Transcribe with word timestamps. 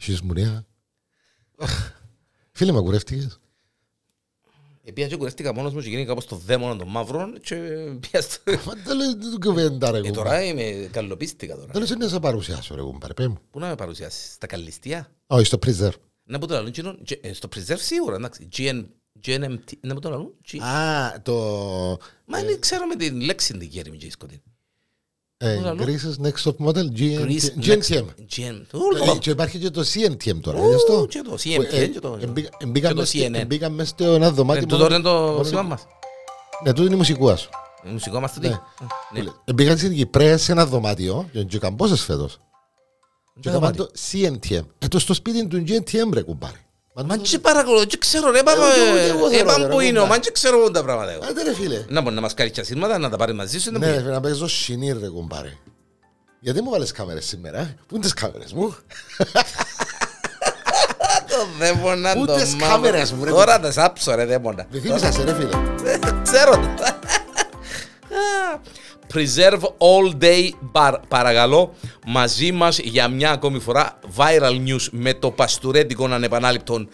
Έχεις 0.00 0.20
μουνία; 0.22 0.66
Φίλε, 2.52 2.72
μα 2.72 2.80
κουρεύτηκες; 2.80 3.40
Επία 4.84 5.06
και 5.08 5.16
κουρεύτηκα 5.16 5.54
μόνος 5.54 5.72
μου 5.74 5.80
και 5.80 5.88
γίνει 5.88 6.04
κάπως 6.06 6.26
το 6.26 6.36
δαίμονα 6.36 6.76
των 6.76 6.88
μαύρων 6.88 7.40
και 7.40 7.56
πια 8.00 8.20
στο... 8.20 8.40
Μα 8.66 8.72
δεν 8.84 8.96
λες 8.96 9.16
την 9.30 9.40
κουβέντα 9.40 9.90
ρε 9.90 9.98
Ε, 9.98 10.00
κουμπάρε. 10.00 10.16
τώρα 10.28 10.44
είμαι 10.44 10.88
καλοπίστηκα 10.92 11.54
τώρα. 11.56 11.72
Δεν 11.72 11.80
λες 11.80 11.90
να 11.90 12.08
σε 12.08 12.20
παρουσιάσω 12.20 12.74
ρε 12.74 12.82
κουμπάρε. 12.82 13.14
Πέ 13.14 13.28
μου. 13.28 13.38
Πού 13.50 13.58
να 13.58 13.66
με 13.68 13.74
παρουσιάσεις, 13.74 14.32
στα 14.32 14.46
καλλιστία; 14.46 15.10
Όχι, 15.26 15.44
στο 15.44 15.58
πρίζερ. 15.58 15.94
Να 16.24 16.38
πω 16.38 16.46
το 16.46 16.54
λαλούν 16.54 16.70
κοινό, 16.70 16.96
ε, 17.20 17.32
στο 17.32 17.48
preserve 17.54 17.78
σίγουρα, 17.78 18.16
εντάξει. 18.16 18.48
GN, 18.56 18.84
GNMT, 19.26 19.72
να 19.80 19.94
πω 19.94 20.00
το 20.00 20.10
λαλούν. 20.10 20.34
G- 20.52 20.58
Α, 20.62 21.22
το... 21.22 21.34
Μα 22.24 22.42
δεν 22.42 22.60
ξέρω 22.60 22.86
με 22.86 22.96
την 22.96 23.20
λέξη 23.20 23.52
την 23.58 23.68
κύριε 23.68 23.92
μου 23.92 23.98
και 23.98 24.10
σκοτεινή. 24.10 24.42
ε, 24.44 24.50
Πού 25.38 25.60
λαλούν; 25.62 25.86
Greece's 25.86 26.26
Next 26.26 26.42
Top 26.50 26.66
Model, 26.66 26.84
Greece 26.98 27.48
GNTM. 27.62 28.04
GN. 28.36 28.60
Ε, 29.14 29.18
Και 29.18 29.30
υπάρχει 29.30 29.58
και 29.58 29.70
το 29.70 29.80
CNTM 29.94 30.40
τώρα, 30.40 30.58
είδες 30.58 30.84
το. 30.84 31.06
Και 31.06 31.22
το 31.24 31.32
CMT 31.32 31.90
και 31.92 32.00
το... 32.00 32.18
Εμπήκα- 32.20 32.48
και 32.48 32.56
Εμπήκαν 32.64 32.90
το 32.94 32.96
μες 33.00 33.08
στο- 33.08 33.18
CNN. 33.26 33.34
εμπήκαν 33.34 33.72
μες 33.72 33.88
στο 33.88 34.04
ένα 34.04 34.26
Ε, 34.26 34.30
δωμάτιο. 34.30 34.62
τούτο 34.66 34.76
μόνο- 34.82 34.94
είναι 34.94 35.02
το 35.04 35.10
μόνο- 35.10 35.42
σήμα 35.44 35.62
μας. 35.62 35.86
Ναι, 36.64 36.70
τούτο 36.72 36.84
είναι 36.84 36.94
η 36.94 36.96
μουσικούα 36.96 37.36
σου. 37.36 37.48
Η 37.84 37.90
μουσικό 37.90 38.20
μας 38.20 38.32
τούτη. 38.32 38.48
Ναι. 38.48 38.58
Ναι. 39.22 39.24
Εμπήκαν 39.44 39.78
στην 39.78 39.94
Κυπρέα 39.94 40.38
σε 40.38 40.52
ένα 40.52 40.66
δωμάτιο 40.66 41.28
και 41.32 41.46
έκαναν 41.56 41.76
πόσες 41.76 42.02
φέτος. 42.04 42.38
Και 43.40 43.48
έκαναν 43.48 43.76
το 43.76 43.90
CNTM. 44.12 44.62
Ε, 44.78 44.88
το 44.88 44.98
στο 44.98 45.14
σπίτι 45.14 45.46
του 45.46 45.64
GNTM 45.68 46.12
ρε 46.12 46.22
κουμπάρε. 46.22 46.64
Μα 47.06 47.18
τι 47.18 47.38
παρακολουθώ, 47.38 47.86
τι 47.86 47.98
ξέρω 47.98 48.30
ρε, 48.30 48.42
πάμε, 48.42 48.62
εγώ- 48.62 48.96
εγώ 48.98 49.26
ε, 49.26 49.30
θέλω, 49.36 49.44
πάμε 49.50 49.66
ρε, 49.66 49.72
που 49.72 49.80
είναι, 49.80 49.98
κουμπά. 49.98 50.10
μα 50.10 50.18
τι 50.20 50.32
ξέρω 50.32 50.58
εγώ 50.58 50.70
τα 50.70 50.84
πράγματα. 50.84 51.12
εγώ. 51.12 51.24
Άντε 51.28 51.42
ρε 51.42 51.54
φίλε. 51.54 51.84
Να 51.88 52.00
μπορεί 52.00 52.14
να 52.14 52.20
μας 52.20 52.34
κάνει 52.34 52.50
και 52.50 52.60
ασύρματα, 52.60 52.98
να 52.98 53.08
τα 53.10 53.16
πάρει 53.16 53.32
μαζί 53.32 53.60
σου, 53.60 53.70
Ναι, 53.70 53.78
δεν 53.78 54.04
ρε, 54.06 54.10
να 54.10 54.20
παίζω 54.20 54.48
σινίρ 54.48 54.98
ρε 55.00 55.08
κουμπάρε. 55.08 55.52
Γιατί 56.40 56.62
μου 56.62 56.70
βάλες 56.70 56.92
κάμερες 56.92 57.26
σήμερα, 57.26 57.58
ε; 57.58 57.76
Πού 57.88 57.94
είναι 57.94 58.04
τις 58.04 58.14
κάμερες 58.14 58.52
μου; 58.52 58.74
Το 61.28 61.46
δαίμονα 61.58 62.14
το 62.14 62.20
Ούτε 62.20 62.34
τις 62.42 62.54
μαύρο. 62.54 62.68
κάμερες 62.74 63.12
μου, 63.12 63.24
ρε. 63.24 63.30
Τώρα 63.30 63.60
τα 63.60 63.72
σάψω 63.72 64.14
ρε 64.14 64.24
δαίμονα. 64.24 64.66
Με 64.70 64.80
θύμισας 64.80 65.16
ρε 65.24 65.34
φίλε. 65.34 65.48
Ξέρω 66.22 66.50
το. 66.52 66.68
Preserve 69.14 69.60
all 69.62 70.22
day 70.22 70.50
bar, 70.72 70.94
παρακαλώ 71.08 71.74
μαζί 72.06 72.52
μας 72.52 72.78
για 72.78 73.08
μια 73.08 73.30
ακόμη 73.30 73.58
φορά 73.58 73.98
viral 74.16 74.66
news 74.68 74.86
με 74.90 75.14
το 75.14 75.30
παστουρέτικο 75.30 76.04
ανεπανάληπτον 76.04 76.88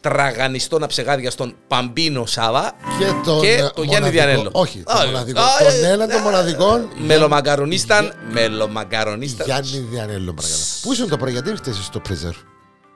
τραγανιστών 0.00 0.82
αψεγάδιαστον 0.82 1.54
Παμπίνο 1.66 2.26
Σάβα 2.26 2.72
Και 2.98 3.04
τον, 3.24 3.40
και 3.40 3.52
ε, 3.52 3.56
το 3.74 3.82
Γιάννη 3.82 3.86
μοναδικό- 3.86 4.10
Διανέλο. 4.10 4.50
Όχι, 4.52 4.82
το 4.86 4.92
Α, 4.92 5.06
μοναδικό. 5.06 5.40
α, 5.40 5.44
Τον 5.58 5.84
ε, 5.84 5.88
έναν 5.88 6.08
των 6.08 6.20
μοναδικών. 6.20 6.88
Μελομακαρονίσταν, 6.96 8.12
μελομακαρονίσταν. 8.32 9.46
Γιάννη 9.46 9.78
Διανέλο, 9.90 10.32
παρακαλώ. 10.34 10.60
Πού 10.82 10.92
ήσουν 10.92 11.08
το 11.08 11.16
πρωί, 11.16 11.32
γιατί 11.32 11.50
ήρθες 11.50 11.76
στο 11.84 11.98
πρίζερ. 12.00 12.32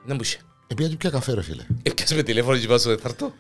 Δεν 0.04 0.14
μου 0.16 0.20
είχε. 0.22 0.36
Επειδή 0.66 0.96
πια 0.96 1.10
καφέ 1.10 1.34
ρε 1.34 1.42
φίλε. 1.42 1.62
Έπιασε 1.82 2.14
με 2.14 2.22
τηλέφωνο 2.22 2.56
και 2.58 2.66
πάω 2.66 2.78
στο 2.78 2.88
τετάρτο. 2.88 3.32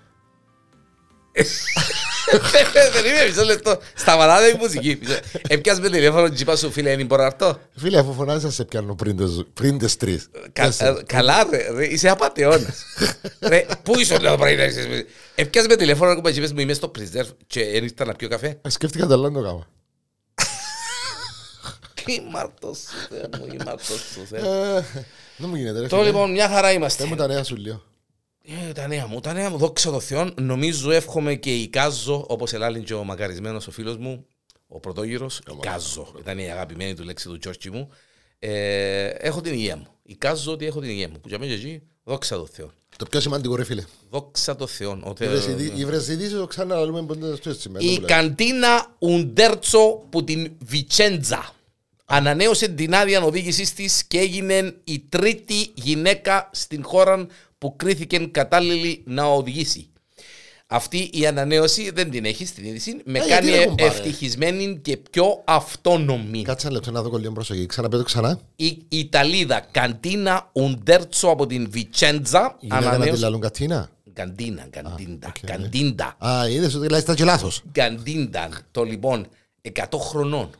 Δεν 2.92 3.04
είμαι 3.04 3.26
μισό 3.28 3.44
λεπτό. 3.44 3.78
Σταματάτε 3.94 4.46
η 4.46 4.54
μουσική. 4.60 4.98
Έπιασε 5.48 5.80
με 5.80 5.90
τηλέφωνο 5.90 6.28
και 6.28 6.42
είπα 6.42 6.56
σου 6.56 6.70
φίλε, 6.70 6.96
δεν 6.96 7.06
μπορώ 7.06 7.22
να 7.22 7.28
έρθω. 7.28 7.58
Φίλε, 7.76 7.98
αφού 7.98 8.12
φωνάζεις 8.12 8.44
να 8.44 8.50
σε 8.50 8.64
πιάνω 8.64 8.94
πριν 8.94 9.16
τις- 9.16 9.44
πριν 9.54 9.78
τις 9.78 9.96
τρεις. 9.96 10.28
Κα- 10.52 10.74
ε, 10.78 10.94
Καλά 11.06 11.46
ρε, 11.50 11.70
ρε, 11.70 11.86
είσαι 11.86 12.08
απατεώνας. 12.08 12.84
Ρε, 13.48 13.66
πού 13.82 13.98
είσαι 13.98 14.18
το 14.18 14.36
πρωί 14.36 14.56
να 14.56 14.64
είσαι. 14.64 15.06
Έπιασε 15.34 15.68
με 15.68 15.76
τηλέφωνο 15.76 16.20
και 16.20 16.30
είπες 16.30 16.52
μου 16.52 16.60
είμαι 16.60 16.72
στο 16.72 16.90
preserve 16.98 17.28
και 17.46 17.64
δεν 17.72 17.84
ήρθα 17.84 18.04
να 18.04 18.14
πιω 18.14 18.28
καφέ. 18.28 18.58
Ε, 18.62 18.68
Σκέφτηκα 18.70 19.06
τα 19.06 19.16
λάθο 19.16 19.40
γάμα. 19.40 19.66
Τι 22.04 22.20
μάρτος 22.32 22.78
σου, 22.78 23.08
Θεέ 23.08 23.28
μου, 23.38 23.46
η 23.52 23.56
μάρτος 23.64 24.00
σου, 24.14 24.26
Θεέ. 24.30 24.40
Ε, 24.40 24.82
Δεν 25.36 25.48
μου 25.48 25.56
γίνεται 25.56 25.80
ρε 25.80 25.86
Τώρα 25.86 26.02
φίλε. 26.02 26.14
λοιπόν 26.14 26.30
μια 26.30 26.48
χαρά 26.48 26.66
Δεν 26.68 26.76
είμαστε. 26.76 27.04
μου 27.04 27.14
τα 27.16 27.26
νέα 27.26 27.44
σου 27.44 27.56
λίγο. 27.56 27.82
Ε, 28.68 28.72
Τα 28.72 28.86
νέα 28.86 29.06
μου, 29.06 29.20
τα 29.20 29.32
νέα 29.32 29.50
μου, 29.50 29.56
δόξα 29.58 29.90
τω 29.90 30.00
Θεώ. 30.00 30.30
Νομίζω, 30.40 30.90
εύχομαι 30.90 31.34
και 31.34 31.54
η 31.56 31.68
Κάζο, 31.68 32.24
όπως 32.28 32.52
ελάλει 32.52 32.82
και 32.82 32.94
ο 32.94 33.04
μακαρισμένος 33.04 33.66
ο 33.66 33.70
φίλος 33.70 33.96
μου, 33.96 34.26
ο 34.66 34.80
πρωτόγυρος. 34.80 35.38
Η 35.38 35.56
Κάζο, 35.60 36.14
ήταν 36.18 36.38
η 36.38 36.50
αγαπημένη 36.50 36.94
του 36.94 37.02
λέξη 37.04 37.28
του 37.28 37.38
Τζόρτσι 37.38 37.70
μου. 37.70 37.88
Ε, 38.38 39.06
έχω 39.06 39.40
την 39.40 39.52
υγεία 39.52 39.76
μου. 39.76 39.86
Η 40.02 40.14
Κάζο 40.14 40.52
ότι 40.52 40.66
έχω 40.66 40.80
την 40.80 40.90
υγεία 40.90 41.08
μου. 41.08 41.20
Που 41.20 41.28
για 41.28 41.38
μένα 41.38 41.54
και 41.54 41.58
εκεί, 41.60 41.82
δόξα 42.04 42.36
τω 42.36 42.46
Θεώ. 42.52 42.70
Το 42.96 43.06
πιο 43.06 43.20
σημαντικό 43.20 43.56
ρε 43.56 43.64
φίλε. 43.64 43.84
Δόξα 44.10 44.56
τω 44.56 44.66
Θεώ. 44.66 45.00
Ο 45.04 45.12
Θεός- 45.16 45.44
Είδες 45.46 45.46
ειδη- 45.46 45.78
Οι 45.78 45.84
βρες 45.84 46.08
ειδήσεις 46.08 46.32
το 46.38 46.46
ξαναλούμε 46.46 47.02
πότε 47.02 47.36
στο 47.36 47.50
έτσι. 47.50 47.68
με 47.68 47.78
το 47.78 47.84
Η 47.84 47.94
που 47.94 47.98
λέω. 48.00 48.08
καντίνα 48.08 48.94
Ουντέρτσο 48.98 50.02
που 50.10 50.24
την 50.24 50.52
Βιτσέντζα 50.64 51.52
ανανέωσε 52.08 52.68
την 52.68 52.94
άδεια 52.94 53.22
οδήγησής 53.22 53.74
της 53.74 54.04
και 54.04 54.18
έγινε 54.18 54.74
η 54.84 55.04
τρίτη 55.08 55.70
γυναίκα 55.74 56.50
στην 56.52 56.84
χώρα 56.84 57.26
που 57.58 57.76
κρίθηκε 57.76 58.18
κατάλληλη 58.18 59.02
να 59.06 59.24
οδηγήσει. 59.24 59.88
Αυτή 60.70 61.10
η 61.12 61.26
ανανέωση 61.26 61.90
δεν 61.90 62.10
την 62.10 62.24
έχεις 62.24 62.48
στην 62.48 62.64
είδηση. 62.64 62.96
Με 63.04 63.18
Ε, 63.18 63.24
γιατί 63.24 63.46
κάνει 63.46 63.56
ρε, 63.58 63.66
κουμπάρε; 63.66 63.88
ευτυχισμένη 63.90 64.78
και 64.82 64.96
πιο 64.96 65.42
αυτόνομη. 65.44 66.42
Κάτσε 66.42 66.66
ένα 66.66 66.76
λεπτό 66.76 66.90
να 66.90 67.02
δω 67.02 67.18
λίγο 67.18 67.32
προσοχή. 67.32 67.66
Ξαναπέτω 67.66 68.02
ξανά. 68.02 68.40
Η 68.56 68.78
Ιταλίδα 68.88 69.66
Καντίνα 69.70 70.50
Ουντέρτσο 70.52 71.28
από 71.28 71.46
την 71.46 71.70
Βιτσέντζα 71.70 72.56
Γυναίκα 72.60 72.80
να 72.80 72.90
τη 72.90 72.94
ανανέωσε. 72.96 73.20
λαλούν 73.22 73.40
κατίνα. 73.40 73.90
Καντίνα, 74.12 74.66
καντίντα, 74.70 75.28
οκ, 75.28 75.42
ναι. 75.42 75.50
καντίντα. 75.56 76.16
Α, 76.26 76.48
είδες 76.48 76.74
ότι 76.74 76.88
λες 76.88 77.04
τα 77.04 77.14
και 77.14 77.24
λάθος. 77.24 77.62
Καντίντα. 77.72 78.48
Το 78.70 78.82
λοιπόν 78.82 79.26
100 79.72 79.82
χρονών 79.98 80.50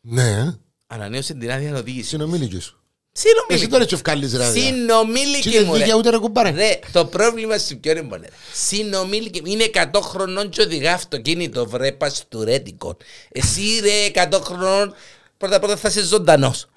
Ναι, 0.00 0.54
ανανέωσε 0.94 1.34
την 1.34 1.50
άδεια 1.50 1.76
οδήγηση. 1.76 2.08
συνομήλικη 2.08 2.58
σου. 2.60 2.74
Εσύ 3.12 3.26
Συνομήλικη. 3.28 3.70
τώρα 3.70 3.82
έτσι 3.82 3.94
ευκάλλεις 3.94 4.34
ρε. 4.36 4.44
άδεια. 4.44 4.62
Συνομήλικη 4.62 5.50
Τι 5.50 5.64
μου, 5.64 5.72
ρε. 5.72 5.78
δίκαια 5.78 5.94
ούτε 5.96 6.10
ρε 6.10 6.18
κουμπάρε. 6.18 6.50
Ρε, 6.50 6.78
το 6.92 7.04
πρόβλημα 7.04 7.58
σου 7.58 7.78
ποιο 7.78 7.90
είναι 7.90 8.02
μόνο. 8.02 8.16
ρε. 8.22 8.28
Συνομήλικη. 8.52 9.42
Είναι 9.44 9.70
100 9.74 10.00
χρονών 10.02 10.48
και 10.48 10.62
οδηγά 10.62 10.94
αυτοκίνητο, 10.94 11.66
βρε 11.66 11.92
παστουρέτικο. 11.92 12.96
Εσύ 13.32 13.62
ρε 13.82 14.24
100 14.30 14.40
χρονών, 14.42 14.94
πρώτα 15.36 15.58
πρώτα 15.58 15.76
θα 15.76 15.88
είσαι 15.88 16.02
ζωντανός. 16.04 16.68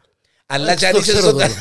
Αλλά 0.46 0.76
και 0.76 0.86
αν 0.86 0.92
Το 0.92 0.98
είσαι 1.00 1.12
ξέρω 1.12 1.26
το. 1.26 1.32
ζωντανό. 1.32 1.54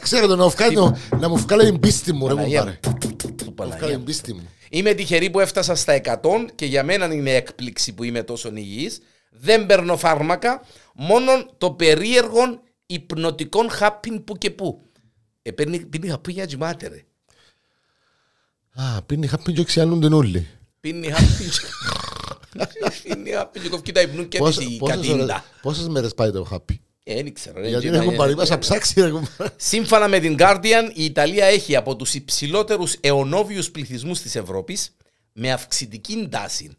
Ξέρω 0.00 0.26
το 0.26 0.36
να 0.36 0.48
βγάλει 0.48 0.74
το- 0.74 0.96
να 1.18 1.28
μου 1.28 1.36
βγάλει 1.36 1.64
την 1.64 1.80
πίστη 1.80 2.12
μου 2.12 2.28
ρε 2.28 2.34
Παναγία 2.34 2.58
κουμπάρε. 2.60 2.78
μου. 2.86 3.54
Να 3.56 3.64
μου 3.64 3.72
βγάλει 3.76 3.92
την 3.94 4.04
πίστη 4.04 4.32
μου. 4.34 4.48
Είμαι 4.70 4.92
τυχερή 4.94 5.30
που 5.30 5.40
έφτασα 5.40 5.74
στα 5.74 5.92
100 5.92 6.46
και 6.54 6.66
για 6.66 6.82
μένα 6.84 7.14
είναι 7.14 7.34
έκπληξη 7.34 7.92
που 7.92 8.04
είμαι 8.04 8.22
τόσο 8.22 8.50
υγιής. 8.54 8.98
Δεν 9.30 9.66
παίρνω 9.66 9.96
φάρμακα, 9.96 10.62
μόνο 10.94 11.32
το 11.58 11.70
περίεργο 11.72 12.40
υπνοτικό 12.86 13.68
χάπιν 13.68 14.24
που 14.24 14.38
και 14.38 14.50
που. 14.50 14.82
Ε, 15.42 15.50
παίρνει, 15.50 15.78
πίνει 15.86 16.08
χαπί 16.08 16.32
για 16.32 16.46
τζιμάτε 16.46 16.88
ρε. 16.88 17.04
Α, 18.74 19.02
πίνει 19.02 19.26
χαπί 19.26 19.52
και 19.52 19.64
ξιάνουν 19.64 20.12
όλοι. 20.12 20.46
Πίνει 20.80 21.10
χάπιν 21.10 21.50
Πίνει 23.02 23.30
χάπιν 23.30 23.62
και 23.62 23.68
κοφκεί 23.68 23.92
τα 23.92 24.00
υπνού 24.00 24.28
και 24.28 24.38
Πόσες- 24.38 24.66
τη 24.66 24.76
πόσες 24.76 24.96
ώρες- 24.96 25.10
κατίντα. 25.10 25.44
Πόσες 25.62 25.88
μέρες 25.88 26.14
πάει 26.14 26.30
το 26.30 26.44
χαπί. 26.44 26.80
Ε, 27.04 27.22
δεν 27.22 27.34
ξέρω. 27.34 27.60
ρε, 27.60 27.68
Γιατί 27.68 27.84
και 27.84 27.90
δεν 27.90 28.00
έχουν 28.00 28.12
να- 28.12 28.18
πάρει, 28.18 28.34
πάσα 28.36 28.58
ψάξει 28.58 29.00
ρε 29.00 29.10
κουμπάρε. 29.10 29.54
Σύμφωνα 29.56 30.08
με 30.08 30.18
την 30.18 30.36
Guardian, 30.38 30.90
η 30.94 31.04
Ιταλία 31.04 31.44
έχει 31.46 31.76
από 31.76 31.96
τους 31.96 32.14
υψηλότερους 32.14 32.96
αιωνόβιους 33.00 33.70
πληθυσμούς 33.70 34.20
της 34.20 34.36
Ευρώπης 34.36 34.96
με 35.32 35.52
αυξητική 35.52 36.28
τάση. 36.30 36.76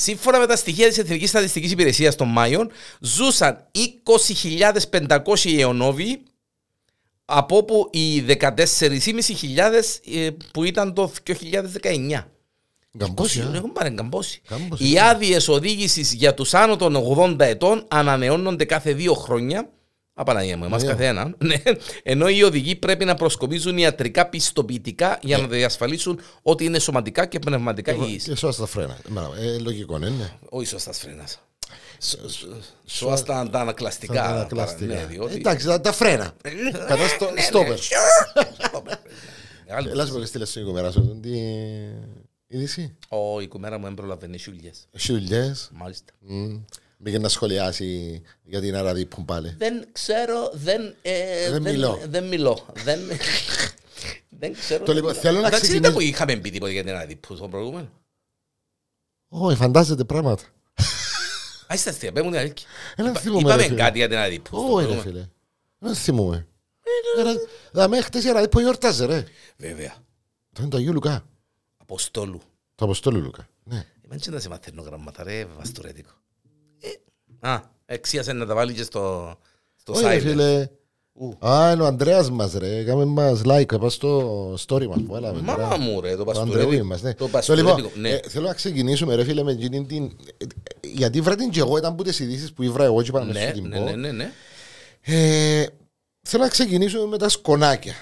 Σύμφωνα 0.00 0.38
με 0.38 0.46
τα 0.46 0.56
στοιχεία 0.56 0.88
της 0.88 0.98
Εθνικής 0.98 1.28
Στατιστικής 1.28 1.70
Υπηρεσίας 1.70 2.16
των 2.16 2.28
Μάιων, 2.28 2.70
ζούσαν 3.00 3.66
20.500 5.00 5.58
αιωνόβιοι 5.58 6.22
από 7.24 7.56
όπου 7.56 7.90
οι 7.92 8.24
14.500 8.40 8.50
ε, 10.14 10.30
που 10.52 10.64
ήταν 10.64 10.94
το 10.94 11.12
2019. 11.26 12.24
Γκαμπόσια. 12.96 13.50
Έχουν 13.54 13.72
παρεγκαμπώσει. 13.72 14.40
Κάμποσια. 14.48 14.88
Οι 14.88 14.98
άδειες 14.98 15.48
οδήγησης 15.48 16.12
για 16.12 16.34
τους 16.34 16.54
άνω 16.54 16.76
των 16.76 16.96
80 17.16 17.40
ετών 17.40 17.84
ανανεώνονται 17.88 18.64
κάθε 18.64 18.92
δύο 18.92 19.14
χρόνια. 19.14 19.70
Απαναγία 20.20 20.56
μου, 20.56 20.64
εμάς 20.64 20.82
Ναι. 20.82 20.88
κάθε 20.88 21.06
έναν. 21.06 21.36
Ναι. 21.44 21.62
Ενώ 22.02 22.28
οι 22.28 22.42
οδηγοί 22.42 22.76
πρέπει 22.76 23.04
να 23.04 23.14
προσκομίζουν 23.14 23.78
ιατρικά 23.78 24.26
πιστοποιητικά 24.28 25.18
για 25.22 25.38
να 25.38 25.46
διασφαλίσουν 25.46 26.20
ότι 26.42 26.64
είναι 26.64 26.78
σωματικά 26.78 27.26
και 27.26 27.38
πνευματικά 27.38 27.92
υγιείς. 27.92 28.24
Και 28.24 28.34
σώα 28.34 28.52
στα 28.52 28.66
φρένα. 28.66 28.96
Μπράβο, 29.08 29.34
ε, 29.34 29.58
Λογικό, 29.58 29.98
ναι, 29.98 30.08
ναι. 30.08 30.30
Όχι 30.48 30.66
σωστά 30.66 30.92
φρένα. 30.92 31.24
Σωστά 32.86 33.48
τα 33.50 33.60
ανακλαστικά. 33.60 34.12
Τα 34.14 34.20
παρά- 34.20 34.34
ανακλαστικά. 34.34 34.94
ναι, 34.94 35.06
διότι- 35.06 35.36
Εντάξει, 35.36 35.66
τα- 35.66 35.80
τα 35.80 35.92
φρένα. 35.92 36.32
Κατά 36.88 37.08
στο 37.08 37.30
Ναι, 37.30 37.40
στόπερ. 37.40 37.68
ναι. 37.70 38.94
Μεγάλη- 39.66 39.90
Έλα 39.90 40.06
σου 40.06 40.12
πω 40.12 40.18
και 40.18 40.24
στείλε 40.26 40.44
στην 40.44 40.62
οικομέρα 40.62 40.90
σου 40.90 41.18
την 41.22 41.32
είδηση; 42.46 42.96
Ω, 43.08 43.40
η 43.40 43.48
κουμέρα 43.48 43.78
μου 43.78 43.84
δεν 43.84 43.94
προλαβαίνει 43.94 44.38
σιούλιες. 44.38 44.88
Σιουλιές. 44.96 45.70
Μάλιστα. 45.74 46.12
Μμ. 46.98 47.04
Μπήκε 47.04 47.18
να 47.18 47.28
σχολιάσει 47.28 48.22
για 48.44 48.60
την 48.60 48.76
Αραδί 48.76 49.06
που 49.06 49.24
πάλι. 49.24 49.54
Δεν 49.58 49.86
ξέρω, 49.92 50.50
δεν, 50.52 50.94
ε, 51.02 51.50
Δεν 51.50 51.62
μιλώ. 51.62 52.00
Δεν 52.06 52.24
μιλώ. 52.28 52.66
Δεν, 52.84 53.00
δεν 54.28 54.52
ξέρω. 54.52 54.84
Το 54.84 54.92
λοιπόν, 54.92 55.14
θέλω 55.14 55.40
να 55.40 55.46
Εντάξει, 55.46 55.60
δεν 55.60 55.68
ξεκινήσω- 55.70 55.92
που 55.94 56.00
είχαμε 56.00 56.36
πει 56.36 56.50
τίποτα 56.50 56.72
για 56.72 56.82
την 56.82 56.90
Αναδίπου 56.92 57.36
στο 57.36 57.48
προηγούμενο. 57.48 57.88
Όχι, 59.28 59.56
φαντάζεται 59.56 60.04
πράγματα. 60.04 60.42
Α, 61.66 61.74
είστε 61.74 61.90
αστεία, 61.90 62.12
πέ 62.12 62.22
μου 62.22 62.30
την 62.30 62.38
αλήθεια. 62.38 62.66
Ένα 62.96 63.10
Είπα- 63.10 63.20
θυμούμαι, 63.20 63.42
ρε 63.42 63.48
Είπαμε 63.54 63.62
φίλε. 63.68 63.76
κάτι 63.82 63.98
για 63.98 64.08
την 64.08 64.16
Αναδίπου. 64.16 64.46
στο 64.46 64.56
Όχι, 64.56 64.68
ρε 64.68 64.72
προηγούμενο. 64.74 65.02
φίλε. 65.02 65.28
Δεν 65.78 65.94
θυμούμαι. 65.94 66.46
Ε, 67.18 67.22
Δαμε 67.72 68.00
χτες 68.00 68.24
η 68.24 68.30
Ραδίπο 68.30 68.60
γιορτάζε 68.60 69.04
ρε. 69.04 69.24
Βέβαια. 69.56 69.94
Το 70.52 70.60
είναι 70.62 70.70
το 70.70 70.76
Αγίου 70.76 70.92
Λουκά. 70.92 71.24
Αποστόλου. 71.76 72.40
Το 72.74 72.84
Αποστόλου 72.84 73.20
Λουκά. 73.20 73.48
Ναι. 73.64 73.86
Εμένα 74.04 74.20
και 74.20 74.30
να 74.30 74.40
σε 74.40 74.48
μαθαίνω 74.48 74.82
γραμμάτα 74.82 75.22
ρε, 75.22 75.44
βαστορέτικο. 75.44 76.10
Ε, 77.40 77.48
α, 77.48 77.62
εξίασε 77.86 78.32
να 78.32 78.46
τα 78.46 78.54
βάλει 78.54 78.72
και 78.72 78.82
στο, 78.82 79.34
στο 79.76 79.92
Όχι 79.92 80.04
ρε 80.04 80.16
site. 80.16 80.20
φίλε. 80.20 80.68
Ου. 81.20 81.46
Α, 81.48 81.70
είναι 81.72 81.82
ο 81.82 81.86
Ανδρέας 81.86 82.30
μας 82.30 82.52
ρε. 82.52 82.76
Έκαμε 82.76 83.04
μας 83.04 83.40
like 83.44 83.80
πας 83.80 83.94
στο 83.94 84.52
story 84.66 84.86
μας 84.86 84.98
που 84.98 85.12
βάλαμε. 85.12 85.40
τώρα. 85.40 85.66
Μάμα 85.66 85.76
μου 85.76 86.00
ρε, 86.00 86.16
το 86.16 86.24
Ο 86.26 86.30
Ανδρεούι 86.30 86.50
παστορέτικο. 86.54 86.84
μας, 86.84 87.02
ναι. 87.02 87.14
Το 87.14 87.24
Το 87.24 87.30
παστορέτικο, 87.30 87.76
λοιπόν, 87.76 87.90
ναι. 88.00 88.08
ε, 88.10 88.20
θέλω 88.28 88.46
να 88.46 88.54
ξεκινήσουμε 88.54 89.14
ρε 89.14 89.24
φίλε 89.24 89.42
με 89.42 89.52
εκείνη 89.52 89.86
την... 89.86 90.04
ε, 90.04 90.44
ε, 90.44 90.46
Γιατί 90.88 91.20
βρε 91.20 91.34
την 91.34 91.50
και 91.50 91.60
εγώ 91.60 91.76
ήταν 91.76 91.94
που 91.94 92.02
τις 92.02 92.18
ειδήσεις 92.20 92.52
που 92.52 92.62
ήβρα 92.62 92.84
εγώ 92.84 93.02
και 93.02 93.08
είπα 93.08 93.24
να 93.24 93.32
Ναι, 93.32 93.46
σου 93.46 93.52
την 93.52 93.68
ναι, 93.68 93.76
πω. 93.78 93.84
ναι, 93.84 93.92
ναι, 93.96 94.12
ναι. 94.12 94.32
Ε, 95.00 95.66
Θέλω 96.22 96.42
να 96.42 96.48
ξεκινήσουμε 96.48 97.04
με 97.06 97.18
τα 97.18 97.28
σκονάκια. 97.28 97.92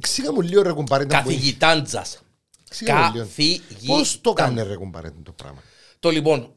Ξήγα 0.00 0.32
μου 0.32 0.40
λίγο 0.40 0.62
ρε 0.62 0.72
κουμπάρε. 0.72 1.02
ήταν 1.04 1.22
που- 1.22 1.28
Καθηγητάντζας. 1.28 2.20
Ξήγα 2.70 2.94
μου 2.94 3.10
λίγο. 3.12 3.24
Καθηγητάντζας. 3.24 3.86
Πώς 3.86 4.20
το 4.20 4.32
κάνει 4.32 4.62
ρε 4.62 4.76
κουμπάρε 4.76 5.10
το 5.22 5.32
πράγμα; 5.32 5.62
Το 5.98 6.10
λοιπόν, 6.10 6.52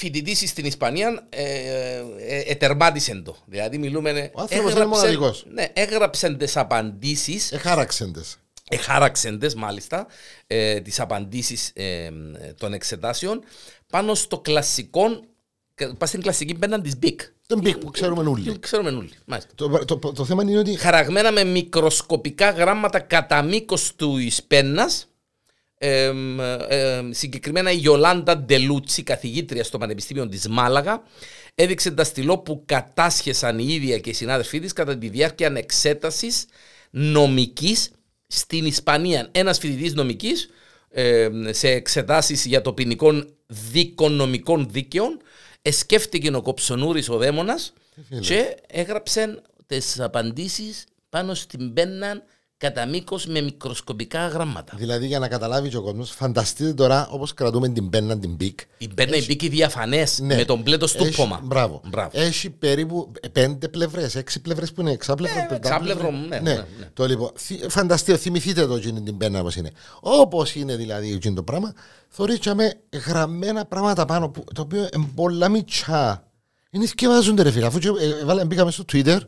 φοιτητής 0.00 0.50
στην 0.50 0.64
Ισπανία 0.64 1.26
ε, 1.28 1.42
ε, 1.42 2.04
ε, 2.18 2.42
ετερμάτισε 2.46 3.14
το. 3.24 3.36
Δηλαδή 3.46 3.78
μιλούμε. 3.78 4.10
ε, 4.10 4.30
Ο 4.34 4.40
άνθρωπος 4.40 4.72
είναι 4.72 4.84
μοναδικός. 4.86 5.44
Ναι, 5.52 5.66
έγραψε 5.72 6.34
τις 6.34 6.56
απαντήσεις, 6.56 7.52
Εχάραξεν 7.52 8.12
τες. 8.12 8.36
εχάραξε 8.68 9.36
τις, 9.36 9.54
μάλιστα, 9.54 10.06
ε, 10.46 10.80
τις 10.80 11.00
απαντήσεις 11.00 11.72
των 12.56 12.72
εξετάσεων 12.72 13.42
πάνω 13.90 14.14
στο 14.14 14.38
κλασικό. 14.38 15.02
Πας 15.98 16.08
στην 16.08 16.22
κλασική 16.22 16.54
μπαίναν 16.56 16.82
της 16.82 16.92
Big. 17.02 17.14
Τον 17.46 17.60
μπικ 17.60 17.76
που 17.78 17.90
ξέρουμε 17.90 18.28
όλοι. 18.28 18.58
Ξέρουμε 18.58 18.90
όλοι. 18.90 19.10
Μάλιστα. 19.24 19.50
Το, 19.54 19.68
το, 19.84 19.98
το, 19.98 20.12
το 20.12 20.24
θέμα 20.24 20.42
είναι 20.42 20.58
ότι 20.58 20.76
Χαραγμένα 20.76 21.32
με 21.32 21.44
μικροσκοπικά 21.44 22.50
γράμματα 22.50 23.00
κατά 23.00 23.42
μήκος 23.42 23.94
του 23.96 24.18
Ισπένα. 25.80 27.08
συγκεκριμένα 27.10 27.70
η 27.70 27.76
Γιολάντα 27.76 28.38
Ντελούτσι, 28.38 29.02
καθηγήτρια 29.02 29.64
στο 29.64 29.78
Πανεπιστήμιο 29.78 30.28
της 30.28 30.48
Μάλαγα, 30.48 31.02
έδειξε 31.54 31.90
τα 31.90 32.04
στυλό 32.04 32.38
που 32.38 32.62
κατάσχεσαν 32.66 33.58
η 33.58 33.66
ίδια 33.68 33.98
και 33.98 34.10
οι 34.10 34.12
συνάδελφοί 34.12 34.60
της 34.60 34.72
κατά 34.72 34.98
τη 34.98 35.08
διάρκεια 35.08 35.52
εξέτασης 35.56 36.46
νομικής 36.90 37.90
στην 38.26 38.66
Ισπανία. 38.66 39.28
Ένας 39.32 39.58
φοιτητής 39.58 39.94
νομικής 39.94 40.48
ε, 40.90 41.28
σε 41.50 41.68
εξετάσεις 41.68 42.44
για 42.44 42.62
το 42.62 42.72
ποινικό 42.72 43.24
δικονομικών 43.46 44.68
δίκαιων 44.70 45.20
εσκέφτηκε 45.62 46.34
ο 46.34 46.42
Κοψονούρης 46.42 47.08
ο 47.08 47.16
δαίμονας 47.16 47.72
και 48.20 48.56
έγραψε 48.66 49.42
τις 49.66 50.00
απαντήσεις 50.00 50.84
πάνω 51.08 51.34
στην 51.34 51.72
πέννα 51.72 52.22
κατά 52.60 52.86
μήκος 52.86 53.26
με 53.26 53.40
μικροσκοπικά 53.40 54.26
γράμματα. 54.26 54.74
Δηλαδή 54.76 55.06
για 55.06 55.18
να 55.18 55.28
καταλάβει 55.28 55.68
και 55.68 55.76
ο 55.76 55.82
κόσμος, 55.82 56.10
φανταστείτε 56.10 56.72
τώρα 56.74 57.08
όπως 57.10 57.34
κρατούμε 57.34 57.68
την 57.68 57.90
πένα 57.90 58.18
την 58.18 58.34
μπικ. 58.34 58.60
Η 58.78 58.88
πέννα 58.88 59.16
μπικ 59.26 59.44
η 59.44 59.48
διαφανές 59.48 60.20
με 60.22 60.44
τον 60.44 60.60
μπλε 60.60 60.76
το 60.76 60.86
στούπομα. 60.86 61.38
Ναι. 61.40 61.46
Μπράβο. 61.46 61.80
Μπράβο. 61.88 62.10
Έχει 62.12 62.50
περίπου 62.50 63.12
πέντε 63.32 63.68
πλευρές, 63.68 64.14
έξι 64.14 64.40
πλευρές 64.40 64.72
που 64.72 64.80
είναι 64.80 64.90
εξάπλευρο. 64.90 65.36
Ναι, 65.40 65.46
πεντάπλευρο. 65.46 66.06
εξάπλευρο, 66.06 66.26
ναι, 66.28 66.38
ναι, 66.38 66.54
ναι. 66.54 66.64
Το 66.92 67.06
λοιπόν, 67.06 67.30
θυ- 67.36 67.70
φανταστείτε, 67.70 68.18
θυμηθείτε 68.18 68.66
το 68.66 68.74
εκείνη 68.74 69.02
την 69.02 69.16
πένα 69.16 69.40
όπως 69.40 69.56
είναι. 69.56 69.70
Όπως 70.00 70.54
είναι 70.54 70.76
δηλαδή 70.76 71.12
εκείνο 71.12 71.34
το 71.34 71.42
πράγμα, 71.42 71.72
θωρίσαμε 72.08 72.72
γραμμένα 73.06 73.64
πράγματα 73.64 74.04
πάνω 74.04 74.28
που, 74.28 74.44
το 74.54 74.60
οποίο 74.62 74.88
είναι 74.94 75.08
πολλά 75.14 75.48
μητσά. 75.48 76.24
Είναι 76.70 76.86
θυκευάζονται 76.86 77.42
ρε 77.42 77.50
φίλε. 77.50 77.66
Αφού 77.66 77.78
και, 77.78 77.88
ε, 77.88 78.24
βάλαμε, 78.24 78.44
μπήκαμε 78.44 78.70
στο 78.70 78.84
Twitter 78.92 79.18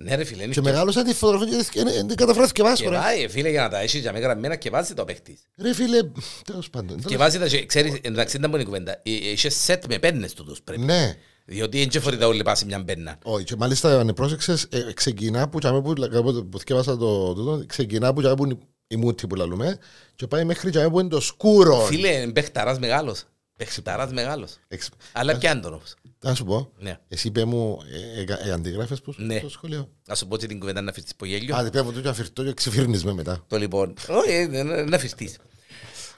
Ναι, 0.00 0.14
ρε 0.14 0.24
φίλε, 0.24 0.42
είναι 0.42 0.52
και 0.52 0.60
και 0.60 0.66
μεγάλωσα 0.66 1.02
τη 1.02 1.14
φωτογραφία 1.14 1.62
και 1.70 1.82
δεν- 1.82 2.06
δεν 2.06 2.16
καταφέρω 2.16 2.40
να 2.40 2.46
θυκευάσω. 2.46 2.82
και 2.82 2.88
ρε. 2.88 2.96
βάει, 2.96 3.28
φίλε, 3.28 3.50
για 3.50 3.62
να 3.62 3.68
τα 3.68 3.78
έχει 3.80 3.98
για 3.98 4.12
μένα 4.12 4.26
γραμμένα 4.26 4.56
και 4.56 4.70
βάζει 4.70 4.94
το 4.94 5.04
παίχτης. 5.04 5.40
Ρε 5.56 5.74
φίλε, 5.74 5.98
τέλος 6.44 6.70
πάντων. 6.70 7.00
Και 7.06 7.16
βάζει 7.16 7.38
τα, 7.38 7.46
και 7.48 7.66
ξέρεις, 7.66 7.94
εντάξει, 8.00 8.38
δεν 8.38 8.50
μπορεί 8.50 8.62
η 8.62 8.64
κουβέντα. 8.64 8.92
Ε, 8.92 9.10
Είχε 9.10 9.48
σετ 9.48 9.84
με 9.88 9.98
πέννες 9.98 10.32
τούτους 10.32 10.60
πρέπει. 10.62 10.80
Ναι. 10.82 11.14
Διότι 11.44 11.86
δεν 11.86 12.02
φορείται 12.02 12.24
όλοι 12.24 12.42
πάση 12.42 12.64
μια 12.64 12.84
πέννα. 12.84 13.18
Όχι, 13.22 13.44
και 13.44 13.54
μάλιστα 13.58 14.00
αν 14.00 14.12
πρόσεξες, 14.14 14.66
ε, 14.70 14.92
ξεκινά 14.94 15.48
που, 15.48 15.58
τσάμε 15.58 15.82
που, 15.82 15.92
που, 16.22 16.48
που 16.50 16.58
θυκεύασα 16.58 16.96
το 16.96 17.34
τούτο, 17.34 17.62
ξεκινά 17.66 18.12
που, 18.12 18.20
τσάμε 18.20 18.34
που 18.36 18.44
είναι 18.44 18.58
η 18.86 18.96
μούτη 18.96 19.26
που 19.26 19.34
λαλούμε 19.34 19.78
και 20.16 20.26
πάει 20.26 20.44
μέχρι 20.44 20.70
τσάμε 20.70 20.88
που 20.90 21.00
είναι 21.00 21.08
το 21.08 21.20
σκούρο. 21.20 21.80
Φίλε, 21.80 22.08
είναι 22.08 22.32
παιχταράς 22.32 22.78
μεγάλος. 22.78 23.24
Παιχταράς 23.58 24.12
μεγάλος. 24.12 24.56
Εξ- 24.68 24.88
Αλλά 25.12 25.38
και 25.38 25.54
τον 25.62 25.72
όμως. 25.72 25.94
Να 26.20 26.34
σου 26.34 26.44
πω, 26.44 26.72
Ναι. 26.78 26.98
εσύ 27.08 27.28
είπε 27.28 27.44
μου 27.44 27.78
ε, 28.16 28.20
ε, 28.20 28.48
ε, 28.48 28.52
αντιγράφες 28.52 29.00
που 29.00 29.12
σου 29.12 29.22
Ναι. 29.22 29.38
στο 29.38 29.48
σχολείο; 29.48 29.90
Να 30.06 30.14
σου 30.14 30.26
πω 30.28 30.36
και 30.36 30.46
την 30.46 30.58
κουβέντα 30.60 30.80
να 30.80 30.92
φυρτείς 30.92 31.12
από 31.12 31.24
γέλιο. 31.24 31.56
Α, 31.56 31.70
δεν 31.70 31.84
μου 31.84 31.92
το 31.92 32.00
και 32.00 32.08
αφηρτώ 32.08 32.44
και 32.44 32.52
ξεφύρνεις 32.54 33.04
με 33.04 33.12
μετά. 33.12 33.44
Το 33.48 33.58
λοιπόν, 33.58 33.94
όχι, 34.08 34.30
ε, 34.30 34.40
ε, 34.52 34.58
ε, 34.58 34.84
να 34.84 34.98
φυρτείς. 34.98 35.38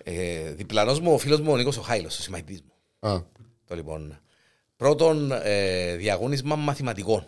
Ε, 0.04 0.52
διπλανός 0.52 1.00
μου, 1.00 1.12
ο 1.12 1.19
φίλος 1.19 1.40
μου 1.40 1.52
ο 1.52 1.56
Νίκος 1.56 1.76
ο 1.76 1.81
Χάιλος, 1.82 2.19
ο 2.19 2.22
συμμαχητής 2.22 2.62
μου. 2.62 2.72
Α, 3.10 3.22
Το 3.64 3.75
λοιπόν, 3.75 4.19
πρώτον 4.76 5.32
ε, 5.32 5.96
διαγώνισμα 5.96 6.56
μαθηματικών. 6.56 7.25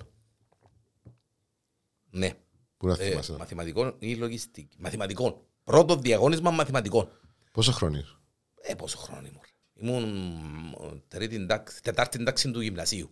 Ναι, 2.10 2.30
που 2.76 2.86
να 2.86 2.92
ε, 2.92 3.08
θυμάσαι. 3.08 3.32
μαθηματικών 3.32 3.94
ή 3.98 4.14
λογιστική. 4.14 4.76
Μαθηματικών. 4.78 5.36
Πρώτο 5.64 5.96
διαγώνισμα 5.96 6.50
μαθηματικών. 6.50 7.08
Πόσο 7.52 7.72
χρόνιος. 7.72 8.18
Ε, 8.62 8.74
πόσο 8.74 8.98
χρόνο 8.98 9.26
ήμουν. 9.26 9.40
Ήμουν 9.82 10.02
μ, 10.04 10.72
τρίτη 11.08 11.34
εντάξει- 11.36 11.82
τετάρτη 11.82 12.18
εντάξει 12.20 12.50
του 12.50 12.60
γυμνασίου. 12.60 13.10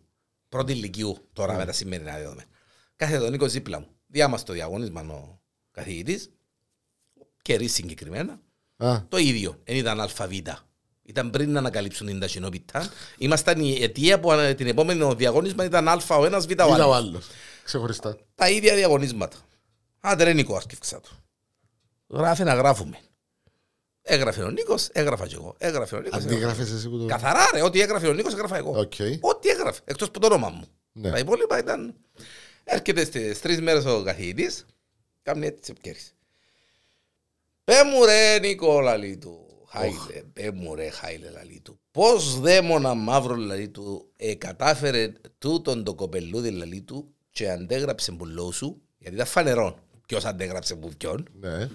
Πρώτη 0.48 0.72
ηλικίου 0.72 1.28
τώρα 1.32 1.56
με 1.56 1.64
τα 1.64 1.72
σημερινά 1.72 2.12
δεδομένα. 2.16 2.44
Κάθε 2.96 3.18
τον 3.18 3.30
Νίκο 3.30 3.46
δίπλα 3.46 3.80
μου. 3.80 3.86
Διά 4.06 4.28
μας 4.28 4.42
το 4.44 4.52
διαγώνισμα 4.52 5.00
ο 5.00 5.40
καθηγητής. 5.70 6.30
Κερί 7.42 7.66
συγκεκριμένα. 7.68 8.40
Α, 8.76 9.02
Το 9.08 9.16
ίδιο. 9.16 9.60
Δεν 9.64 9.76
ήταν 9.76 10.00
αλφαβήτα. 10.00 10.64
Ήταν 11.02 11.30
πριν 11.30 11.50
να 11.52 11.58
ανακαλύψουν 11.58 12.06
την 12.06 12.20
ταχυνόπιτα. 12.20 12.90
Ήμασταν 13.18 13.60
η 13.60 13.82
αιτία 13.82 14.20
που 14.20 14.32
α, 14.32 14.54
την 14.54 14.66
επόμενη 14.66 15.14
διαγώνισμα 15.14 15.64
ήταν 15.64 15.88
α 15.88 16.00
ο 16.18 16.24
ένας, 16.24 16.46
β 16.46 16.48
ο 16.48 16.52
είδα 16.52 16.64
ο 16.66 16.72
άλλος. 16.72 16.96
άλλος. 16.96 17.26
Ξεχωριστά. 17.64 18.16
Τα 18.34 18.50
ίδια 18.50 18.74
διαγωνίσματα. 18.74 19.36
Άντε 20.00 20.24
ρε 20.24 20.32
Νίκο, 20.32 20.56
άσκευξα 20.56 21.00
του. 21.00 21.10
Γράφε 22.08 22.44
να 22.44 22.54
γράφουμε. 22.54 22.98
Έγραφε 24.02 24.42
ο 24.42 24.50
Νίκος, 24.50 24.88
έγραφα 24.92 25.26
κι 25.26 25.34
εγώ. 25.34 25.54
Έγραφε 25.58 25.96
ο 25.96 26.00
Νίκος. 26.00 26.18
έγραφα. 26.18 26.34
Αντιγράφες 26.34 26.70
εσύ 26.70 26.88
που 26.88 26.98
το... 26.98 27.06
Καθαρά 27.06 27.50
ρε, 27.54 27.62
ό,τι 27.62 27.80
έγραφε 27.80 28.06
ο 28.08 28.12
Νίκος 28.12 28.32
έγραφα 28.32 28.56
εγώ. 28.56 28.70
Οκ. 28.78 28.92
Ό,τι 29.20 29.48
έγραφε, 29.48 29.80
εκτός 29.84 30.08
από 30.08 30.20
το 30.20 30.26
όνομα 30.26 30.48
μου. 30.48 30.64
Ναι. 30.92 31.10
Τα 31.10 31.18
υπόλοιπα 31.18 31.58
ήταν... 31.58 31.94
Έρχεται 32.64 33.04
στις 33.04 33.40
τρεις 33.40 33.60
μέρες 33.60 33.84
ο 33.84 34.02
καθηγητής, 34.02 34.66
κάνει 35.22 35.46
έτσι 35.46 35.64
σε 35.64 35.70
επικέρεις. 35.70 36.14
Πέ 37.64 37.74
μου 37.84 38.04
ρε 38.04 38.38
Νίκο 38.38 38.80
λαλή 38.80 39.16
του, 39.16 39.46
Χάιλε, 39.68 40.22
πέ 40.32 40.50
μου 40.54 40.74
ρε 40.74 40.90
Χάιλε 40.90 41.30
λαλή 41.30 41.60
του. 41.64 41.80
Πώς 41.90 42.40
δαίμονα 42.40 42.94
μαύρο 42.94 43.34
λαλή 43.34 43.68
του 43.68 44.10
ε, 44.16 44.34
κατάφερε 44.34 45.12
τούτον 45.38 45.84
το 45.84 45.94
κοπελούδι 45.94 46.50
λαλή 46.50 46.80
του 46.82 47.14
και 47.30 47.50
αντέγραψε 47.50 48.12
μπουλό 48.12 48.52
σου, 48.52 48.82
γιατί 48.98 49.14
ήταν 49.14 49.26
φανερό 49.26 49.78
ποιος 50.06 50.24
αντέγραψε 50.24 50.74
που 50.74 50.90
ποιον, 50.98 51.28
Ναι. 51.40 51.68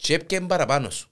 Και 0.00 0.14
έπιαν 0.14 0.46
παραπάνω 0.46 0.90
σου. 0.90 1.08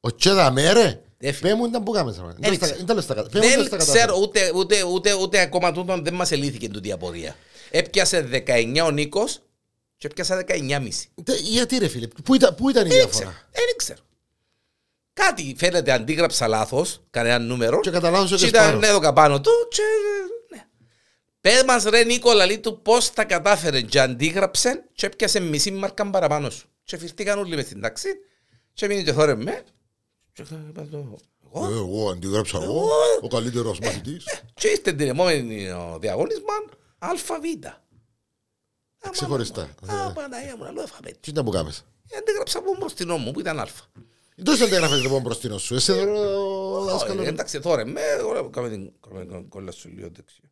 Ο 0.00 0.14
Τσέδα 0.14 0.50
μέρε. 0.50 1.00
Δεν 1.18 1.34
φύγε. 1.34 1.48
Πέ 1.48 1.54
μου 1.54 1.66
ήταν 1.66 1.82
που 1.82 1.92
κάμες. 1.92 2.16
ρε. 2.16 2.22
Δεν 2.38 2.58
ξέρω. 2.58 2.70
τα- 2.70 2.76
Δεν 2.76 2.86
τα 2.86 2.94
λες 2.94 3.06
τα- 3.06 3.14
πέ 3.14 3.20
μου 3.22 3.28
δεν 3.30 3.40
Δεν 3.40 3.68
τα 3.70 3.76
ξέρω, 3.76 3.76
κατάφερα. 3.76 4.14
ούτε, 4.14 4.52
ούτε, 4.54 4.82
ούτε, 4.82 5.12
ούτε 5.14 5.40
ακόμα 5.40 5.72
τούτον 5.72 6.04
δεν 6.04 6.14
μας 6.14 6.30
ελύθηκε 6.32 6.68
τούτη 6.68 6.88
η 6.88 6.92
απορία. 6.92 7.36
Έπιασε 7.70 8.22
19 8.22 8.80
ο 8.84 8.90
Νίκος 8.90 9.40
και 9.96 10.06
έπιασα 10.06 10.36
19,5. 10.36 11.06
Τε- 11.24 11.38
Γιατί 11.40 11.78
ρε 11.78 11.88
φίλε, 11.88 12.06
πού 12.24 12.34
ήταν, 12.34 12.54
πού 12.54 12.70
ήταν 12.70 12.86
η 12.86 12.88
Δεν 12.88 12.98
ξέρω, 12.98 13.10
διαφορά; 13.10 13.48
δεν 13.52 13.64
ξέρω. 13.76 14.00
Κάτι 15.12 15.54
φαίνεται 15.58 15.92
αντίγραψα 15.92 16.48
λάθος, 16.48 17.00
κανένα 17.10 17.38
νούμερο. 17.38 17.80
Και 17.80 17.90
κατά 17.90 18.10
λάθος 18.10 18.40
Και 18.40 18.46
έκανες 18.46 18.68
ήταν 18.68 18.80
πάνω. 18.80 18.96
εδώ 19.06 19.12
πάνω 19.12 19.40
του 19.40 19.50
και... 19.70 19.82
Ναι. 20.56 20.64
Πες 21.40 21.62
μας 21.66 21.82
ρε 21.84 22.04
Νίκο 22.04 22.32
λαλή 22.32 22.58
του 22.58 22.82
πώς 22.82 23.12
τα 23.12 23.24
κατάφερε 23.24 23.80
και 23.80 24.00
αντίγραψε 24.00 24.84
και 24.92 25.06
έπιασε 25.06 25.40
μισή 25.40 25.70
μάρκα 25.70 26.10
παραπάνω 26.10 26.50
σου. 26.50 26.69
Και 26.90 26.98
φυρτήκαν 26.98 27.38
όλοι 27.38 27.54
μες 27.56 27.64
στην 27.64 27.80
τάξη 27.80 28.08
και 28.72 28.86
μείνει 28.86 29.04
και 29.04 29.12
θόρε 29.12 29.34
με. 29.34 29.62
Και 30.32 30.42
είπα 30.68 30.86
το, 30.90 30.96
εγώ; 31.52 31.66
Ε, 31.66 31.72
Εγώ 31.72 32.10
αντιγράψα 32.10 32.58
εγώ, 32.62 32.72
Εγώ; 32.72 32.88
ο 33.20 33.28
καλύτερος 33.28 33.78
μαθητής. 33.78 34.24
Και 34.54 34.68
είστε 34.68 34.92
την 34.92 35.08
επόμενη 35.08 35.70
ο, 35.70 35.98
διαγωνίσμα 36.00 36.52
αλφαβήτα. 36.98 37.84
Ξεχωριστά. 39.10 39.62
Α, 39.86 40.12
Παναγία 40.12 40.56
μου, 40.56 40.64
άλλο 40.64 40.80
αλφαβήτα. 40.80 41.18
Τι 41.20 41.30
ήταν 41.30 41.44
που 41.44 41.50
κάμες. 41.50 41.84
Αντίγραψα 42.18 42.58
από 42.58 42.76
μπροστινό 42.78 43.16
μου 43.16 43.30
που 43.30 43.40
ήταν 43.40 43.60
αλφα. 43.60 43.84
Τόσο 44.44 44.64
αντιγράφες 44.64 45.02
λοιπόν 45.02 45.22
μπροστινό 45.22 45.58
σου. 45.58 45.74
Εσύ 45.74 45.92
εδώ 45.92 46.80
ο 46.80 46.88
Ε, 46.88 46.92
δάσκαλος. 46.92 47.26
Εντάξει, 47.26 47.60
τώρα 47.60 47.86
με, 47.86 48.00
εγώ 48.18 48.50
κάμε 48.50 48.68
την 48.68 48.92
κάμε 49.08 49.26
την 49.26 49.48
κόλλα 49.48 49.70
σου 49.72 49.88
λίγο 49.88 50.08
δεξιά. 50.12 50.44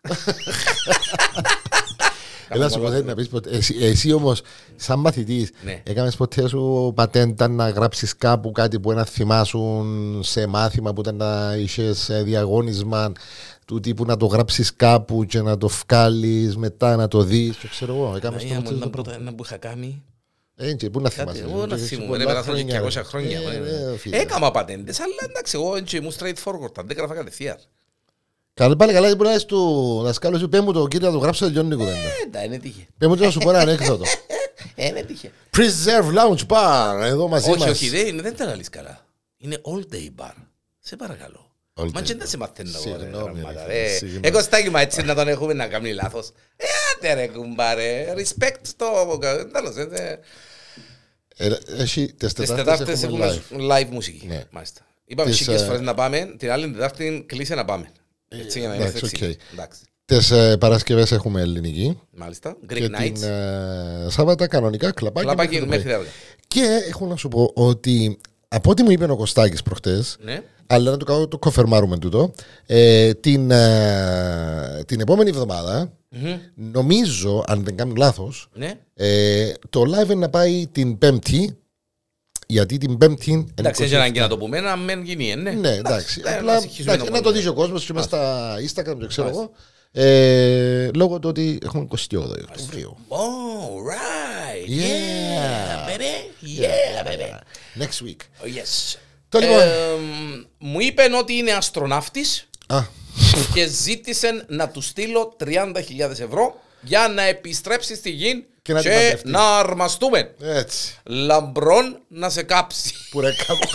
Έλα 2.48 2.68
σου 2.68 2.80
πω 2.80 2.90
θέλει 2.90 3.04
να 3.04 3.14
πεις 3.14 3.28
ποτέ. 3.28 3.50
Εσύ, 3.50 3.76
εσύ 3.80 4.12
όμως 4.12 4.42
σαν 4.76 4.98
μαθητής 5.00 5.50
Ναι. 5.64 5.82
έκαμες 5.84 6.16
ποτέ 6.16 6.48
σου 6.48 6.92
πατέντα 6.94 7.48
να 7.48 7.68
γράψεις 7.68 8.16
κάπου 8.16 8.52
κάτι 8.52 8.80
που 8.80 8.92
να 8.92 9.04
θυμάσουν 9.04 10.20
σε 10.22 10.46
μάθημα 10.46 10.92
που 10.92 11.00
ήταν 11.00 11.16
να 11.16 11.54
είχες 11.56 12.08
ε, 12.08 12.22
διαγώνισμα 12.22 13.12
του 13.66 13.80
τύπου 13.80 14.04
να 14.04 14.16
το 14.16 14.26
γράψεις 14.26 14.76
κάπου 14.76 15.24
και 15.24 15.40
να 15.40 15.58
το 15.58 15.68
βγάλεις 15.68 16.56
μετά 16.56 16.96
να 16.96 17.08
το 17.08 17.22
δεις. 17.22 17.56
ξέρω 17.70 17.94
εγώ. 17.94 18.12
Έκαμες 18.16 18.42
Παναγία 18.44 18.70
μου, 18.70 18.76
ήταν 18.76 18.90
πρώτα 18.90 19.14
ένα 19.14 19.34
που 19.34 19.44
είχα 19.44 19.56
κάνει. 19.56 20.02
Έτσι, 20.58 20.90
πού 20.90 21.00
να 21.00 21.08
Κάτι, 21.08 21.20
θυμάσαι. 21.20 21.42
εγώ 21.54 21.66
να 21.66 21.74
Έχεις 21.74 21.88
θυμούμαι, 21.88 22.06
πολλά 22.08 22.18
ρε, 22.18 22.24
περάσαν 22.24 22.54
και 22.54 22.60
χρόνια, 22.62 22.82
200 22.82 22.94
ρε. 22.94 23.02
χρόνια. 23.02 23.38
Ε, 23.38 23.88
ε, 23.88 23.92
ε, 23.92 23.96
φίλε. 23.96 24.16
Έκαμα 24.16 24.50
πατέντες, 24.50 25.00
αλλά 25.00 25.14
εντάξει, 25.28 25.52
εγώ 25.56 25.76
έτσι 25.76 25.96
ήμουν 25.96 26.12
straightforward, 26.18 26.72
τα 26.74 26.82
δεν 26.86 26.96
γράφα 26.96 27.14
κατευθείαν. 27.14 27.56
Καλά, 28.60 28.76
πάλι 28.76 28.92
καλά, 28.92 29.14
μπορεί 29.16 29.28
να 29.28 29.34
είσαι 29.34 29.46
του 29.46 30.00
δασκάλου 30.02 30.38
σου, 30.38 30.48
πέ 30.48 30.60
μου 30.60 30.72
το 30.72 30.86
κύριο 30.86 31.06
να 31.06 31.12
το 31.12 31.18
γράψω, 31.18 31.44
τελειώνει 31.44 31.74
η 31.74 31.76
κουβέντα. 31.76 31.98
Ε, 31.98 32.28
τα 32.30 32.42
είναι 32.44 32.58
τύχε. 32.58 32.86
Πέ 32.98 33.06
μου 33.06 33.16
το 33.16 33.24
να 33.24 33.30
σου 33.30 33.38
πω 33.38 33.50
ένα 33.50 33.58
ανέκδοτο. 33.58 34.04
Ε, 34.74 34.86
είναι 34.86 35.02
τύχε. 35.02 35.30
Preserve 35.56 36.14
Lounge 36.18 36.46
Bar, 36.46 37.00
εδώ 37.02 37.28
μαζί 37.28 37.50
Όχι, 37.50 37.58
μας. 37.58 37.68
όχι, 37.70 37.88
δεν 37.88 38.06
είναι- 38.06 38.22
δεν 38.22 38.36
τα 38.36 38.44
λαλείς 38.44 38.68
καλά. 38.68 39.06
Είναι 39.36 39.60
all 39.64 39.94
day 39.94 40.22
bar. 40.22 40.32
Σε 40.78 40.96
παρακαλώ. 40.96 41.50
All 41.74 41.90
Μα 41.92 42.00
day 42.00 42.02
και 42.02 42.14
δεν 42.14 42.26
σε 42.26 42.36
μαθαίνω 42.36 42.70
εγώ, 42.86 42.96
ρε, 42.96 43.02
Συγγνώμη, 43.02 43.40
γραμμάτα, 43.40 43.66
ρε, 43.66 43.72
ρε. 43.82 43.88
συγγνώμη. 43.88 44.26
Ε, 44.26 44.30
Κωστάκη, 44.30 44.70
μα 44.70 44.80
έτσι 44.80 45.02
να 45.02 45.14
τον 45.14 45.28
έχουμε 45.28 45.52
να 45.52 45.66
κάνει 45.66 45.92
λάθος. 45.92 46.28
Ε, 46.56 46.64
άντε 46.96 47.14
ρε 47.14 47.26
κουμπάρε. 47.26 48.14
Respect 48.16 48.56
στο... 48.62 49.18
Τέλος, 49.52 49.76
ε, 49.76 49.84
δε- 49.84 50.16
Ε, 51.36 51.56
Έχει 51.78 52.06
τις 52.12 52.32
Τις 52.32 52.46
Τετάρτες 52.48 52.56
Τετάρτες 52.78 53.02
έχουμε 53.02 53.26
έχουμε 53.26 53.66
live. 53.68 53.80
live 53.82 53.88
μουσική. 53.90 54.26
Ναι. 54.26 54.44
Μάλιστα. 54.50 54.80
Είπαμε 55.04 55.30
Τις, 55.30 55.38
χίλιες 55.38 55.62
ε, 55.62 55.64
φορές 55.64 55.80
να 55.80 55.94
πάμε, 55.94 56.34
την 56.38 56.50
άλλη 56.50 56.70
Τετάρτη 56.72 57.24
κλείσε 57.28 57.54
να 57.54 57.64
πάμε. 57.64 57.92
Έτσι 58.40 58.58
για 58.58 58.68
να 58.68 58.74
εντάξει, 58.74 58.98
είμαστε 58.98 59.16
οκ. 59.16 59.22
έτσι. 59.30 59.38
Εντάξει. 59.52 59.80
Τις 60.04 60.30
ε, 60.30 60.56
Παρασκευές 60.56 61.12
έχουμε 61.12 61.40
ελληνική. 61.40 62.00
Μάλιστα. 62.10 62.56
Και 62.66 62.74
Greek 62.74 62.76
την 62.78 62.94
Nights. 62.98 63.22
ε, 63.22 64.10
Σάββατα 64.10 64.46
κανονικά 64.46 64.92
κλαπάκι. 64.92 65.26
Κλαπάκι 65.26 65.48
μέχρι 65.54 65.60
το 65.64 65.66
μέχρι 65.70 65.82
πρωί. 65.82 65.94
αύριο. 65.94 66.10
Και 66.48 66.64
έχω 66.88 67.06
να 67.06 67.16
σου 67.16 67.28
πω 67.28 67.50
ότι 67.54 68.18
από 68.48 68.70
ό,τι 68.70 68.82
μου 68.82 68.90
είπε 68.90 69.04
ο 69.04 69.16
Κωστάκης 69.16 69.62
προχτές, 69.62 70.16
Ναι. 70.20 70.42
αλλά 70.66 70.90
να 70.90 70.96
το, 70.96 71.04
κάνω- 71.04 71.28
το 71.28 71.38
κοφερμάρουμε 71.38 71.98
τούτο, 71.98 72.30
ε, 72.66 73.14
την, 73.14 73.50
ε, 73.50 74.82
την 74.86 75.00
επόμενη 75.00 75.30
εβδομάδα, 75.30 75.92
Μμμ. 76.08 76.34
νομίζω, 76.54 77.44
αν 77.46 77.64
δεν 77.64 77.76
κάνω 77.76 77.92
λάθος, 77.96 78.48
Ναι. 78.54 78.72
ε, 78.94 79.52
το 79.70 79.80
live 79.82 80.04
είναι 80.10 80.14
να 80.14 80.28
πάει 80.28 80.66
την 80.72 80.98
Πέμπτη, 80.98 81.56
γιατί 82.46 82.78
την 82.78 82.98
Πέμπτη... 82.98 83.46
Εντάξει, 83.54 83.84
δεν 83.86 83.94
ανάγκη 83.98 84.20
να 84.20 84.28
το 84.28 84.38
πούμε, 84.38 84.60
να 84.60 84.76
μην 84.76 85.02
γίνει, 85.02 85.30
ε, 85.30 85.34
ναι. 85.34 85.50
Ναι, 85.50 85.68
εντάξει. 85.70 86.20
ναι, 86.20 86.30
Απλά 86.30 86.54
να 86.54 86.60
συγχύσουμε 86.60 86.92
εντάξει, 86.92 87.10
το 87.10 87.16
να 87.16 87.22
το 87.22 87.28
μόνο. 87.30 87.40
δει 87.42 87.48
ο 87.48 87.54
κόσμος 87.54 87.84
και 87.84 87.92
μέσα 87.92 88.06
στα 88.06 88.54
Instagram, 88.56 88.96
δεν 88.96 89.08
ξέρω 89.08 89.28
εγώ. 89.28 89.50
Ε, 89.92 90.90
λόγω 90.94 91.18
του 91.18 91.28
ότι 91.28 91.58
έχουμε 91.64 91.86
28 91.90 91.96
Οκτωβρίου. 92.48 92.96
All 93.08 93.80
right. 93.92 94.68
Yeah. 94.68 95.88
Yeah, 95.88 95.88
baby. 95.88 96.60
Yeah, 96.60 97.06
baby. 97.06 97.82
Next 97.82 98.06
week. 98.06 98.20
Oh, 98.42 98.46
Yes. 98.46 98.96
Το 99.28 99.38
λοιπόν. 99.38 99.58
Ε, 99.60 99.66
μου 100.58 100.80
είπε 100.80 101.02
ότι 101.18 101.32
είναι 101.34 101.52
αστροναύτης 101.52 102.48
Α, 102.66 102.82
και 103.54 103.66
ζήτησε 103.66 104.44
να 104.48 104.68
του 104.68 104.80
στείλω 104.80 105.36
30.000 105.44 105.50
ευρώ 106.10 106.60
για 106.80 107.08
να 107.14 107.22
επιστρέψει 107.22 107.94
στη 107.96 108.10
γη 108.10 108.46
Και 108.66 108.72
να 108.72 108.80
την 108.80 108.90
και 108.90 108.96
παντρευτεί. 108.96 109.30
να 109.30 109.58
αρμαστούμε. 109.58 110.34
έτσι. 110.40 110.94
Λαμπρόν 111.04 111.98
να 112.08 112.30
σε 112.30 112.42
κάψει. 112.42 112.92
Που 113.10 113.20
ρε 113.20 113.30
κάπου. 113.46 113.68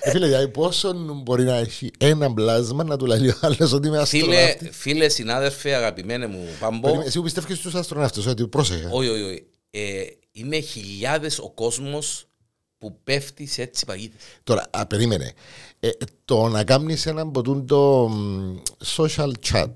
Ε, 0.00 0.10
φίλε, 0.10 0.26
δηλαδή 0.26 0.48
πόσο 0.48 0.92
μπορεί 1.22 1.44
να 1.44 1.56
έχει 1.56 1.90
ένα 1.98 2.28
μπλάσμα 2.28 2.84
να 2.84 2.96
του 2.96 3.06
λέει 3.06 3.28
ο 3.28 3.36
άλλος 3.40 3.72
ότι 3.72 3.88
είμαι 3.88 4.04
Φίλε, 4.06 4.22
αστροναύτης; 4.36 4.76
φίλε, 4.76 5.08
συνάδελφε, 5.08 5.74
αγαπημένε 5.74 6.26
μου 6.26 6.46
Πάμπο, 6.60 6.80
Περίμενε, 6.80 7.06
Εσύ 7.06 7.16
που 7.18 7.22
πιστεύεις 7.24 7.58
στους 7.58 7.74
αστροναύτες, 7.74 8.26
ότι 8.26 8.46
πρόσεχε. 8.46 8.88
όχι, 8.90 9.08
όχι, 9.08 9.22
όχι. 9.22 9.44
Ε, 9.70 10.02
είναι 10.32 10.60
χιλιάδες 10.60 11.38
ο 11.38 11.50
κόσμος 11.50 12.26
που 12.78 12.98
πέφτει 13.04 13.46
σε 13.46 13.62
έτσι 13.62 13.84
παγίδες. 13.84 14.20
Τώρα, 14.44 14.66
α, 14.70 14.86
περίμενε. 14.86 15.32
Ε, 15.80 15.88
το 16.24 16.48
να 16.48 16.64
κάνεις 16.64 17.06
έναν 17.06 17.30
ποτούν 17.30 17.66
το 17.66 18.08
μ, 18.08 18.56
social 18.96 19.30
chat 19.52 19.70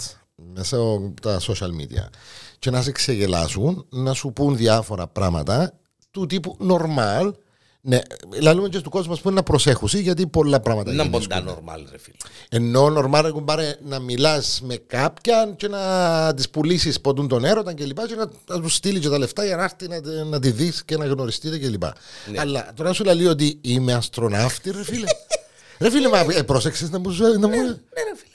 μέσα 0.54 0.76
από 0.76 1.14
τα 1.22 1.40
social 1.40 1.70
media 1.80 2.08
και 2.58 2.70
να 2.70 2.82
σε 2.82 2.92
ξεγελάσουν, 2.92 3.86
να 3.90 4.12
σου 4.12 4.32
πούν 4.32 4.56
διάφορα 4.56 5.06
πράγματα 5.06 5.78
του 6.10 6.26
τύπου 6.26 6.56
normal. 6.68 7.32
Ναι, 7.80 7.98
λαλούμε 8.40 8.68
και 8.68 8.80
του 8.80 8.90
κόσμους 8.90 9.16
ας 9.16 9.22
πούμε, 9.22 9.34
να 9.34 9.42
προσέχουν 9.42 9.88
γιατί 9.92 10.26
πολλά 10.26 10.60
πράγματα 10.60 10.92
Να 10.92 11.02
γίνονται. 11.02 11.18
μποντά 11.26 11.40
νορμάλ, 11.40 11.86
ρε 11.90 11.98
φίλε. 11.98 12.16
Ενώ 12.48 12.86
normal 12.86 13.20
ρε 13.22 13.30
κουμπάρε 13.30 13.76
να 13.84 13.98
μιλάς 13.98 14.60
με 14.64 14.76
κάποιαν 14.76 15.56
και 15.56 15.68
να 15.68 16.34
της 16.34 16.50
πουλήσεις 16.50 17.00
ποτούν 17.00 17.28
τον 17.28 17.44
έρωτα 17.44 17.72
και 17.74 17.84
λοιπά 17.84 18.06
και 18.06 18.14
να, 18.14 18.28
να 18.48 18.60
τους 18.60 18.74
στείλει 18.74 19.00
και 19.00 19.08
τα 19.08 19.18
λεφτά 19.18 19.44
για 19.44 19.56
να 19.56 19.62
έρθει 19.62 19.88
να, 19.88 20.00
τε- 20.00 20.24
να 20.24 20.38
τη 20.40 20.50
δεις 20.50 20.84
και 20.84 20.96
να 20.96 21.06
γνωριστείτε 21.06 21.58
και 21.58 21.68
λοιπά. 21.68 21.94
Ναι. 22.30 22.40
Αλλά 22.40 22.72
τώρα 22.76 22.92
σου 22.92 23.04
λέει 23.04 23.26
ότι 23.26 23.58
είμαι 23.62 23.92
αστροναύτη 23.94 24.70
ρε 24.70 24.84
φίλε. 24.84 25.06
ρε 25.80 25.90
φίλε, 25.90 26.08
μα 26.08 26.18
ε, 26.18 26.42
πρόσεξες 26.42 26.90
να 26.90 26.98
μου 26.98 27.10
σου 27.10 27.22
να 27.22 27.48
μου... 27.48 27.48
Ναι, 27.48 27.58
ρε 27.58 28.16
φίλε. 28.16 28.34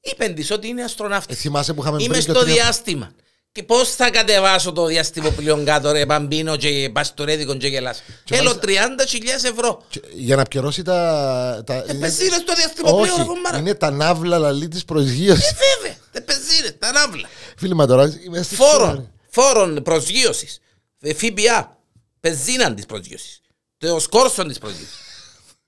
Είπεν 0.00 0.34
της 0.34 0.50
ότι 0.50 0.68
είναι 0.68 0.80
Ε, 0.80 0.84
αστροναύτης. 0.84 1.38
θυμάσαι 1.38 1.72
που 1.74 1.80
είχαμε 1.82 1.96
Είμαι 2.02 2.12
πριν 2.14 2.24
και 2.24 2.30
στο 2.30 2.40
τρία- 2.40 2.54
διάστημα. 2.54 3.10
Και 3.52 3.62
πώς 3.62 3.90
θα 3.94 4.10
κατεβάσω 4.10 4.72
το 4.72 4.86
διαστημοπλοίο 4.86 5.62
κάτω, 5.64 5.92
ρε 5.92 6.04
Μπαμπίνο 6.06 6.56
και 6.56 6.90
Παστορέδικο 6.92 7.56
και 7.56 7.66
γελάς. 7.66 8.02
Θέλω 8.28 8.58
30.000 8.62 9.44
ευρώ. 9.44 9.82
και- 9.88 10.00
Για 10.12 10.36
να 10.36 10.42
πληρώσει 10.42 10.82
τα... 10.82 11.62
τα 11.66 11.74
είναι- 11.88 11.94
Πεζίνες 11.98 12.40
στο 12.40 12.54
διαστημοπλοίο, 12.54 13.04
ρε 13.16 13.20
Όχι, 13.20 13.24
κομμάρα. 13.28 13.58
είναι 13.58 13.74
τα 13.74 13.90
ναύλα 13.90 14.38
λαλή 14.38 14.68
της 14.68 14.84
προσγείωσης. 14.84 15.44
Ε, 15.50 15.56
Βέβαια, 15.78 15.96
τα 16.12 16.22
πεζίνες, 16.22 16.74
τα 16.78 16.92
ναύλα. 16.92 17.28
Φίλε, 17.56 17.74
μα 17.74 17.86
τώρα 17.86 18.18
είμαι 18.24 18.42
στη 18.42 18.54
Φόρων, 18.54 19.12
φόρων 19.30 19.82
προσγείωσης. 19.82 20.58
Ε, 21.00 21.14
ΦΠΑ, 21.14 21.78
πεζίναν 22.20 22.74
της 22.74 22.86
προσγείωσης. 22.86 23.40
Το 23.78 23.98
σκόρσον 24.00 24.48
της 24.48 24.58
προσγείωσης. 24.58 24.94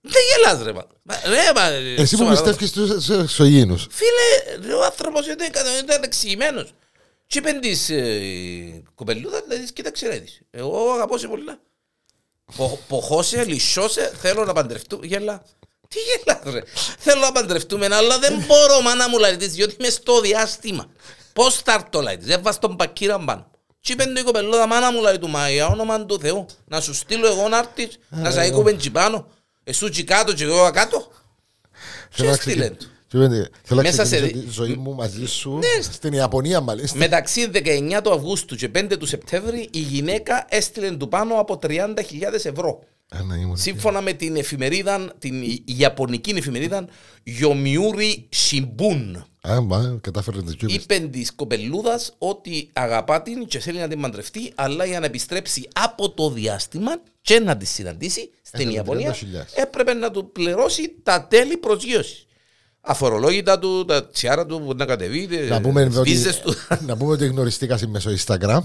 Δεν 0.00 0.22
γελάς 0.36 0.62
ρε 0.64 0.72
μα. 0.72 0.86
Μα, 1.02 1.14
Ρε 1.26 1.52
μα. 1.54 1.66
ε, 1.68 1.94
Εσύ 1.94 2.16
που 2.16 2.22
σοβαρά. 2.22 2.52
πιστεύεις 2.54 3.02
στους 3.02 3.18
εξωγήινους. 3.18 3.86
Φίλε, 3.90 4.66
ρε, 4.66 4.72
ο 4.74 4.84
άνθρωπος 4.84 5.26
ήταν, 5.26 5.46
ήταν 5.84 6.02
εξηγημένος. 6.02 6.72
Και 7.32 7.38
είπεν 7.38 7.60
της 7.60 7.90
ε, 7.90 8.82
κοπελούδα, 8.94 9.42
λέει, 9.48 9.58
της, 9.58 9.72
κοίταξε 9.72 10.08
ρε 10.08 10.18
της. 10.18 10.40
Εγώ 10.50 10.92
αγαπώ 10.92 11.18
σε 11.18 11.28
πολλά. 11.28 11.58
Πο- 12.56 12.78
Ποχώσε, 12.88 13.44
λυσώσε, 13.44 14.12
θέλω 14.20 14.44
να 14.44 14.52
παντρευτούμε. 14.52 15.06
Γελά. 15.06 15.42
Τι 15.88 15.98
γελάς 15.98 16.54
ρε. 16.54 16.62
Θέλω 16.98 17.20
να 17.20 17.32
παντρευτούμε, 17.32 17.88
αλλά 17.94 18.18
δεν 18.18 18.44
μπορώ 18.46 18.80
μάνα 18.80 19.08
μου 19.08 19.18
λέει 19.18 19.36
της, 19.36 19.52
διότι 19.52 19.76
είμαι 19.78 19.88
στο 19.88 20.20
διάστημα. 20.20 20.90
Πώς 21.32 21.56
θα 21.56 21.72
έρθω 21.72 22.00
λέει 22.00 22.16
της, 22.16 22.28
έβαζε 22.34 22.58
τον 22.58 22.76
πακύρα 22.76 23.18
πάνω. 23.18 23.50
Και 23.80 23.92
είπεν 23.92 24.14
του 24.14 24.20
η 24.20 24.22
κοπελούδα, 24.22 24.66
μάνα 24.66 24.92
μου 24.92 25.00
λέει 25.00 25.18
του, 25.18 25.28
μα 25.28 25.50
για 25.50 25.66
όνομα 25.66 26.04
του 26.06 26.18
Θεού, 26.20 26.46
να 26.64 26.80
σου 26.80 26.94
στείλω 26.94 27.26
εγώ 27.26 27.48
να 27.48 27.58
έρθεις, 27.58 27.98
να 28.08 28.30
σε 28.30 28.40
αίκουμε 28.40 28.72
τσι 28.72 28.90
πάνω, 28.90 29.28
εσού 29.64 29.88
τσι 29.90 30.04
κάτω 30.04 30.32
και 30.34 30.44
εγώ 30.44 30.70
κάτω. 30.70 31.12
Θέλω 32.10 32.30
να 32.30 32.36
Και 32.36 32.42
στείλε 32.42 32.54
ξεκινήσω- 32.68 32.90
του. 32.90 32.96
Τι 33.12 33.18
πέντε, 33.18 33.48
Θέλω 33.62 33.82
να 33.82 33.88
Μέσα 33.88 34.04
σε 34.04 34.16
ξεκινήσω 34.16 34.38
δι- 34.40 34.46
τη 34.48 34.52
ζωή 34.52 34.74
μου 34.74 34.94
μαζί 34.94 35.26
σου 35.26 35.50
Ναι. 35.52 35.82
στην 35.82 36.12
Ιαπωνία 36.12 36.60
μάλιστα. 36.60 36.98
Μεταξύ 36.98 37.50
19 37.52 38.00
του 38.02 38.12
Αυγούστου 38.12 38.56
και 38.56 38.68
5 38.68 38.96
του 38.98 39.06
Σεπτέμβρη 39.06 39.68
η 39.72 39.78
γυναίκα 39.78 40.46
έστειλε 40.48 40.90
του 40.90 41.08
πάνω 41.08 41.34
από 41.34 41.58
30.000 41.62 42.44
ευρώ. 42.44 42.80
Α, 43.16 43.22
να 43.22 43.34
ήμουν. 43.36 43.56
Σύμφωνα 43.56 44.00
με 44.00 44.12
την 44.12 44.36
εφημερίδα, 44.36 45.12
την 45.18 45.42
η- 45.42 45.64
Ιαπωνική 45.64 46.30
εφημερίδα 46.36 46.84
Yomiuri 47.40 48.14
Shimbun. 48.50 49.22
Α, 49.48 49.60
μα, 49.60 49.98
κατάφερε 50.00 50.42
το 50.42 50.52
κιούμπι. 50.52 50.74
Είπε 50.74 50.98
της 50.98 51.32
κοπελούδας 51.34 52.14
ότι 52.18 52.70
αγαπά 52.72 53.22
την 53.22 53.46
και 53.46 53.58
θέλει 53.58 53.78
να 53.78 53.88
την 53.88 54.00
παντρευτεί, 54.00 54.52
αλλά 54.54 54.84
για 54.84 55.00
να 55.00 55.06
επιστρέψει 55.06 55.68
από 55.72 56.10
το 56.10 56.30
διάστημα 56.30 56.90
και 57.22 57.38
να 57.40 57.56
της 57.56 57.70
συναντήσει 57.70 58.30
στην 58.42 58.60
Έθελε 58.60 58.72
Ιαπωνία 58.76 59.12
30.000. 59.12 59.52
έπρεπε 59.54 59.94
να 59.94 60.10
του 60.10 60.32
πληρώσει 60.32 60.94
τα 61.02 61.26
τέλη 61.30 61.56
προσγείωσης. 61.56 62.26
Αφορολόγητα 62.84 63.58
του, 63.58 63.84
τα 63.84 64.06
τσιάρα 64.06 64.46
του 64.46 64.60
που 64.60 64.74
να 64.74 64.84
κατεβεί, 64.86 65.28
Να 65.48 65.60
πούμε, 65.60 65.86
τις 65.86 65.96
ότι, 65.96 66.10
βίζες 66.10 66.40
του. 66.40 66.54
να 66.86 66.96
πούμε 66.96 67.12
ότι 67.12 67.26
γνωριστήκα 67.26 67.78
μέσω 67.88 68.10
Instagram. 68.18 68.60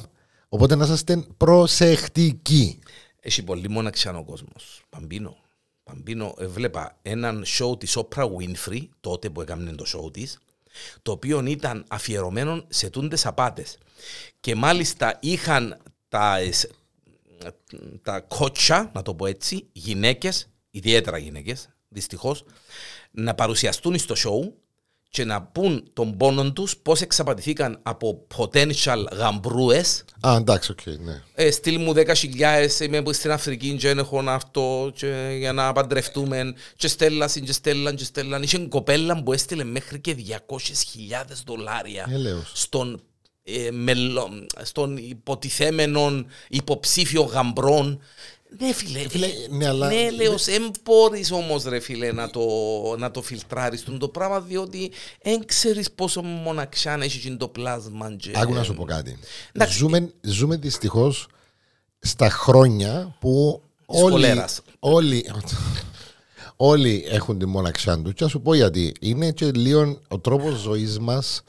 Οπότε 0.50 0.76
να 0.76 0.84
είσαστε 0.86 1.26
προσεκτικοί. 1.38 2.80
Έχει 3.20 3.44
πολύ 3.44 3.70
μοναξιά 3.70 4.18
ο 4.18 4.24
κόσμος. 4.24 4.82
Παμπίνο. 4.90 5.38
Παμπίνο, 5.84 6.34
έβλεπα 6.40 6.98
έναν 7.02 7.44
show 7.60 7.80
της 7.80 7.98
Oprah 7.98 8.24
Winfrey, 8.26 8.88
τότε 9.00 9.30
που 9.30 9.42
έκανε 9.42 9.72
το 9.72 9.86
show 9.88 10.14
της, 10.14 10.38
το 11.02 11.12
οποίο 11.12 11.46
ήταν 11.46 11.86
αφιερωμένο 11.88 12.64
σε 12.68 12.90
τούντες 12.90 13.26
απάτες. 13.26 13.78
Και 14.40 14.56
μάλιστα 14.56 15.18
είχαν 15.22 15.78
τα, 16.10 16.38
εσ- 16.38 16.70
τα 18.02 18.20
κότσια, 18.20 18.92
να 18.94 19.02
το 19.02 19.14
πω 19.14 19.26
έτσι, 19.26 19.68
γυναίκες, 19.72 20.50
ιδιαίτερα 20.72 21.18
γυναίκες, 21.18 21.70
δυστυχώς, 21.88 22.44
να 23.12 23.34
παρουσιαστούν 23.36 23.98
στο 23.98 24.16
show 24.18 24.52
και 25.10 25.26
να 25.26 25.42
πούν 25.42 25.90
τον 25.94 26.18
πόνο 26.18 26.52
τους 26.54 26.78
πώς 26.78 27.02
εξαπατηθήκαν 27.02 27.80
από 27.84 28.28
potential 28.38 29.04
γαμπρούες 29.14 30.04
Α, 30.28 30.36
εντάξει, 30.36 30.72
οκ, 30.72 30.86
ναι. 30.86 31.22
ε, 31.34 31.52
στείλ 31.52 31.80
μου 31.82 31.94
10.000, 31.96 32.06
είμαι 32.82 33.02
που 33.02 33.14
στην 33.14 33.32
Αφρική 33.32 33.76
και 33.76 33.88
δεν 33.88 33.98
έχω 33.98 34.22
να 34.22 34.34
έρθω 34.34 34.92
και 34.96 35.36
για 35.38 35.54
να 35.54 35.72
παντρευτούμε 35.74 36.54
και 36.76 36.88
στέλνασαν 36.88 37.44
και 37.44 37.52
στέλναν 37.54 37.96
και 37.96 38.04
στέλναν. 38.04 38.44
Είχε 38.44 38.58
κοπέλα 38.58 39.24
που 39.24 39.34
έστειλε 39.34 39.64
μέχρι 39.64 40.00
και 40.00 40.16
200.000 40.48 41.44
δολάρια 41.46 42.06
Έλεος. 42.12 42.52
στον, 42.54 43.02
ε, 43.44 43.72
μελο- 43.72 44.46
στον 44.64 44.98
υποτιθέμενο 44.98 46.26
υποψήφιο 46.50 47.22
γαμπρόν 47.22 48.00
Ναι, 48.60 48.74
φίλε. 48.74 49.00
Φίλε, 49.10 49.28
ναι, 49.50 49.68
αλλά- 49.68 49.88
Ναι, 49.88 50.10
λέω, 50.12 50.38
δεν 50.38 50.72
μπορεί 50.84 51.26
όμως, 51.32 51.64
ρε 51.64 51.80
φίλε, 51.80 52.12
να 52.12 52.30
το, 52.30 52.42
να 52.98 53.12
το 53.12 53.22
φιλτράρεις 53.22 53.84
το 54.00 54.08
πράγμα, 54.08 54.42
διότι 54.42 54.92
δεν 55.22 55.46
ξέρεις 55.46 55.92
πόσο 55.92 56.22
μοναξιά 56.22 56.98
έχει 57.02 57.18
γίνει 57.18 57.38
το 57.38 57.48
πλάσμα. 57.48 58.16
και- 58.16 58.32
Άκου 58.36 58.54
να 58.54 58.64
σου 58.64 58.74
πω 58.74 58.84
κάτι. 58.84 59.18
Εντάξει. 59.52 59.78
Ζούμε, 59.78 60.14
ζούμε 60.22 60.56
δυστυχώς 60.56 61.28
στα 62.00 62.30
χρόνια 62.30 63.16
που 63.20 63.62
Της 63.88 64.02
όλοι, 64.02 64.12
χολέρας. 64.12 64.62
όλοι, 64.80 65.26
όλοι 66.56 67.06
έχουν 67.10 67.40
τη 67.40 67.46
μοναξιά 67.46 68.02
του. 68.02 68.14
Και 68.14 68.24
να 68.24 68.30
σου 68.30 68.42
πω 68.42 68.54
γιατί. 68.54 68.94
Είναι 69.00 69.32
και 69.32 69.52
λίγο 69.52 70.02
ο 70.08 70.20
τρόπος 70.20 70.60
ζωής 70.60 71.00
μας. 71.00 71.42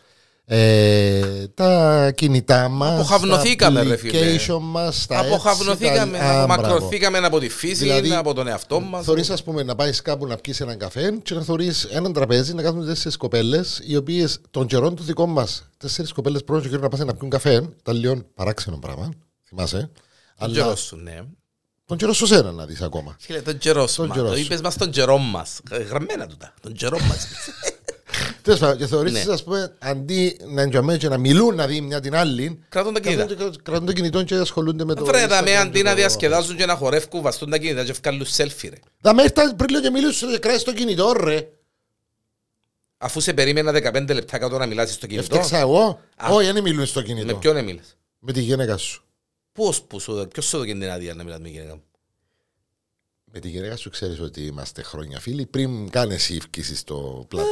Ε, 0.51 1.47
τα 1.55 2.11
κινητά 2.15 2.69
μας. 2.69 2.93
Αποχαυνωθήκαμε, 2.95 3.83
ρε 3.83 3.97
φίλε. 3.97 4.39
μας, 4.61 5.07
τα 5.07 5.19
Αποχαυνωθήκαμε, 5.19 6.19
έτσι, 6.19 6.29
τα- 6.29 6.43
Α, 6.43 6.47
μπράβο. 6.47 6.63
μακροθήκαμε 6.63 7.19
από 7.19 7.39
τη 7.39 7.49
φύση, 7.49 7.75
Δηλαδή, 7.75 8.15
από 8.15 8.35
τον 8.35 8.47
εαυτό 8.47 8.81
μας. 8.81 9.05
Θωρείς, 9.05 9.31
ας 9.31 9.43
πούμε, 9.43 9.63
να 9.63 9.75
πάεις 9.75 10.03
κάπου 10.03 10.27
να 10.27 10.37
πιεις 10.37 10.61
έναν 10.61 10.79
καφέ 10.79 11.11
και 11.23 11.35
να 11.35 11.43
θωρείς 11.43 11.85
έναν 11.85 12.13
τραπέζι 12.13 12.55
να 12.55 12.63
κάθονται 12.63 12.87
τέσσερις 12.87 13.17
κοπέλες, 13.17 13.81
οι 13.87 13.97
οποίες 13.97 14.41
των 14.51 14.67
καιρών 14.67 14.95
του 14.97 15.03
δικών 15.03 15.31
μας, 15.31 15.69
τέσσερις 15.77 16.13
κοπέλες 16.13 16.45
πρώτον 16.45 16.63
και 16.63 16.69
καιρό 16.69 16.81
να 16.83 16.89
πάνε 16.89 17.05
να 17.05 17.15
πιούν 17.15 17.31
καφέ, 17.31 17.69
τα 17.83 17.93
λίγο 17.93 18.23
παράξενο 18.35 18.77
πράγμα. 18.77 19.09
Θυμάσαι. 19.49 19.79
Τον 20.39 20.49
Αλλά 20.49 20.55
καιρό 20.55 20.77
σου, 20.77 20.97
ναι. 20.97 21.21
τον 21.87 21.97
καιρό 21.97 22.13
σου 22.13 22.27
σένα 22.27 22.53
να 22.53 22.65
δεις 22.67 22.81
ακόμα. 22.83 23.17
Φίλε, 23.21 23.41
τον 23.43 23.59
καιρό 23.59 23.87
σου. 23.87 23.97
Τον 23.97 24.07
μα, 24.09 24.15
καιρό 24.15 24.29
Το 24.29 24.35
σου. 24.37 24.41
είπες 24.43 24.61
μας 24.61 24.77
τον 24.77 24.91
καιρό 24.91 25.19
μας. 25.19 25.61
Ε, 25.71 25.77
Γραμμένα 25.83 26.27
τούτα. 26.27 26.55
Τον 26.63 26.73
καιρό 26.73 26.99
μας. 27.01 27.27
Τέλος 28.43 28.61
πάντων, 28.61 28.77
και 28.79 28.87
θεωρεί, 28.87 29.11
Ναι. 29.11 29.25
ας 29.31 29.45
πούμε, 29.45 29.75
αντί 29.79 30.41
να 30.49 30.63
εντιαμέ 30.63 30.97
και 30.97 31.09
να 31.09 31.19
μιλούν 31.19 31.55
να 31.55 31.67
δει 31.67 31.81
μια 31.81 32.01
την 32.01 32.15
άλλη, 32.15 32.59
Κρατούν 32.69 32.95
τα 32.95 33.01
κινητά. 33.01 33.25
κρατούν 33.27 33.53
το- 33.53 33.59
κρατούν 33.63 33.87
το 33.87 33.93
κινητό 33.93 34.23
και 34.23 34.35
ασχολούνται 34.35 34.85
με 34.85 34.95
το. 34.95 35.05
Βρε, 35.05 35.27
τα 35.27 35.43
με 35.43 35.51
Instagram 35.51 35.55
αντί 35.61 35.77
και 35.77 35.83
να 35.83 35.91
το- 35.91 35.97
διασκεδάζουν 35.97 36.57
και 36.57 36.67
να 36.67 36.75
χορεύκουν, 36.77 37.21
βαστούν 37.23 37.51
τα 37.51 37.59
κινητά 37.59 37.85
και 37.85 37.93
βγάλουν 37.93 38.27
selfie, 38.37 38.69
ρε. 38.71 38.77
Τα 39.01 39.15
μέχρι 39.15 39.31
τα 39.33 39.55
πριν 39.57 39.69
λίγο 39.71 39.83
και 39.83 39.91
μιλούσαν 39.91 40.31
και 40.31 40.39
κράτησε 40.39 40.65
το 40.65 40.73
κινητό, 40.73 41.13
ρε. 41.13 41.49
Αφού 42.99 43.21
σε 43.21 43.33
περίμενα 43.33 43.73
15 43.73 44.15
λεπτά 44.15 44.39
κάτω 44.39 44.59
να 44.59 44.67
μιλάς 44.67 44.93
στο 44.93 45.07
κινητό, 45.07 45.27
Έφταξα 45.37 45.59
εγώ. 45.59 46.01
Α. 46.17 46.29
Όχι, 46.33 46.51
δεν 46.53 46.63
μιλούν 46.63 46.87
στο 46.87 47.01
με 47.01 47.07
κινητό. 47.07 47.35
ποιον 47.37 47.57
έμιλες. 47.57 47.97
Με 48.19 48.33
τη 48.33 48.41
γυναίκα 48.41 48.77
σου. 48.77 49.03
Πώς, 49.53 49.83
που 49.83 50.01
σου, 50.01 50.29
ποιος 50.33 50.47
σου 50.47 50.57
έδωκε 50.57 50.73
την 50.73 50.91
άδεια 50.91 51.15
να 51.15 51.23
μιλάς 51.25 51.39
με 51.41 51.49
γυναίκα 51.49 51.75
μου; 51.75 51.83
Με 53.33 53.41
τη 53.41 53.49
γυναίκα 53.49 53.77
σου 53.77 53.91
ξέρεις 53.91 54.21
ότι 54.21 54.41
είμαστε 54.47 54.83
χρόνια 54.83 55.21
φίλοι 55.21 55.47
πριν 55.47 55.91
καν 55.91 56.11
εσύ 56.11 56.35
ευκήσει 56.35 56.77
στο 56.77 57.25
πλατό. 57.29 57.49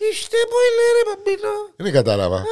Όλα. 0.00 0.10
Είστε 0.10 0.36
πολύ 0.54 0.82
ρε 0.96 1.02
μπαμπίνο. 1.10 1.52
Δεν 1.76 1.92
κατάλαβα. 1.92 2.44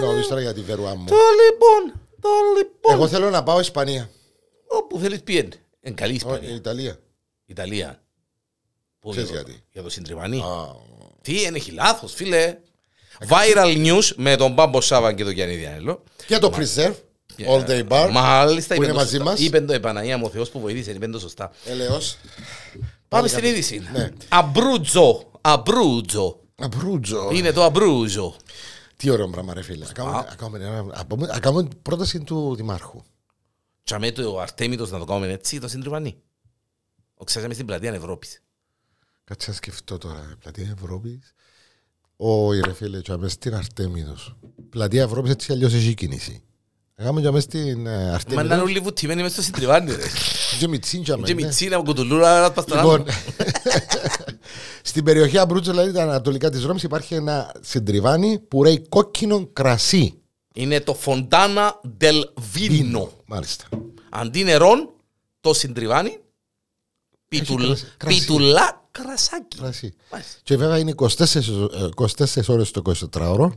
Νομίζω 0.00 0.28
τώρα 0.28 0.40
για 0.40 0.54
τη 0.54 0.60
βερουά 0.60 0.94
μου. 0.94 1.04
Το 1.04 1.14
λοιπόν, 1.14 2.00
το 2.20 2.28
λοιπόν. 2.58 2.92
Εγώ 2.94 3.08
θέλω 3.08 3.30
να 3.30 3.42
πάω 3.42 3.60
Ισπανία. 3.60 4.10
Όπου 4.66 4.98
θέλεις 4.98 5.22
πιένε. 5.22 5.48
Είναι 5.80 5.94
καλή 5.94 6.12
η 6.12 6.16
Όχι, 6.16 6.26
Ισπανία. 6.34 6.54
Ιταλία. 6.54 6.98
Ιταλία. 7.46 8.02
Πού, 9.00 9.10
Ξέρεις 9.10 9.30
για 9.30 9.38
το- 9.42 9.46
γιατί. 9.48 9.64
Για 9.72 9.82
το 9.82 9.88
συντριβανί. 9.90 10.38
Α, 10.40 10.76
Τι, 11.22 11.42
δεν 11.42 11.54
έχει 11.54 11.70
λάθος 11.70 12.14
φίλε. 12.14 12.56
Viral 13.28 13.86
news 13.86 14.10
με 14.16 14.36
τον 14.36 14.52
Μπάμπο 14.52 14.80
Σάβαν 14.80 15.14
και 15.14 15.24
τον 15.24 15.32
Γιάννη 15.32 15.54
Διάνελο. 15.56 16.02
Και 16.26 16.38
το 16.38 16.52
Preserve. 16.56 16.94
All 17.48 17.66
Day 17.66 17.88
Bar. 17.88 18.08
Μάλιστα, 18.12 18.74
που 18.74 18.82
είπε 18.82 18.84
είναι 18.84 18.92
το 18.92 18.98
μαζί 18.98 19.16
σωστά. 19.16 19.30
μας. 19.30 19.40
Είπε 19.40 19.60
το 19.60 19.72
Επαναγία 19.72 20.18
μου 20.18 20.24
ο 20.26 20.30
Θεός 20.30 20.50
που 20.50 20.60
βοήθησε, 20.60 20.90
είπε 20.90 21.06
το 21.06 21.18
σωστά. 21.18 21.50
Ελεός. 21.64 22.16
Πάμε 23.08 23.28
στην 23.28 23.44
είδηση. 23.44 23.88
Ναι. 23.92 24.10
Αμπρούτζο. 24.28 25.30
Αμπρούτζο. 25.40 26.40
Αμπρούτζο. 26.62 27.30
Είναι 27.32 27.52
το 27.52 27.62
αμπρούτζο. 27.62 28.36
Τι 28.96 29.10
ωραίο 29.10 29.28
πράγμα, 29.28 29.54
ρε 29.54 29.62
φίλε. 29.62 29.84
Να 29.84 29.92
κάνουμε- 29.92 30.26
να 30.28 30.34
κάνουμε 30.34 30.58
ένα- 30.58 30.82
να 30.82 31.06
πούμε- 31.06 31.26
Να 31.26 31.40
κάνουμε 31.40 31.68
πρόταση 31.82 32.20
του 32.20 32.54
Δημάρχου. 32.56 33.02
Και 33.82 33.98
με 33.98 34.10
το 34.10 34.38
Αρτέμιτος 34.40 34.90
να 34.90 34.98
το 34.98 35.04
κάνουμε 35.04 35.32
έτσι, 35.32 35.60
το 35.60 35.68
συντριβανί. 35.68 36.22
Ο 37.14 37.24
ξέραμε 37.24 37.54
στην 37.54 37.66
πλατεία 37.66 37.92
Ευρώπης. 37.92 38.42
Κάτσε 39.24 39.50
να 39.50 39.56
σκεφτώ 39.56 39.98
τώρα. 39.98 40.36
Πλατεία 40.40 40.70
Ευρώπης. 40.76 41.34
Όχι, 42.16 42.60
ρε 42.60 42.72
φίλε, 42.72 43.00
και 43.00 43.12
αμέσως 43.12 43.32
στην 43.32 43.54
Αρτέμιδος. 43.54 44.36
Πλατεία 44.70 45.02
Ευρώπης 45.02 45.30
έτσι 45.30 45.52
αλλιώς 45.52 45.74
έχει 45.74 45.94
κίνηση. 45.94 46.42
Να 47.02 47.08
κάνουμε 47.08 47.20
και 47.20 47.26
αμέσως 47.26 47.44
στην 47.44 47.86
ε, 47.86 47.90
Μα 47.90 47.96
να 47.96 48.00
είναι 48.02 48.12
Αρτέμιδος. 48.14 48.60
όλοι 48.60 48.78
βουτυμένοι 48.78 49.22
μες 49.22 49.32
στο 49.32 49.42
συντριβάνι 49.42 49.90
ρε. 49.90 50.02
Και 50.58 50.68
μητσίν 50.68 50.98
και 50.98 51.04
Και 51.04 51.12
αμέσως, 51.12 51.34
ναι. 51.36 51.42
μητσίνα, 51.44 51.76
κουτουλούρα, 51.76 52.36
ένα 52.38 52.50
πας 52.52 52.64
στον 52.64 52.76
Λοιπόν, 52.76 52.94
άλλο. 53.00 53.06
στην 54.82 55.04
περιοχή 55.04 55.38
Αμπρούτζο, 55.38 55.70
δηλαδή 55.70 55.92
τα 55.92 56.02
ανατολικά 56.02 56.50
της 56.50 56.64
Ρώμης, 56.64 56.82
υπάρχει 56.82 57.14
ένα 57.14 57.54
συντριβάνι 57.60 58.38
που 58.38 58.62
ρέει 58.62 58.86
κόκκινο 58.88 59.46
κρασί. 59.52 60.14
Είναι 60.54 60.80
το 60.80 60.94
Φοντάνα 60.94 61.80
del 62.00 62.22
Vino. 62.54 63.06
Μάλιστα. 63.26 63.64
Αντί 64.10 64.44
νερών, 64.44 64.90
το 65.40 65.54
συντριβάνι, 65.54 66.18
πιτουλ- 67.28 67.66
κρασί- 67.66 67.96
κρασί. 67.96 68.18
πιτουλά 68.18 68.86
κρασάκι. 68.90 69.56
κρασί. 69.56 69.94
Μάλιστα. 70.12 70.38
Και 70.42 70.56
βέβαια 70.56 70.78
είναι 70.78 70.90
24, 70.90 71.68
ε, 71.74 71.88
24 71.94 72.48
ώρες 72.48 72.70
το 72.70 72.82
24ωρο 73.12 73.50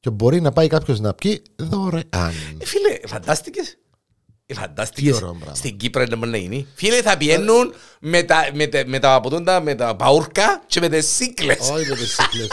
και 0.00 0.10
μπορεί 0.10 0.40
να 0.40 0.52
πάει 0.52 0.66
κάποιος 0.66 1.00
να 1.00 1.14
πιει 1.14 1.42
δωρεάν. 1.56 2.34
Ε, 2.58 2.64
φίλε, 2.64 2.98
φαντάστηκες. 3.06 3.78
Ε, 4.46 4.54
φαντάστηκες. 4.54 5.10
Τι 5.10 5.16
ωραίο 5.16 5.34
πράγμα. 5.34 5.54
Στην 5.54 5.76
Κύπρο 5.76 6.02
είναι 6.02 6.16
μπορεί 6.16 6.30
να 6.30 6.36
γίνει. 6.36 6.66
Φίλε, 6.74 7.02
θα 7.02 7.16
πηγαίνουν 7.16 7.74
με 8.00 8.22
τα, 8.22 8.50
με, 8.54 8.66
τα, 8.66 8.82
με, 8.86 8.98
τα, 8.98 9.14
αποτούντα, 9.14 9.60
με 9.60 9.74
τα 9.74 9.96
παούρκα 9.96 10.62
και 10.66 10.80
με 10.80 10.88
τις 10.88 11.06
σύκλες. 11.06 11.70
Όχι 11.70 11.88
με 11.88 11.94
τις 11.94 12.14
σύκλε. 12.14 12.46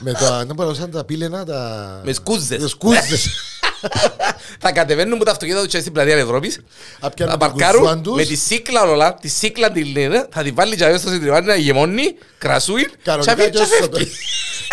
Με 0.00 0.12
τα. 0.12 0.44
Να 0.44 0.54
πω 0.54 0.74
σαν 0.74 0.90
τα 0.90 1.04
πύλαινα, 1.04 1.44
τα. 1.44 2.00
Με 2.04 2.12
σκούζες. 2.12 2.58
Με 2.58 2.68
σκούζες. 2.68 3.28
θα 4.62 4.72
κατεβαίνουν 4.72 5.18
με 5.18 5.24
τα 5.24 5.30
αυτοκίνητα 5.30 5.62
τους 5.64 5.72
και 5.72 5.80
στην 5.80 5.92
πλατεία 5.92 6.16
Ευρώπης. 6.16 6.60
Α, 7.00 7.10
πιάνουν 7.10 7.38
Θα 7.38 7.46
την 7.46 7.56
παρκάρουν 7.56 7.80
κουτσουάν 7.80 8.02
τους. 8.02 8.16
με 8.16 8.24
τη 8.24 8.34
σύκλα 8.36 8.82
όλα, 8.82 9.14
τη 9.14 9.28
σύκλα 9.28 9.70
τη 9.72 9.84
λένε, 9.84 10.26
θα 10.32 10.42
την 10.42 10.54
βάλει 10.54 10.76
και 10.76 10.84
μέσα 10.84 10.98
στο 10.98 11.08
συντριβάνι 11.10 11.46
να 11.46 11.54
γεμώνει, 11.54 12.14
κρασούιν, 12.38 12.90
Κανονικά 13.02 13.34
και 13.34 13.48
και 13.48 13.56
θα 13.58 13.62
όσο 13.62 13.88
το- 13.88 13.96
φεύγει. 13.96 14.12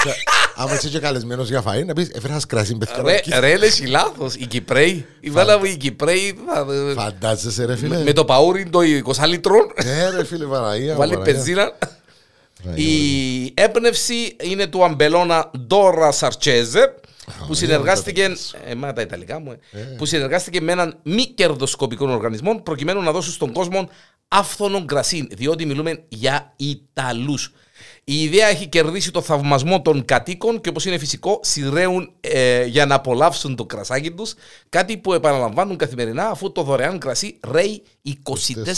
Και 0.04 0.10
Άμα 0.56 0.74
είσαι 0.74 0.88
και 0.90 1.00
καλεσμένος 1.00 1.50
για 1.50 1.64
φαΐ, 1.68 1.86
να 1.86 1.94
πεις 1.94 2.10
έφερα 2.14 2.38
κρασί 2.48 2.76
παιδιά. 2.76 3.02
Ρε, 3.04 3.40
ρε, 3.40 3.58
λες 3.58 3.80
η 3.80 3.86
λάθος, 3.86 4.36
οι 4.36 4.46
Κυπρέοι, 4.46 5.06
η 5.20 5.30
βάλα 5.30 5.58
μου 5.58 5.66
οι 5.66 5.76
Κυπρέοι, 5.78 6.38
θα- 6.54 6.66
Φαντάζεσαι, 7.04 7.66
ρε 7.66 7.76
φίλε. 7.78 8.04
με 8.04 8.14
το 8.14 8.26
παούρι 8.26 8.70
το 8.70 8.80
20 8.82 9.26
λίτρων, 9.28 9.72
Ναι, 9.86 10.10
ρε 10.10 10.26
φίλε, 10.26 10.46
Παναγία. 10.46 10.96
βάλει 10.96 11.14
Παναγία. 11.14 11.34
πενζίνα. 11.34 11.72
Παναγία. 12.68 12.86
Η 12.86 13.52
έμπνευση 13.54 14.36
είναι 14.42 14.68
του 14.68 14.84
αμπελώνα 14.84 15.52
Ντόρα 15.68 16.12
Σαρτσέζε 16.12 16.96
που 17.48 17.54
συνεργάστηκε, 17.54 18.32
ε, 18.66 18.76
μα 18.76 18.94
τα 18.94 19.02
Ιταλικά 19.02 19.40
μου, 19.40 19.52
ε, 19.72 19.80
που 19.80 20.06
συνεργάστηκε 20.06 20.62
με 20.62 20.72
έναν 20.72 21.00
μη 21.04 21.26
κερδοσκοπικό 21.26 22.12
οργανισμό 22.12 22.62
προκειμένου 22.62 23.02
να 23.02 23.12
δώσουν 23.12 23.34
στον 23.34 23.54
κόσμο 23.54 23.90
άφθονον 24.28 24.86
κρασί, 24.86 25.28
διότι 25.32 25.66
μιλούμε 25.66 26.04
για 26.08 26.54
Ιταλούς. 26.56 27.52
Η 28.04 28.22
ιδέα 28.24 28.48
έχει 28.48 28.68
κερδίσει 28.68 29.12
το 29.12 29.22
θαυμασμό 29.22 29.82
των 29.82 30.06
κατοίκων 30.06 30.62
και 30.62 30.70
όπως 30.70 30.86
είναι 30.86 30.98
φυσικό 30.98 31.40
σειραίουν 31.44 32.12
ε, 32.20 32.66
για 32.66 32.86
να 32.86 32.96
απολαύσουν 32.96 33.56
το 33.56 33.66
κρασάκι 33.66 34.12
τους 34.12 34.34
κάτι 34.70 34.98
που 34.98 35.14
επαναλαμβάνουν 35.14 35.78
καθημερινά 35.78 36.30
αφού 36.30 36.52
το 36.52 36.64
δωρεάν 36.64 37.00
κρασί 37.00 37.40
ρέει 37.52 37.84
24 38.06 38.12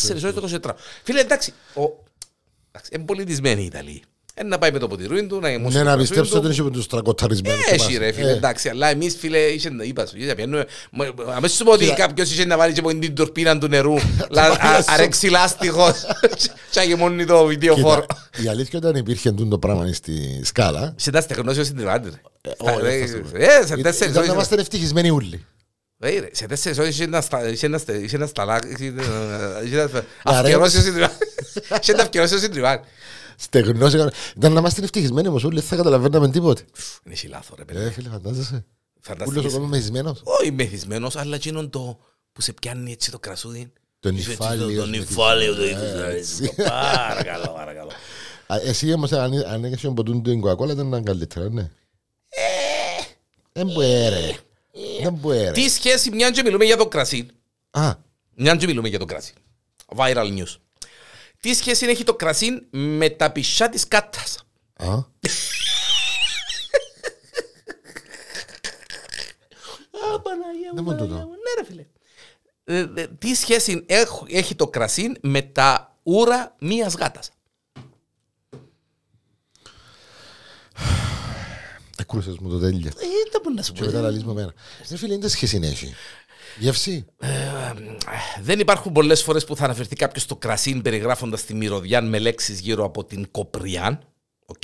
ώρες 0.09 0.21
το 0.21 0.59
24. 0.63 0.71
Φίλε 1.03 1.19
εντάξει, 1.19 1.53
ο, 1.73 1.81
εντάξει 1.81 2.08
είναι 2.91 3.03
πολιτισμένοι 3.05 3.61
οι 3.61 3.65
Ιταλοί. 3.65 4.01
Ε, 4.33 4.43
να 4.43 4.57
πάει 4.57 4.71
με 4.71 4.79
το 4.79 4.87
ποτηρούιν 4.87 5.27
του, 5.27 5.39
να 5.39 5.49
γεμώσει 5.49 5.77
Ναι, 5.77 5.83
το 5.83 5.89
να 5.89 5.95
κρασούιν 5.95 6.07
πιστέψω 6.09 6.33
του. 6.33 6.41
ότι 6.43 6.53
είσαι 6.53 6.63
με 6.63 6.69
τους 6.71 6.87
τραγωταρισμένους. 6.87 7.65
Έχει 7.65 7.97
ρε 7.97 8.11
φίλε, 8.11 8.31
εντάξει, 8.31 8.69
αλλά 8.69 8.87
εμείς 8.87 9.15
φίλε, 9.19 9.37
είχε, 9.37 9.69
είπα 9.81 10.05
σου, 10.05 10.17
είδα, 10.17 10.35
πιένουμε, 10.35 10.65
μ- 10.91 11.29
αμέσως 11.35 11.57
σου 11.57 11.63
πω 11.63 11.71
ότι 11.71 11.83
Κοίτα. 11.83 11.95
κάποιος 11.95 12.31
είχε 12.31 12.45
να 12.45 12.57
βάλει 12.57 12.73
και 12.73 12.79
από 12.79 12.89
την 12.99 13.15
τουρπίνα 13.15 13.57
του 13.57 13.67
νερού, 13.67 13.93
λα- 14.29 14.41
α- 14.43 14.57
βάλει 14.61 14.81
στο- 14.83 14.91
αρέξει 14.93 15.27
λάστιχος 15.29 15.93
και 16.71 16.79
αγεμώνει 16.79 17.25
το 17.25 17.45
βιντεοφόρο. 17.45 18.05
Η 18.43 18.47
αλήθεια 18.47 18.79
όταν 18.79 18.95
υπήρχε 18.95 19.31
τούτο 19.31 19.49
το 19.49 19.59
πράγμα 19.59 19.93
στη 19.93 20.41
σκάλα, 20.43 20.93
Σε 20.97 21.11
τα 21.11 21.21
στεγνώσιο 21.21 21.63
στην 21.63 21.75
τριβάντη, 21.75 22.09
ρε. 22.09 22.21
όχι, 22.57 22.71
Στα- 22.71 22.81
δεν 22.81 22.99
ρε, 22.99 23.05
θα 23.05 23.07
σου 23.07 23.21
πω. 23.31 23.37
ε, 23.37 23.65
σε 23.65 23.75
τέσσερις 23.77 23.97
ήταν 23.99 24.11
να 24.13 24.19
ώρες- 24.19 24.31
είμαστε 24.33 24.55
ευτυχισμένοι 24.55 25.09
όλοι. 25.09 25.45
Ρε, 26.01 26.19
ρε, 26.19 26.27
σε 26.31 26.45
τέσσερις 26.45 26.77
ώρες 26.77 26.89
είχε 26.93 27.03
ένας 27.03 27.25
στα- 27.25 27.49
είχε 27.49 27.65
ένας 27.65 27.81
στε- 27.81 28.03
είχε 28.03 28.15
ένα 28.15 28.25
σταλάκι, 28.25 28.67
είχε 28.67 28.85
ένα- 28.85 29.61
είχε 29.65 29.75
ένας 29.79 29.91
Να 29.91 30.03
αυκαιρώσιο 30.23 30.79
στην 30.79 30.93
τριβάντη. 30.93 31.15
Είχε 31.81 31.91
ένα 31.91 32.01
αυκαιρώσιο 32.01 32.37
στην 32.37 32.51
τριβάντη. 32.51 32.87
Στεγνός, 33.37 33.93
ήταν 33.93 34.53
να 34.53 34.59
είμαστε 34.59 34.83
ευτυχισμένοι 34.83 35.27
όμως 35.27 35.43
όλοι, 35.43 35.59
δεν 35.59 35.67
θα 35.67 35.75
καταλαβαίναμε 35.75 36.29
τίποτε. 36.29 36.61
Είναι 37.05 37.13
εσύ 37.13 37.27
λάθος 37.27 37.57
ρε 37.57 37.65
παιδί. 37.65 37.83
Ε, 37.85 37.89
φίλε, 37.91 38.09
φαντάζεσαι. 38.09 38.53
Ούλος 38.53 38.65
ο 38.97 38.99
Φανταστείς. 39.01 39.41
κόσμος 39.41 39.69
μεθυσμένος. 39.69 40.21
Όχι 40.23 40.51
μεθυσμένος, 40.51 41.15
αλλά 41.15 41.35
εκείνον 41.35 41.69
το 41.69 41.99
που 42.31 42.41
σε 42.41 42.53
πιάνει 42.53 42.91
έτσι 42.91 43.11
το 43.11 43.19
κρασούδι. 43.19 43.71
Το 43.99 44.09
Είσαι 44.09 44.17
έτσι 44.17 44.29
νυφάλιος 44.29 44.73
Το 44.75 44.85
με 44.85 44.91
τη- 44.91 44.97
νυφάλιο 44.99 45.55
το 45.55 45.61
Ε, 45.63 45.69
είδους. 45.69 46.01
έτσι. 46.01 46.53
Παρακαλώ, 46.55 47.47
παρακαλώ. 47.55 47.91
Α, 48.47 48.55
Εσύ 48.63 48.93
όμως 48.93 49.11
αν 49.11 49.33
αν 49.47 49.63
έχεις 49.63 49.81
τον 49.81 49.95
ποτούν 49.95 50.23
την 50.23 50.41
κοκακόλα 50.41 50.75
δεν 50.75 50.87
ήταν 50.87 51.03
καλύτερα, 51.03 51.49
ναι. 51.49 51.69
Δεν 53.51 53.67
μπορεί 53.67 53.87
ρε. 54.09 54.31
Δεν 55.01 55.13
μπορεί. 55.13 55.51
Τι 55.51 55.69
σχέση, 55.69 56.11
μια 56.11 56.31
και 56.31 56.43
μιλούμε 56.43 56.65
για 56.65 56.77
το 56.77 56.87
κρασί. 56.87 57.27
Α, 57.71 57.93
Μια 58.35 58.55
και 58.55 58.65
μιλούμε 58.65 58.87
για 58.87 58.99
το 58.99 59.05
κρασί. 59.05 59.33
Viral 59.95 60.37
news. 60.37 60.55
Τι 61.41 61.53
σχέση 61.53 61.85
έχει 61.85 62.03
το 62.03 62.15
κρασί 62.15 62.67
με 62.69 63.09
τα 63.09 63.31
πισιά 63.31 63.69
της 63.69 63.87
κάτας; 63.87 64.43
α. 64.75 64.93
Α, 64.93 65.03
Παναγία 70.21 70.71
Δεν 70.73 70.83
μου, 70.83 70.91
μου 70.91 70.97
Παναγία 70.97 71.15
τούτο. 71.15 71.27
μου. 71.27 71.31
Ναι 71.31 71.61
ρε 71.61 71.65
φίλε. 71.65 71.85
ε, 72.63 73.01
ε, 73.01 73.07
τι 73.07 73.35
σχέση 73.35 73.83
έχ- 73.87 74.23
έχει 74.27 74.55
το 74.55 74.67
κρασί 74.67 75.11
με 75.21 75.41
τα 75.41 75.97
ούρα 76.03 76.55
μίας 76.59 76.93
γάτας; 76.95 77.29
Εκρούσες 81.97 82.37
μου 82.37 82.49
το 82.49 82.59
τέλεια. 82.59 82.87
Ε, 82.97 83.05
δεν 83.31 83.41
μπορεί 83.43 83.55
να 83.55 83.63
σου 83.63 83.73
Και 83.73 83.79
πω. 83.79 83.85
μετά 83.85 84.01
να 84.01 84.09
λύσεις 84.09 84.25
με 84.25 84.33
μένα. 84.33 84.53
Ρε 84.89 84.97
φίλε, 84.97 85.13
είναι 85.13 85.27
σχέση 85.27 85.59
έχει. 85.63 85.93
Γεύση. 86.59 87.05
Δεν 88.41 88.59
υπάρχουν 88.59 88.91
πολλές 88.91 89.23
φορές 89.23 89.45
που 89.45 89.55
θα 89.55 89.63
αναφερθεί 89.63 89.95
κάποιος 89.95 90.23
στο 90.23 90.35
κρασί 90.35 90.81
περιγράφοντας 90.81 91.45
τη 91.45 91.53
μυρωδιά 91.53 92.01
με 92.01 92.19
λέξεις 92.19 92.59
γύρω 92.59 92.85
από 92.85 93.05
την 93.05 93.31
κοπριάν. 93.31 93.99
Οκ. 94.45 94.61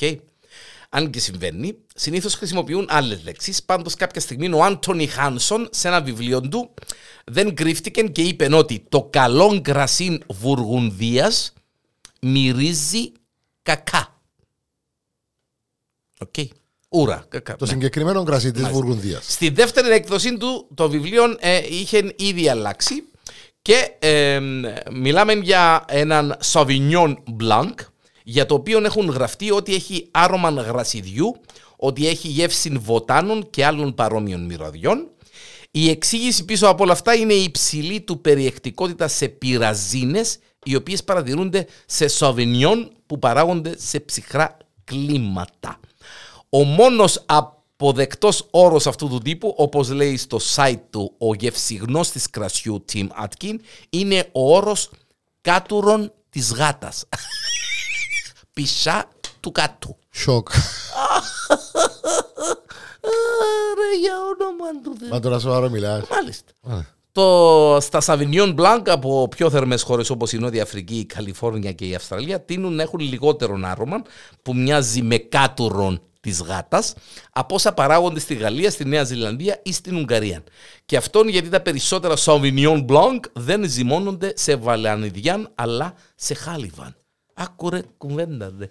Αν 0.89 1.09
και 1.09 1.19
συμβαίνει, 1.19 1.77
συνήθως 1.95 2.35
χρησιμοποιούν 2.35 2.87
άλλες 2.89 3.23
λέξεις. 3.23 3.63
Πάντως, 3.63 3.95
κάποια 3.95 4.21
στιγμή 4.21 4.53
ο 4.53 4.63
Άντωνι 4.63 5.07
Χάνσον 5.07 5.67
σε 5.71 5.87
ένα 5.87 6.01
βιβλίο 6.01 6.41
του 6.41 6.73
δεν 7.25 7.55
κρύφτηκε 7.55 8.01
και 8.01 8.21
είπε 8.21 8.55
ότι 8.55 8.85
το 8.89 9.03
καλό 9.11 9.61
κρασί 9.61 10.19
Βουργουνδίας 10.27 11.53
μυρίζει 12.21 13.11
κακά. 13.61 14.21
Οκ. 16.19 16.33
Ούρα, 16.89 17.25
κακά. 17.29 17.55
Το 17.55 17.65
Ναι. 17.65 17.71
συγκεκριμένο 17.71 18.23
κρασί 18.23 18.51
της 18.51 18.61
Μάλιστα. 18.61 18.81
Βουργουνδίας. 18.81 19.25
Στη 19.27 19.49
δεύτερη 19.49 19.89
έκδοση 19.89 20.37
του 20.37 20.67
το 20.73 20.89
βιβλίο 20.89 21.23
ε, 21.39 21.61
είχε 21.69 22.13
ήδη 22.17 22.49
αλλάξει 22.49 23.03
και 23.61 23.91
ε, 23.99 24.39
μιλάμε 24.91 25.33
για 25.33 25.85
έναν 25.87 26.37
Sauvignon 26.53 27.13
Blanc 27.41 27.73
για 28.23 28.45
το 28.45 28.53
οποίο 28.55 28.81
έχουν 28.85 29.09
γραφτεί 29.09 29.51
ότι 29.51 29.73
έχει 29.75 30.07
άρωμα 30.11 30.49
γρασιδιού, 30.49 31.35
ότι 31.77 32.07
έχει 32.07 32.27
γεύση 32.27 32.69
βοτάνων 32.69 33.49
και 33.49 33.65
άλλων 33.65 33.93
παρόμοιων 33.95 34.45
μυρωδιών. 34.45 35.09
Η 35.71 35.89
εξήγηση 35.89 36.45
πίσω 36.45 36.67
από 36.67 36.83
όλα 36.83 36.91
αυτά 36.91 37.13
είναι 37.15 37.33
η 37.33 37.43
υψηλή 37.43 38.01
του 38.01 38.21
περιεκτικότητα 38.21 39.07
σε 39.07 39.27
πυραζίνες 39.27 40.37
οι 40.63 40.75
οποίες 40.75 41.03
παρατηρούνται 41.03 41.67
σε 41.85 42.05
Sauvignon 42.19 42.87
που 43.05 43.19
παράγονται 43.19 43.73
σε 43.77 43.99
ψυχρά 43.99 44.57
κλίματα. 44.83 45.79
Ο 46.55 46.63
μόνος 46.63 47.23
αποδεκτός 47.25 48.47
όρος 48.51 48.87
αυτού 48.87 49.07
του 49.07 49.17
τύπου, 49.17 49.53
όπως 49.57 49.89
λέει 49.89 50.17
στο 50.17 50.39
site 50.55 50.81
του 50.89 51.13
ο 51.17 51.33
γευσιγνώστης 51.33 52.29
κρασιού 52.29 52.85
Tim 52.93 53.07
Atkin, 53.23 53.55
είναι 53.89 54.29
ο 54.31 54.55
όρος 54.55 54.89
κάτουρον 55.41 56.13
της 56.29 56.53
γάτας. 56.53 57.05
Πισά 58.53 59.09
του 59.39 59.51
κάτου. 59.51 59.97
Σοκ. 60.11 60.49
Ρε 63.77 63.99
για 63.99 64.13
όνομα 64.15 64.81
του 64.83 64.95
Θεού. 64.99 65.09
Μα 65.09 65.19
τώρα 65.19 65.39
σοβαρό 65.39 65.69
μιλάς. 65.69 66.03
Μάλιστα. 66.09 66.51
Α, 66.61 66.79
Το, 67.11 67.77
στα 67.81 68.01
Sauvignon 68.05 68.55
Blanc 68.55 68.81
από 68.85 69.27
πιο 69.27 69.49
θερμές 69.49 69.81
χώρες 69.81 70.09
όπως 70.09 70.33
η 70.33 70.37
Νότια 70.37 70.63
Αφρική, 70.63 70.95
η 70.95 71.05
Καλιφόρνια 71.05 71.71
και 71.71 71.85
η 71.85 71.95
Αυστραλία 71.95 72.41
τείνουν 72.41 72.75
να 72.75 72.81
έχουν 72.81 72.99
λιγότερον 72.99 73.65
άρωμα 73.65 74.01
που 74.41 74.55
μοιάζει 74.55 75.01
με 75.01 75.17
κάτουρον 75.17 76.01
της 76.25 76.41
γάτας 76.41 76.93
από 77.31 77.55
όσα 77.55 77.73
παράγονται 77.73 78.19
στη 78.19 78.33
Γαλλία, 78.35 78.71
στη 78.71 78.85
Νέα 78.85 79.03
Ζηλανδία 79.03 79.59
ή 79.63 79.73
στην 79.73 79.95
Ουγγαρία. 79.95 80.43
Και 80.85 80.97
αυτόν 80.97 81.27
γιατί 81.27 81.49
τα 81.49 81.61
περισσότερα 81.61 82.15
Sauvignon 82.17 82.85
Blanc 82.85 83.19
δεν 83.33 83.69
ζυμώνονται 83.69 84.33
σε 84.35 84.55
βαλανιδιάν 84.55 85.51
αλλά 85.55 85.93
σε 86.15 86.33
χάλιβαν. 86.33 86.95
Άκουρε 87.33 87.81
κουβέντα 87.97 88.51
δε. 88.51 88.65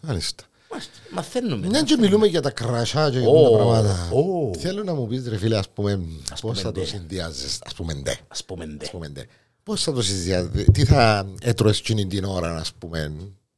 Μάλιστα. 0.00 0.44
Μάλιστα, 0.70 0.92
Μαθαίνουμε. 1.10 1.66
Μια 1.66 1.82
και 1.82 1.96
μιλούμε 1.96 2.26
για 2.26 2.40
τα 2.42 2.50
κρασιά 2.50 3.10
και 3.10 3.18
για 3.18 3.28
Ω, 3.28 3.50
τα 3.50 3.56
πράγματα. 3.56 4.10
ω. 4.12 4.54
Θέλω 4.58 4.84
να 4.84 4.94
μου 4.94 5.06
πεις 5.06 5.28
ρε 5.28 5.36
φίλε, 5.38 5.58
ας 5.58 5.68
πούμε, 5.68 5.96
πώς 6.30 6.40
πούμε, 6.40 6.54
θα 6.54 6.72
το 6.72 6.80
ντε. 6.80 6.86
συνδυάζεις, 6.86 7.58
ας 7.64 7.74
πούμε, 7.74 7.94
ντε. 7.94 8.16
Ας 8.28 8.44
πούμε 8.44 8.66
ντε. 8.66 8.84
Ας 8.84 8.90
πούμε, 8.90 9.08
ντε. 9.08 9.26
Πώς 9.62 9.82
θα 9.82 9.92
το 9.92 10.02
συνδυάζεις, 10.02 10.66
τι 10.72 10.84
θα 10.84 11.26
έτρωες 11.40 11.78
εκείνη 11.78 12.06
την 12.06 12.24
ώρα, 12.24 12.56
ας 12.56 12.72
πούμε, 12.72 13.12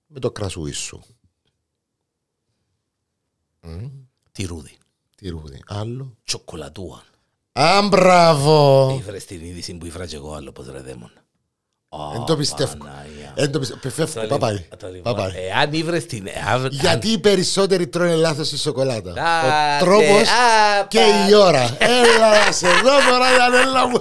με 0.07 0.21
το 0.21 0.31
κρασούι 0.31 0.73
σου; 0.73 1.03
Τυρούδι. 4.33 4.77
Τι 5.17 5.29
ρούδι, 5.29 5.63
άλλο. 5.67 6.17
Τσοκολατούαν. 6.25 7.03
Α, 7.53 7.83
μπράβο. 7.89 8.89
Ήβρες 9.01 9.25
την 9.25 9.45
είδηση 9.45 9.75
που 9.75 9.87
ήβρα 9.87 10.07
και 10.07 10.17
εγώ 10.17 10.35
άλλο 10.35 10.53
πως 10.53 10.67
ρε 10.71 10.81
δαίμον. 10.81 11.11
Δεν 12.13 12.25
το 12.25 12.37
πιστεύω. 12.37 12.77
Δεν 13.35 13.51
το 13.53 13.59
πιστεύω. 13.59 13.91
Φεύγω, 14.07 14.27
παπάει. 14.29 14.67
Παπάει. 15.03 15.31
Εάν 15.51 15.73
ήβρες 15.73 16.07
την... 16.07 16.27
αν- 16.49 16.69
Γιατί 16.73 17.09
οι 17.09 17.19
περισσότεροι 17.19 17.87
τρώνε 17.87 18.15
λάθος 18.15 18.49
τη 18.49 18.59
σοκολάτα. 18.59 19.11
Α, 19.23 19.77
Ο 19.77 19.85
τρόπος 19.85 20.07
τε, 20.07 20.21
α, 20.21 20.87
και 20.89 20.99
πα- 20.99 21.29
η 21.29 21.35
ώρα. 21.35 21.77
Έλα 21.81 22.45
να 22.47 22.53
σε 22.53 22.67
δω 22.69 23.11
τώρα, 23.11 23.27
Ιανέλα 23.37 23.89
μου. 23.89 24.01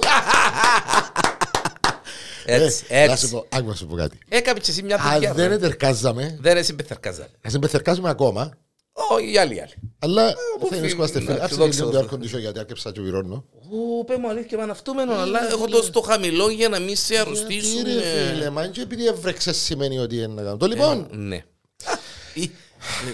Έτσι, 2.45 2.83
Ε, 2.87 3.05
Να 3.07 3.15
σου 3.15 3.25
έτσι. 3.25 3.29
πω, 3.35 3.45
άκου 3.49 3.67
να 3.67 3.75
σου 3.75 3.87
πω 3.87 3.95
κάτι. 3.95 4.17
Έκαμε 4.29 4.59
και 4.59 4.71
εσύ 4.71 4.83
μια 4.83 4.95
Αν 4.95 5.13
δουλειά. 5.13 5.33
δεν 5.33 5.47
ρε. 5.47 5.53
ετερκάζαμε, 5.53 6.37
Δεν 6.41 6.57
εσύ 6.57 6.73
πεθαρκάζα. 6.75 7.27
ας 7.45 7.51
δεν 7.51 7.61
πεθερκάζουμε 7.61 8.09
ακόμα, 8.09 8.51
Όχι, 8.93 9.31
οι 9.31 9.37
άλλοι 9.37 9.55
οι 9.55 9.59
άλλοι. 9.59 9.73
αλλά 9.99 10.33
που 10.59 10.67
θα 10.67 10.75
φίλοι, 10.75 10.91
είμαστε 10.91 11.19
φίλοι. 11.19 11.37
να, 11.37 11.43
Άψε 11.43 11.55
δόξα 11.55 11.85
λίγο 11.85 11.99
τω 11.99 12.05
το 12.05 12.09
air 12.11 12.15
condition 12.15 12.39
γιατί 12.39 12.59
άκεψα 12.59 12.91
και 12.91 13.01
βυρώνω. 13.01 13.45
Ω, 13.99 14.03
πέ 14.05 14.17
μου 14.17 14.29
αλήθεια 14.29 14.57
με 14.57 14.63
αναυτούμενο, 14.63 15.13
αλλά 15.13 15.47
έχω 15.51 15.67
το 15.67 15.81
στο 15.81 16.01
χαμηλό 16.01 16.49
για 16.49 16.69
να 16.69 16.79
μην 16.79 16.95
σε 16.95 17.13
Γιατί 17.13 17.29
αρρωστήσουν. 17.29 17.83
ρε 17.83 18.29
φίλε, 18.31 18.45
ε. 18.45 18.49
μα 18.49 18.67
και 18.67 18.81
επειδή 18.81 19.05
έβρεξες 19.07 19.57
σημαίνει 19.57 19.99
ότι 19.99 20.15
είναι 20.15 20.27
να 20.27 20.41
κάνω. 20.41 20.57
Το 20.57 20.65
λοιπόν, 20.65 21.07
Ναι. 21.11 21.35
Α, 21.85 21.97
ή- 22.33 22.51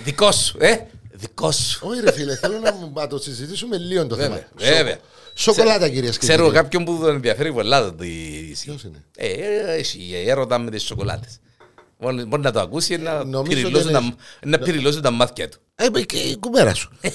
Δικός 0.03 0.35
σου, 0.35 0.57
ε. 0.59 0.75
Δικός 1.11 1.55
σου. 1.55 1.79
όχι 1.87 1.99
ρε 2.01 2.11
φίλε, 2.11 2.35
θέλω 2.35 2.59
να 2.59 2.71
μου- 2.73 2.91
να 2.95 3.07
το 3.07 3.17
συζητήσουμε 3.19 3.77
λίγο 3.77 4.07
το 4.07 4.15
θέμα. 4.15 4.35
Βέβαια, 4.55 4.75
βέβαια. 4.77 4.97
Σοκολάτα 5.33 5.89
κυρίες 5.89 6.11
και 6.11 6.27
Ξέρω 6.27 6.43
κύριοι. 6.43 6.55
κάποιον 6.55 6.85
που 6.85 6.97
τον 7.01 7.09
ενδιαφέρει 7.15 7.53
πολλά 7.53 7.95
το 7.95 8.03
είδηση. 8.03 8.65
Ποιος 8.65 8.83
είναι; 8.83 9.03
Ε, 9.17 9.75
εσύ, 9.77 9.99
έρωτα 10.25 10.57
με 10.59 10.71
τις 10.71 10.83
σοκολάτες. 10.83 11.39
Μπορεί 11.99 12.25
μπορεί 12.25 12.41
να 12.41 12.51
το 12.51 12.59
ακούσει 12.59 12.97
να 12.97 13.23
Νομίζω 13.23 13.41
πυριλώσει 13.55 13.83
δεν 13.83 13.93
τα- 13.93 13.99
έχει. 13.99 14.15
να 14.45 14.59
πυριλώσει 14.59 15.01
τα 15.01 15.11
μάτια 15.11 15.49
του. 15.49 15.57
Ε, 15.81 15.89
μπε, 15.89 16.01
και 16.01 16.17
η 16.17 16.37
κουμέρα 16.37 16.73
σου. 16.73 16.89
Ε, 17.01 17.09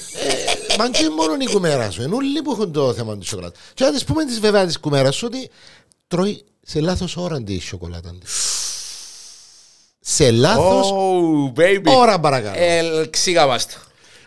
Μα 0.77 0.89
και 0.89 1.09
μόνο 1.09 1.35
η 1.39 1.45
κουμέρα 1.51 1.91
σου. 1.91 2.01
Είναι 2.01 2.15
όλοι 2.15 2.41
που 2.41 2.51
έχουν 2.51 2.71
το 2.71 2.93
θέμα 2.93 3.17
τη 3.17 3.25
σοκολάτα. 3.25 3.59
Και 3.73 3.83
να 3.83 3.91
της 3.91 4.03
πούμε 4.03 4.25
της 4.25 4.39
βέβαια 4.39 4.65
της 4.65 4.79
κουμέρας 4.79 5.15
σου 5.15 5.25
ότι 5.25 5.49
τρώει 6.07 6.43
σε 6.61 6.79
λάθος 6.79 7.17
ώρα 7.17 7.43
τη 7.43 7.59
σοκολάτα 7.59 8.09
τη. 8.09 8.25
Σε 9.99 10.31
λάθος 10.31 10.91
Oh, 10.91 11.59
baby. 11.59 11.83
ώρα 11.95 12.19
παρακαλώ. 12.19 12.55
Ε, 12.59 13.05
ξύγα 13.09 13.45
μας 13.47 13.65
το. 13.67 13.73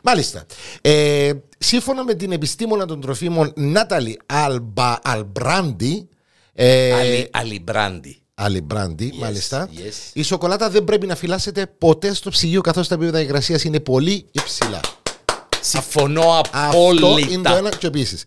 Μάλιστα. 0.03 0.47
Ε, 0.81 1.33
σύμφωνα 1.59 2.05
με 2.05 2.15
την 2.15 2.33
επιστήμονα 2.33 2.87
των 2.87 3.01
τροφίμων 3.01 3.53
Νάταλι 3.57 4.21
Αλμπα, 4.27 4.99
Αλμπράντι. 5.03 6.09
Ε, 6.53 7.25
Αλι- 8.41 8.57
Αλιμπράντι. 8.57 9.05
Αλιμπράντι, 9.05 9.19
μάλιστα. 9.25 9.69
yes. 9.75 10.11
Η 10.13 10.23
σοκολάτα 10.23 10.71
δεν 10.71 10.85
πρέπει 10.85 11.07
να 11.07 11.17
φυλάσσεται 11.17 11.67
ποτέ 11.79 12.15
στο 12.15 12.31
ψυγείο 12.31 12.61
καθώς 12.61 12.89
τα 12.89 12.95
επίπεδα 12.95 13.21
υγρασίας 13.21 13.65
είναι 13.65 13.81
πολύ 13.81 14.27
υψηλά. 14.31 14.81
Συμφωνώ 15.61 16.23
Αυτό 16.53 16.79
είναι 16.91 17.01
το 17.01 17.07
απόλυτα. 17.07 17.57
ένα 17.57 17.69
και 17.71 17.87
επίσης. 17.87 18.25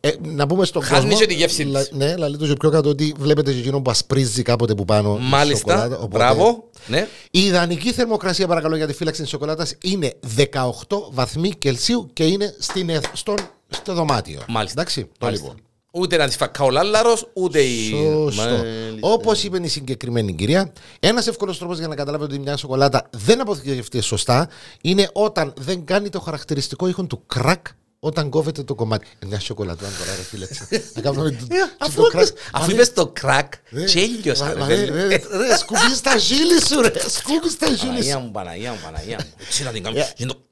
Ε, 0.00 0.10
να 0.22 0.46
πούμε 0.46 0.64
στον 0.64 0.82
Χάνει 0.82 1.00
κόσμο. 1.04 1.18
και 1.18 1.26
τη 1.26 1.34
γεύση 1.34 1.62
λα- 1.62 1.80
της. 1.80 1.90
Ναι, 1.92 2.12
αλλά 2.12 2.30
το 2.30 2.46
και 2.46 2.52
πιο 2.52 2.70
κάτω 2.70 2.88
ότι 2.88 3.14
βλέπετε 3.18 3.52
και 3.52 3.58
εκείνο 3.58 3.80
που 3.80 3.90
ασπρίζει 3.90 4.42
κάποτε 4.42 4.74
που 4.74 4.84
πάνω. 4.84 5.18
η 5.20 5.24
Μάλιστα. 5.24 5.58
σοκολάτα, 5.72 5.94
οπότε- 6.02 6.08
Μπράβο. 6.24 6.68
Ναι. 6.86 7.08
Η 7.30 7.40
ιδανική 7.40 7.92
θερμοκρασία, 7.92 8.46
παρακαλώ, 8.46 8.76
για 8.76 8.86
τη 8.86 8.92
φύλαξη 8.92 9.20
της 9.20 9.30
σοκολάτας 9.30 9.74
είναι 9.82 10.12
18 10.36 11.08
βαθμοί 11.10 11.50
Κελσίου 11.50 12.10
και 12.12 12.24
είναι 12.26 12.54
στην, 12.58 12.88
εθ- 12.88 13.16
στον, 13.16 13.36
στο 13.68 13.94
δωμάτιο. 13.94 14.40
Μάλιστα. 14.48 14.80
Εντάξει, 14.80 15.02
το 15.04 15.10
Μάλιστα. 15.20 15.46
λοιπόν. 15.46 15.62
Ούτε 15.96 16.16
να 16.16 16.26
της 16.26 16.36
φακά 16.36 16.64
ο 16.64 16.70
λάλαρος, 16.70 17.26
ούτε 17.34 17.60
η... 17.60 17.88
Σωστό. 17.90 18.42
Μάλιστα. 18.42 18.64
Όπως 19.00 19.42
είπε 19.44 19.58
η 19.62 19.68
συγκεκριμένη 19.68 20.34
κυρία, 20.34 20.72
ένας 21.00 21.26
εύκολος 21.26 21.58
τρόπος 21.58 21.78
για 21.78 21.88
να 21.88 21.94
καταλάβετε 21.94 22.32
ότι 22.32 22.42
μια 22.42 22.56
σοκολάτα 22.56 23.08
δεν 23.10 23.40
αποθηκευτεί 23.40 24.00
σωστά 24.00 24.48
είναι 24.80 25.10
όταν 25.12 25.52
δεν 25.56 25.84
κάνει 25.84 26.08
το 26.08 26.20
χαρακτηριστικό 26.20 26.88
ήχο 26.88 27.04
του 27.04 27.26
κρακ 27.26 27.66
όταν 27.98 28.28
κόβεται 28.30 28.62
το 28.62 28.74
κομμάτι. 28.74 29.06
Ε, 29.18 29.26
Μια 29.26 29.40
σοκολάτα, 29.40 29.80
τώρα 29.98 30.16
ρε 30.16 30.22
φίλε. 30.22 30.44
έτσι. 30.44 30.90
Να 30.94 31.00
κάνουμε 31.02 31.30
το- 31.30 31.36
Ε, 31.50 31.56
Αφού 31.78 32.02
το 32.02 32.08
κρακ. 32.08 32.26
είπες- 32.26 32.40
Αφού 32.52 32.66
Μα, 32.66 32.72
είπες 32.72 32.92
το 32.92 33.06
κρακ, 33.06 33.52
ρε, 33.70 33.84
τσέλιος. 33.84 34.40
μα, 34.40 34.48
ρε, 34.52 34.58
μα, 34.60 34.66
παιδί. 34.66 34.84
ρε, 34.84 35.06
ρε, 35.06 35.16
Ρε, 35.16 35.56
σκουπίζεις 35.56 36.00
τα 36.00 36.16
χείλη 36.18 36.60
σου 36.66 36.80
ρε. 36.80 36.92
Σκουπίζεις 37.08 37.58
τα 37.58 37.66
χείλη 37.66 37.78
Παναγία 37.88 38.14
σου. 38.14 38.20
μου, 38.20 38.30
Παναγία 38.30 38.70
μου, 38.70 38.78
Παναγία 38.84 39.16
μου. 39.20 39.32
Έτσι 39.46 39.62
να 39.64 39.70
την 39.70 39.82
κάνουμε. 39.82 40.02
Ε. 40.02 40.12
Γίνεται 40.16 40.38
το- 40.38 40.42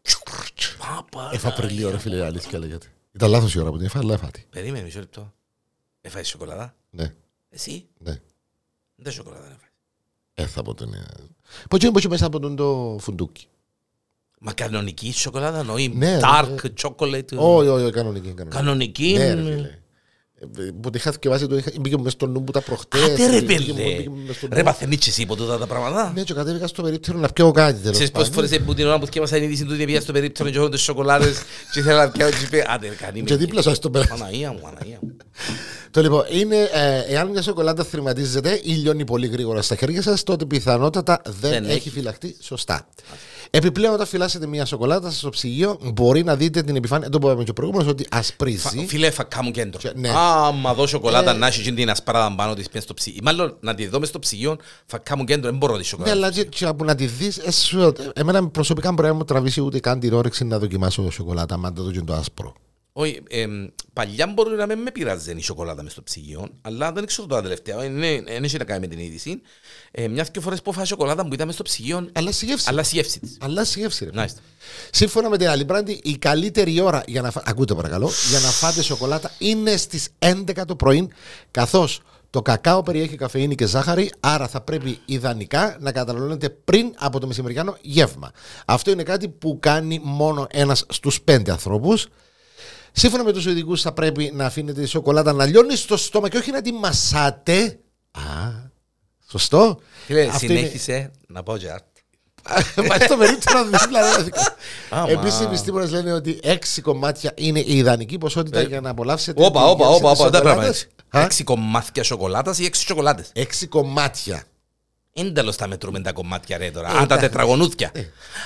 Παπα, 0.78 1.30
Έφα 1.32 1.52
πριν 1.52 1.70
λίγο 1.70 1.90
ρε 1.90 1.98
φίλε, 1.98 2.16
η 2.16 2.20
αλήθεια 2.20 2.58
λέγεται. 2.58 2.86
Ήταν 3.12 3.30
λάθος 3.30 3.54
η 3.54 3.58
ώρα 3.60 3.70
που 3.70 3.76
την 3.76 3.86
έφα, 3.86 3.98
αλλά 3.98 4.14
έφατη. 4.14 4.46
Περίμενε 4.50 4.84
μισό 4.84 4.98
λεπτό. 4.98 5.32
Έφαγες 6.00 6.28
σοκολάτα. 6.28 6.74
Ναι, 6.90 7.14
Εσύ; 7.48 7.86
Ναι. 7.98 8.20
δεν 8.96 9.12
σοκολάτα 9.12 9.44
έφαγες. 9.44 9.70
Ε, 10.34 10.46
θα 10.46 10.62
πω 10.62 10.74
τον... 10.74 10.94
Πώς 11.70 11.82
είναι 11.82 11.92
πώς 11.92 12.02
είναι 12.02 12.12
μέσα 12.12 12.26
από 12.26 12.38
τον 12.40 12.56
το 12.56 12.96
φουντούκι; 13.00 13.46
Μα 14.38 14.52
κανονική 14.52 15.12
σοκολάτα 15.12 15.58
εννοεί 15.58 15.88
Ναι, 15.88 16.18
dark 16.22 16.56
chocolate. 16.82 17.36
Όχι, 17.36 17.68
όχι, 17.68 17.90
κανονική. 17.90 18.34
κανονική. 18.48 19.16
Που 20.82 20.90
τη 20.90 20.98
είχα 20.98 21.12
θυκευάσει, 21.12 21.46
το 21.46 21.56
είχα, 21.56 21.70
μπήκε 21.80 21.96
μου 21.96 22.02
μες 22.02 22.12
στο 22.12 22.26
νου 22.26 22.40
μου 22.40 22.50
τα 22.50 22.60
προχτές. 22.60 23.02
Άντε 23.02 23.26
ρε 23.30 23.40
μπήκε 23.42 23.72
μου- 23.72 23.76
πέλε. 23.78 23.94
μπήκε 23.96 24.08
μου 24.10 24.22
μες 24.26 24.36
στο 24.36 24.46
νου. 24.46 24.54
Ρε 24.56 24.62
παθαίνεις 24.62 24.98
και 24.98 25.10
εσύ 25.10 25.22
από 25.22 25.36
τούτα 25.36 25.58
τα 25.58 25.66
πράγματα; 25.66 26.12
Ναι, 26.14 26.22
και 26.22 26.34
κατέβηκα 26.34 26.66
στο 26.66 26.82
περίπτερο 26.82 27.18
να 27.18 27.28
πιω 27.28 27.50
κάτι 27.50 27.78
τέλος 27.78 27.92
Ξέρεις 27.92 28.10
πόσες 28.10 28.28
πάντων. 28.28 28.48
φορές 28.48 28.64
που 28.64 28.74
την 28.74 28.86
ώρα 28.86 28.98
που 28.98 29.04
θυκεύασα 29.04 29.36
η 29.36 29.42
είδηση 29.44 29.64
του 29.64 29.76
πήγα 29.76 30.00
στο 30.00 30.12
περίπτερο 30.12 30.50
και 30.50 30.56
έχω 30.58 30.68
τις 30.68 30.80
σοκολάτες 30.80 31.38
και 31.72 31.78
ήθελα 31.78 32.04
να 32.04 32.10
πιάω 32.10 32.30
και 32.30 32.36
είπε 32.44 32.64
άντε 32.68 32.88
ρε 32.88 32.94
κανεί 32.94 33.18
με 33.20 33.24
Και 33.26 33.36
δίπλα 33.36 33.62
σας 33.62 33.76
στο 33.76 33.90
πέρα. 33.90 34.06
Παναγία 34.06 34.52
μου, 34.52 34.58
Παναγία 34.62 34.98
μου. 35.02 35.16
Το 35.90 36.00
λοιπόν 36.02 36.24
είναι, 36.30 36.56
ε, 36.56 36.98
εάν 37.14 37.28
μια 37.28 37.42
σοκολάτα 37.42 37.84
θρηματίζεται 37.84 38.60
ή 38.62 38.72
λιώνει 38.72 39.04
πολύ 39.04 39.26
γρήγορα 39.26 39.62
στα 39.62 39.76
χέρια 39.76 40.02
σας, 40.02 40.22
τότε 40.22 40.44
πιθανότατα 40.44 41.20
δεν, 41.40 41.50
Δεν 41.50 41.64
έχει 41.64 41.72
έχει. 41.72 41.90
φυλαχτεί 41.90 42.36
σωστά. 42.40 42.88
Επιπλέον, 43.54 43.94
όταν 43.94 44.06
φυλάσσετε 44.06 44.46
μια 44.46 44.64
σοκολάτα 44.64 45.10
στο 45.10 45.28
ψυγείο, 45.30 45.78
μπορεί 45.92 46.24
να 46.24 46.36
δείτε 46.36 46.62
την 46.62 46.76
επιφάνεια. 46.76 47.08
Το 47.08 47.18
είπαμε 47.22 47.44
και 47.44 47.50
ο 47.50 47.52
προηγούμενος 47.52 47.88
ότι 47.88 48.06
ασπρίζει. 48.10 48.84
Φίλε, 48.86 49.10
φακά 49.10 49.42
μου 49.42 49.50
κέντρο. 49.50 49.78
Και- 49.80 49.92
ναι. 49.94 50.08
Άμα 50.16 50.74
δω 50.74 50.86
σοκολάτα 50.86 51.30
Ε, 51.30 51.34
να 51.34 51.46
έχει 51.46 51.72
την 51.72 51.90
ασπράδα 51.90 52.34
πάνω 52.36 52.54
της 52.54 52.68
πες 52.68 52.82
στο 52.82 52.94
ψυγείο. 52.94 53.20
Μάλλον 53.24 53.56
να 53.60 53.74
τη 53.74 53.86
δω 53.86 53.98
μες 54.00 54.08
στο 54.08 54.18
ψυγείο, 54.18 54.56
φακά 54.86 55.16
μου 55.16 55.24
κέντρο, 55.24 55.50
δεν 55.50 55.58
μπορώ 55.58 55.72
τη 55.72 55.78
Ναι, 55.78 55.84
σοκολάτα. 55.84 56.12
αλλά 56.16 56.30
και, 56.30 56.44
και 56.44 56.64
από 56.64 56.84
να 56.84 56.94
τη 56.94 57.06
δεις, 57.06 57.40
εμένα 58.14 58.48
προσωπικά 58.48 58.92
μπορεί 58.92 59.08
να 59.08 59.14
μου 59.14 59.24
τραβήσει 59.24 59.60
ούτε 59.60 59.80
καν 59.80 60.00
την 60.00 60.12
όρεξη 60.12 60.44
να 60.44 60.58
δοκιμάσω 60.58 61.10
σοκολάτα, 61.10 61.56
μα 61.56 61.72
το 61.72 61.82
δω 61.82 61.90
και 61.90 62.00
το 62.00 62.12
άσπρο. 62.14 62.54
Όχι, 62.94 63.22
εμ, 63.28 63.66
παλιά 63.92 64.26
μπορεί 64.26 64.56
να 64.56 64.66
μην 64.66 64.78
με 64.78 64.90
πειράζει 64.90 65.32
η 65.36 65.42
σοκολάτα 65.42 65.82
μες 65.82 65.92
στο 65.92 66.02
ψυγείο, 66.02 66.48
αλλά 66.62 66.92
δεν 66.92 67.06
ξέρω 67.06 67.26
τώρα 67.28 67.42
τελευταία. 67.42 67.76
Δεν 67.78 68.44
έχει 68.44 68.58
να 68.58 68.64
κάνει 68.64 68.80
με 68.80 68.86
την 68.86 68.98
είδηση. 68.98 69.40
Ε, 69.90 70.08
μια 70.08 70.24
και 70.24 70.40
φορές 70.40 70.62
που 70.62 70.72
φάω 70.72 70.84
σοκολάτα 70.84 71.26
που 71.26 71.34
ήταν 71.34 71.46
μες 71.46 71.54
στο 71.54 71.62
ψυγείο, 71.62 72.08
Αλλά 72.12 72.32
στη 72.32 72.44
γεύση. 72.46 72.68
αλλά 72.68 72.82
στη 72.82 72.94
γεύσης 72.94 73.20
της. 73.20 73.36
Αλλά 73.40 73.64
στη 73.64 73.80
γεύση, 73.80 74.04
ρε. 74.04 74.10
Μάλιστα. 74.14 74.40
Σύμφωνα 74.90 75.28
με 75.28 75.38
την 75.38 75.48
Αλιμπράντη, 75.48 76.00
η 76.02 76.16
καλύτερη 76.18 76.80
ώρα 76.80 77.02
για 77.06 77.22
να, 77.22 77.30
φά... 77.30 77.42
Ακούτε 77.44 77.74
παρακαλώ, 77.74 78.10
για 78.30 78.38
να 78.38 78.48
φάτε 78.48 78.82
σοκολάτα 78.82 79.30
είναι 79.38 79.76
στις 79.76 80.08
11 80.18 80.62
το 80.66 80.76
πρωί, 80.76 81.08
καθώς 81.50 82.00
το 82.30 82.42
κακάο 82.42 82.82
περιέχει 82.82 83.16
καφεΐνη 83.16 83.54
και 83.54 83.66
ζάχαρη, 83.66 84.10
άρα 84.20 84.48
θα 84.48 84.60
πρέπει 84.60 84.98
ιδανικά 85.04 85.76
να 85.80 85.92
καταναλώνετε 85.92 86.50
πριν 86.50 86.94
από 86.98 87.20
το 87.20 87.26
μεσημεριανό 87.26 87.76
γεύμα. 87.80 88.30
Αυτό 88.66 88.90
είναι 88.90 89.02
κάτι 89.02 89.28
που 89.28 89.58
κάνει 89.60 90.00
μόνο 90.02 90.46
ένας 90.50 90.84
στους 90.88 91.20
πέντε 91.22 91.50
ανθρώπους. 91.50 92.06
Σύμφωνα 92.92 93.24
με 93.24 93.32
τους 93.32 93.46
ειδικούς 93.46 93.82
θα 93.82 93.92
πρέπει 93.92 94.30
να 94.34 94.46
αφήνετε 94.46 94.80
τη 94.80 94.86
σοκολάτα 94.86 95.32
να 95.32 95.44
λιώνει 95.46 95.76
στο 95.76 95.96
στόμα 95.96 96.28
και 96.28 96.36
όχι 96.36 96.50
να 96.50 96.62
τη 96.62 96.72
μασάτε. 96.72 97.78
Α, 98.10 98.20
σωστό. 99.30 99.78
Φίλε, 100.06 100.22
Αυτό 100.26 100.44
είναι- 100.46 100.56
συνέχισε 100.56 101.10
να 101.26 101.42
πω 101.42 101.56
και 101.56 101.66
art. 101.76 101.86
Πάει 102.88 103.00
στο 103.00 103.16
περίπτερο 103.16 103.64
δίπλα. 103.64 104.00
Άμα. 104.90 105.10
Επίσης, 105.10 105.40
οι 105.40 105.44
επιστήμονες 105.44 105.90
λένε 105.90 106.12
ότι 106.12 106.40
έξι 106.42 106.80
κομμάτια 106.82 107.32
είναι 107.36 107.58
η 107.60 107.76
ιδανική 107.76 108.18
ποσότητα 108.18 108.58
Ε, 108.58 108.62
για 108.64 108.80
να 108.80 108.90
απολαύσετε. 108.90 109.44
Όπα, 109.44 109.60
τη 109.64 109.70
όπα, 109.70 109.84
γεύση 109.86 110.00
όπα, 110.04 110.10
της 110.12 110.20
όπα, 110.20 110.30
δεν 110.30 110.42
πρέπει 110.42 110.44
να 110.46 110.62
σοκολάτας. 110.62 110.82
έτσι. 110.82 110.88
Α, 111.16 111.20
Έξι 111.22 111.44
κομμάτια 111.44 112.02
σοκολάτας 112.02 112.58
ή 112.58 112.64
έξι 112.64 112.86
σοκολάτες. 112.86 113.30
Έξι 113.32 113.66
κομμάτια. 113.66 114.44
Εν 115.14 115.34
τέλος 115.34 115.56
τα 115.56 115.66
μετρούμε 115.66 116.00
τα 116.00 116.12
κομμάτια 116.12 116.56
ρε 116.58 116.70
τώρα. 116.70 116.88
Ε, 116.88 116.90
Α, 116.90 116.94
τα 116.96 117.02
εντάξει. 117.02 117.26
τετραγωνούθια. 117.26 117.92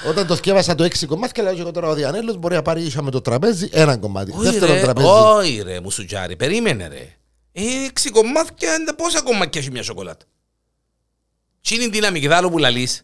Όταν 0.08 0.26
το 0.26 0.34
θυκεύασα 0.34 0.74
το 0.74 0.84
έξι 0.84 1.06
κομμάτια, 1.06 1.42
λέω 1.42 1.54
και 1.54 1.60
εγώ 1.60 1.70
τώρα 1.70 1.88
ο 1.88 1.94
Διανέλος 1.94 2.36
μπορεί 2.36 2.54
να 2.54 2.62
πάρει 2.62 2.82
ίσο 2.82 3.02
με 3.02 3.10
το 3.10 3.20
τραπέζι 3.20 3.68
ένα 3.72 3.96
κομμάτι. 3.96 4.32
Όχι 4.32 4.42
Δεύτερο 4.42 4.72
ρε, 4.72 4.80
τραπέζι. 4.80 5.06
όχι 5.08 5.62
ρε, 5.62 5.80
μου 5.80 5.90
σουτζάρι, 5.90 6.36
περίμενε 6.36 6.88
ρε. 6.88 7.16
Ε, 7.52 7.84
Έξι 7.84 8.10
κομμάτια, 8.10 8.74
είναι 8.74 8.92
πόσα 8.92 9.22
κομμάτια 9.22 9.60
έχει 9.60 9.70
μια 9.70 9.82
σοκολάτα; 9.82 10.24
Τι 11.60 11.74
είναι 11.74 11.88
την 11.88 12.04
αμυγδάλο 12.04 12.50
που 12.50 12.58
λαλείς, 12.58 13.02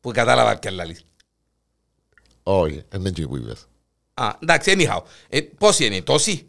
που 0.00 0.10
κατάλαβα 0.10 0.58
ποια 0.58 0.70
λαλείς. 0.70 1.04
Όχι, 2.42 2.82
δεν 2.88 3.00
είναι 3.00 3.08
εκεί 3.08 3.26
που 3.26 3.36
είπες. 3.36 3.66
Α, 4.14 4.28
εντάξει, 4.42 4.74
anyhow. 4.78 5.00
Ε, 5.28 5.40
πόσοι 5.40 5.84
είναι, 5.86 6.02
τόσοι; 6.02 6.46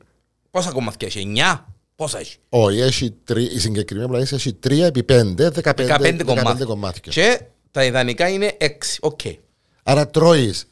Πόσα 0.52 0.72
κομμάτια 0.72 1.08
έχει, 1.08 1.20
εννιά; 1.20 1.73
Πόσα 1.96 2.20
έχει; 2.20 2.38
Όχι, 2.50 2.80
έχει 2.80 3.12
τρι... 3.24 3.44
η 3.44 3.60
συγκεκριμένη 3.60 4.08
πλανήτη 4.10 4.36
έχει 4.36 4.58
3 4.68 4.72
επί 4.80 5.06
5, 5.10 5.36
15, 5.38 5.52
15 5.64 6.22
κομμάτια. 6.26 6.66
κομμάτια. 6.66 7.12
Και 7.12 7.42
τα 7.72 7.84
ιδανικά 7.86 8.30
είναι 8.30 8.56
έξι. 8.58 9.00
Οκ. 9.02 9.20
Άρα 9.84 10.08
τρώεις 10.08 10.68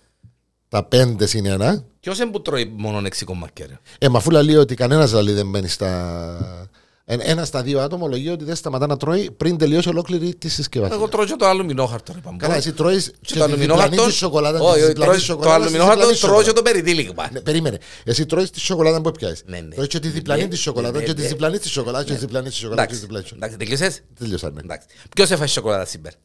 τα 0.67 0.87
5 0.91 1.15
συν 1.19 1.45
ένα. 1.45 1.83
Ποιος 1.99 2.19
είναι 2.19 2.31
που 2.31 2.41
τρώει 2.41 2.73
μόνο 2.75 3.01
έξι 3.05 3.25
κομμάτια 3.25 3.65
ρε; 3.67 3.79
Ε, 3.99 4.09
μα 4.09 4.17
αφού 4.17 4.31
λέει 4.31 4.55
ότι 4.55 4.75
κανένας 4.75 5.09
δηλαδή 5.09 5.31
δεν 5.31 5.45
μένει 5.45 5.67
στα. 5.67 6.69
Ε, 7.13 7.17
Ένα 7.31 7.45
στα 7.45 7.61
δύο 7.63 7.79
άτομα 7.79 8.03
ομολογεί 8.03 8.29
ότι 8.29 8.43
δεν 8.43 8.55
σταματά 8.55 8.87
να 8.87 8.97
τρώει 8.97 9.31
πριν 9.31 9.57
τελειώσει 9.57 9.89
ολόκληρη 9.89 10.35
τη 10.35 10.49
συσκευασία. 10.49 10.95
Εγώ 10.95 11.07
τρώω 11.07 11.25
και 11.25 11.35
το 11.37 11.45
αλουμινόχαρτο 11.45 12.13
ρε 12.13 12.19
παμπό. 12.19 12.37
Καλά, 12.37 12.55
εσύ 12.55 12.73
τρώεις 12.73 13.05
Και 13.05 13.13
και 13.21 13.39
το 13.39 13.45
τη 13.45 13.51
διπλανή 13.51 13.53
αλουμινόχαρτο. 13.53 14.05
τη 14.05 14.11
σοκολάτα. 14.13 14.59
Όχι, 14.59 14.73
της 14.73 14.81
όχι, 14.83 14.87
διπλανής 14.93 15.25
τρώω- 15.25 15.37
το 15.39 15.43
σοκολάτας, 15.43 15.57
της 15.57 15.65
αλουμινόχαρτο 15.65 15.99
διπλανής 15.99 16.19
τρώω 16.19 16.37
και 16.41 16.43
σοκολάτας. 16.47 16.73
το 16.73 16.79
περιτύλιγμα. 16.79 17.29
Ναι, 17.31 17.39
περίμενε. 17.41 17.77
Εσύ 18.03 18.25
τρώεις 18.25 18.49
τη 18.49 18.59
σοκολάτα 18.59 19.01
που 19.01 19.11
πιάσει. 19.11 19.43
Ναι, 19.45 19.59
ναι. 19.59 19.75
Τρώεις 19.75 19.87
και 19.89 19.99
τη 19.99 20.07
διπλανή 20.07 20.41
Ναι, 20.41 20.47
τη 20.47 20.55
σοκολάτα, 20.55 20.99
ναι, 20.99 21.05
και 21.05 21.13
τη 21.13 21.21
ναι. 21.21 21.27
διπλανή 21.27 21.57
τη 21.59 21.67
σοκολάτα, 21.69 22.03
και 22.03 22.13
τη 22.13 22.17
διπλανή 22.19 22.49
τη 22.49 22.55
σοκολάτα. 22.55 22.85
και 22.85 22.93
τη 22.95 23.03
Εντάξει, 23.03 23.21
διπλανή 23.21 23.23
της 23.23 23.31
εντάξει, 23.31 23.57
τελειώσες. 23.57 24.01
Τελειώσαν, 24.19 24.53
ναι. 24.53 24.59
Εντάξει. 24.63 24.87
Ποιος 25.15 25.29
έφασε 25.31 25.53
σοκολάτα 25.53 25.85
σήμερα. 25.85 26.15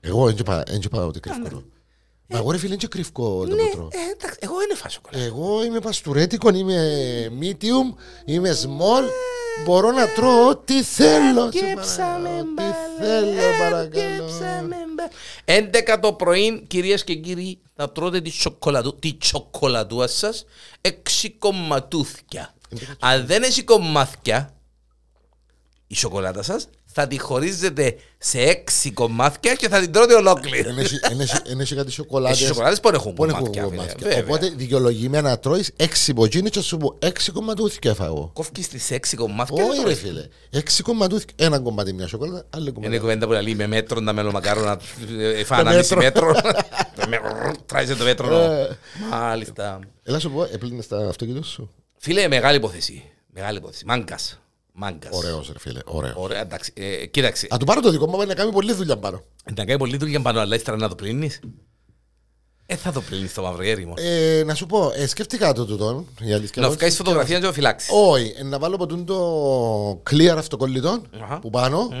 Εγώ 0.00 0.24
δεν 0.26 0.36
είπα 0.80 1.04
ότι 1.06 1.20
κρυφκό. 1.20 1.62
Μα 2.28 2.38
εγώ 2.38 2.50
ρε 2.50 2.58
φίλε, 2.58 2.68
είναι 2.68 2.76
και 2.76 2.86
κρυφκό 2.86 3.46
το 3.48 3.54
που 3.56 3.68
τρώω. 3.72 3.88
Ε, 3.92 3.98
εντάξει, 4.16 4.38
εγώ 4.40 4.54
δεν 4.56 4.68
έφασα 4.72 4.94
σοκολάτα. 4.94 5.24
Εγώ 5.24 5.64
είμαι 5.64 5.78
παστουρέτικο, 5.80 6.48
είμαι 6.54 6.78
medium, 7.40 7.86
είμαι 8.24 8.50
small. 8.62 9.04
Μπορώ 9.64 9.90
να 9.90 10.08
τρώω 10.08 10.48
ό,τι 10.48 10.82
θέλω. 10.82 11.50
σε 11.52 11.60
παρακαλώ, 11.60 12.38
Ό,τι 12.38 12.62
θέλω, 12.98 13.40
παρακαλώ. 13.58 14.28
11 15.44 15.98
το 16.00 16.12
πρωί, 16.12 16.64
κυρίες 16.66 17.04
και 17.04 17.14
κύριοι, 17.14 17.60
θα 17.74 17.92
τρώτε 17.92 18.20
τη, 18.20 18.30
σοκολατού, 18.30 18.98
τη 18.98 19.16
σοκολατούα 19.22 20.06
σας 20.06 20.44
6 20.80 20.90
κομματούθια. 21.38 22.54
Αν 22.98 23.26
δεν 23.26 23.42
έχει 23.42 23.62
κομμάτια, 23.62 24.54
η 25.86 25.94
σοκολάτα 25.94 26.42
σας 26.42 26.68
θα 26.98 27.06
τη 27.06 27.18
χωρίζετε 27.18 27.96
σε 28.18 28.38
6 28.84 28.90
κομμάτια 28.94 29.54
και 29.54 29.68
θα 29.68 29.80
την 29.80 29.92
τρώτε 29.92 30.14
ολόκληρη. 30.14 30.58
Εν 30.68 30.78
έχει- 30.78 30.98
εν 31.10 31.20
έχει- 31.20 31.36
εν 31.46 31.60
έχει 31.60 31.74
κάτι 31.74 31.90
σοκολάτες 31.90 32.38
Έχει 32.38 32.46
σοκολάτες 32.46 32.80
που 32.80 32.88
δεν 32.90 32.94
έχουν 33.00 33.14
που 33.14 33.26
δεν 33.26 33.34
έχουν 33.34 33.44
κομμάτια. 33.46 33.68
φίλε. 33.68 33.76
κομμάτια. 33.76 34.08
Βέβαια. 34.08 34.24
Οπότε 34.24 34.52
δικαιολογημένα 34.56 35.38
τρώεις 35.38 35.70
έξι 35.76 36.12
μποτζίνες 36.12 36.50
και 36.50 36.58
θα 36.58 36.64
σου 36.64 36.76
πω 36.76 36.96
έξι 36.98 37.32
κομματούθηκια 37.32 37.94
φάω. 37.94 38.28
Κόφκεις 38.32 38.68
τις 38.68 38.90
6 38.90 39.16
κομμάτια. 39.16 39.54
Όχι 39.64 39.66
δεν 39.66 39.76
ρε 39.76 39.82
τρώεις. 39.82 39.98
φίλε. 39.98 40.26
Έξι 40.50 40.82
κομματούθηκια. 40.82 41.46
Ένα 41.46 41.58
κομμάτι 41.58 41.92
μια 41.92 42.06
σοκολάτα, 42.06 42.46
άλλο 42.50 42.62
Είναι 42.64 42.72
κομμάτι. 42.72 42.98
κουβέντα 42.98 43.26
που 43.26 43.32
λέει 43.32 43.54
με 43.54 43.66
μέτρο 43.66 44.00
να 44.00 44.12
μελομακάρονα 44.12 44.78
φάνε 45.44 45.62
Το 45.62 45.68
ανάμιση 45.68 45.96
μέτρο. 45.96 46.26
μέτρο. 47.08 47.52
Τράισε 47.66 47.94
το 47.94 48.04
μέτρο. 48.04 48.36
Ε. 48.36 48.78
Μάλιστα. 49.10 49.78
Έλα 50.02 50.18
σου 50.18 50.30
πω, 50.30 50.42
έπλυνες 50.52 50.86
τα 50.86 51.08
αυτοκίνητο 51.08 51.46
σου. 51.46 51.70
Φίλε, 51.98 52.28
μεγάλη 52.28 52.56
υπόθεση. 52.56 53.04
Μεγάλη 53.32 53.58
υπόθεση. 53.58 53.84
Μάγκας. 53.86 54.40
Μάγκας. 54.78 55.10
Ωραίος 55.16 55.50
ρε 55.52 55.58
φίλε, 55.58 55.80
ωραίος. 55.84 56.14
Ωραία, 56.16 56.40
εντάξει. 56.40 56.72
Ε, 56.76 57.06
κοίταξε. 57.06 57.46
Α 57.50 57.56
του 57.56 57.64
πάρω 57.64 57.80
το 57.80 57.90
δικό 57.90 58.06
μου, 58.08 58.26
να 58.26 58.34
κάνει 58.34 58.52
πολλή 58.52 58.72
δουλειά 58.72 58.96
πάνω. 58.98 59.22
Να 59.54 59.64
κάνει 59.64 59.78
πολύ 59.78 59.96
δουλειά 59.96 60.20
πάνω, 60.20 60.40
αλλά 60.40 60.54
ύστερα 60.56 60.76
να 60.76 60.88
το 60.88 60.94
πλύνεις. 60.94 61.40
Ε, 62.66 62.76
θα 62.76 62.92
το 62.92 63.00
πλύνεις 63.00 63.34
το 63.34 63.42
μαύρο 63.42 63.62
έρημο. 63.62 63.94
Ε, 63.96 64.42
να 64.46 64.54
σου 64.54 64.66
πω, 64.66 64.92
ε, 64.94 65.06
σκέφτηκα 65.06 65.52
το 65.52 65.66
τούτο. 65.66 66.04
Η 66.20 66.32
αλήθεια. 66.32 66.62
Να 66.62 66.66
είναι 66.66 66.76
βγάλεις 66.76 66.94
ότι- 66.94 67.08
φωτογραφία 67.08 67.38
και 67.40 67.46
το 67.46 67.52
φυλάξεις. 67.52 67.90
Όχι, 67.92 68.34
ε, 68.38 68.42
να 68.42 68.58
βάλω 68.58 68.76
ποτούν 68.76 69.04
το 69.06 70.02
clear 70.10 70.34
αυτοκολλητό 70.36 71.02
Αχα. 71.22 71.38
που 71.38 71.50
πάνω, 71.50 71.82
Μμ. 71.82 71.98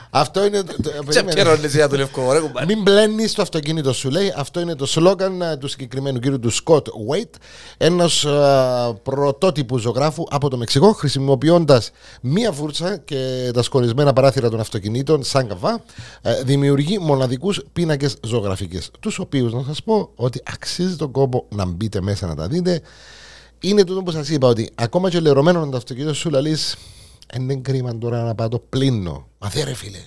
ρε 2.35 2.41
κουμπάρι. 2.41 2.67
Μην 2.67 2.83
μπλένεις 2.83 3.35
το 3.35 3.43
αυτοκίνητο 3.43 3.93
σου, 3.93 4.11
λέει. 4.11 4.33
Αυτό 4.37 4.61
είναι 4.61 4.75
το 4.75 4.87
σλόγκαν 4.87 5.43
ε, 5.43 5.57
του 5.57 5.69
συγκεκριμένου 5.69 6.19
κύριου 6.19 6.39
του 6.39 6.51
Σκοτ 6.51 6.87
Βέιτ, 7.09 7.35
ενός 7.77 8.05
πρωτότυπου 9.03 9.79
ζωγράφου 9.79 10.25
από 10.31 10.49
το 10.49 10.57
Μεξικό, 10.57 10.93
χρησιμοποιώντας 10.93 11.91
μία 12.21 12.53
φούρτσα 12.53 12.97
και 12.97 13.51
τα 13.55 13.63
σκονισμένα 13.63 14.13
παράθυρα 14.13 14.51
των 14.51 14.61
αυτοκινήτων, 14.61 15.23
σαν 15.25 15.49
καμβά, 15.49 15.83
ε, 16.23 16.43
δημιουργεί 16.43 16.99
μοναδικούς 16.99 17.61
πίνακες 17.73 18.17
ζωγραφικές. 18.27 18.91
Τους 19.01 19.19
οποίους 19.19 19.53
να 19.53 19.63
σας 19.67 19.83
πω 19.83 20.11
ότι 20.15 20.43
αξίζει 20.53 20.97
τον 20.97 21.11
κόπο 21.11 21.47
να 21.49 21.67
μπείτε 21.67 22.01
μέσα 22.01 22.27
να 22.27 22.35
τα 22.35 22.47
δείτε. 22.47 22.81
Είναι 23.61 23.85
τούτο 23.85 24.03
που 24.03 24.11
σας 24.11 24.29
είπα 24.29 24.49
ότι 24.49 24.71
ακόμα 24.75 25.11
και 25.11 25.21
λερωμένος 25.21 25.71
το 25.71 25.77
αυτοκίνητο 25.77 26.15
σου 26.15 26.31
λαλείς. 26.31 26.77
Είναι 27.37 27.57
κρίμα 27.57 27.99
τώρα 27.99 28.23
να 28.23 28.35
πάω 28.35 28.49
το 28.49 28.59
πλύνω. 28.59 29.29
Μα 29.39 29.49
δεν 29.49 29.65
ρε 29.65 29.75
φίλε. 29.75 30.01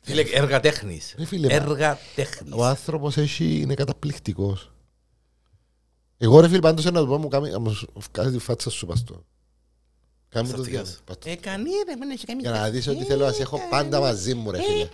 Φίλε, 0.00 0.20
έργα 0.22 0.60
τέχνης. 0.60 1.14
Ρε 1.18 1.24
φίλε, 1.24 1.46
μα- 1.48 1.54
Έργα 1.54 1.98
τέχνης. 2.14 2.52
Ο 2.56 2.64
άνθρωπος 2.64 3.16
έχει, 3.16 3.60
είναι 3.60 3.74
καταπληκτικός. 3.74 4.72
Εγώ 6.18 6.40
ρε 6.40 6.48
φίλε 6.48 6.60
πάντως 6.60 6.86
ένα 6.86 7.04
το 7.04 7.18
μου 7.18 7.28
κάνει, 7.28 7.50
να 7.50 7.58
μου 7.58 7.76
κάνει 8.10 8.30
τη 8.32 8.38
φάτσα 8.38 8.70
σου 8.70 8.86
παστό. 8.86 9.24
Κάνε 10.28 10.48
μου 10.48 10.54
το 10.54 10.60
Αυτιά. 10.60 10.72
διάβολο. 10.82 10.96
Πάτω. 11.04 11.30
Ε, 11.30 11.34
κανεί 11.34 11.70
ρε, 11.88 11.96
μην 11.96 12.10
έχει 12.10 12.26
καμία 12.26 12.50
Για 12.50 12.60
να 12.60 12.70
δεις 12.70 12.86
ότι 12.88 13.04
θέλω 13.04 13.24
να 13.26 13.32
σε 13.32 13.42
έχω 13.42 13.60
πάντα 13.70 14.00
μαζί 14.00 14.34
μου 14.34 14.50
ρε 14.50 14.62
φίλε. 14.62 14.88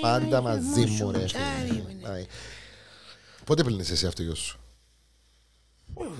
Πάντα 0.00 0.40
μαζί 0.40 0.80
μου 0.86 1.10
ρε 1.10 1.26
φίλε. 1.28 2.12
Άι. 2.12 2.26
Πότε 3.44 3.62
πλύνεις 3.62 3.90
εσύ 3.90 4.06
αυτό 4.06 4.22
γιος 4.22 4.38
σου; 4.38 4.58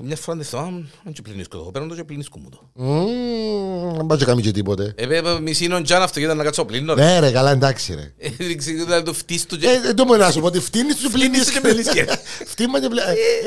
Μια 0.02 0.16
φορά 0.16 0.36
δεν 0.36 0.46
θυμάμαι, 0.46 0.86
δεν 1.04 1.12
και 1.12 1.22
πλυνίσκω 1.22 1.58
το. 1.58 1.64
Παίρνω 1.64 1.88
το 1.88 1.94
και 1.94 2.04
πλυνίσκω 2.04 2.38
μου 2.38 2.48
το. 2.48 2.70
Μμμ, 2.74 3.96
Δεν 3.96 4.06
πάει 4.06 4.18
και 4.18 4.24
κάνει 4.24 4.42
και 4.42 4.50
τίποτε. 4.50 4.92
Ε, 4.96 5.06
βέβαια, 5.06 5.40
μισή 5.40 5.64
είναι 5.64 5.74
ο 5.74 5.82
Τζάν 5.82 6.02
αυτό 6.02 6.20
ήταν 6.20 6.36
να 6.36 6.44
κάτσω 6.44 6.64
πλύνω. 6.64 6.94
ρε. 6.94 7.04
Ναι 7.04 7.18
ρε, 7.18 7.30
καλά 7.30 7.50
εντάξει 7.50 7.94
ρε. 7.94 8.12
Ε, 8.18 8.30
δεν 8.38 8.56
ξέρω, 8.58 8.84
να 8.84 9.02
το 9.02 9.12
φτύσεις 9.12 9.46
του 9.46 9.58
και... 9.58 9.68
Ε, 9.68 9.80
δεν 9.80 9.96
το 9.96 10.04
μόνο 10.04 10.24
να 10.24 10.30
σου 10.30 10.40
πω 10.40 10.46
ότι 10.46 10.60
φτύνεις 10.60 10.96
του 10.96 11.08
Φτύνεις 11.10 11.28
πλύνεις 11.28 11.50
και 11.50 11.60
πλύνεις 11.60 11.88
και. 11.90 12.06
Φτύμα 12.52 12.80
και 12.80 12.88
πλύνεις. 12.88 13.04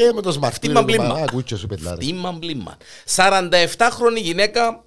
Ε, 0.09 0.13
με 0.13 0.21
το 0.21 0.39
smart. 0.41 0.51
Φτύμα 0.51 0.85
πλύμα. 0.85 1.13
Α, 1.13 1.25
κούτσιο 1.31 1.57
σου 1.57 1.67
πετλάρε. 1.67 1.97
Τίμα 1.97 2.31
μπλήμα. 2.31 2.77
47χρονη 3.15 4.21
γυναίκα 4.21 4.83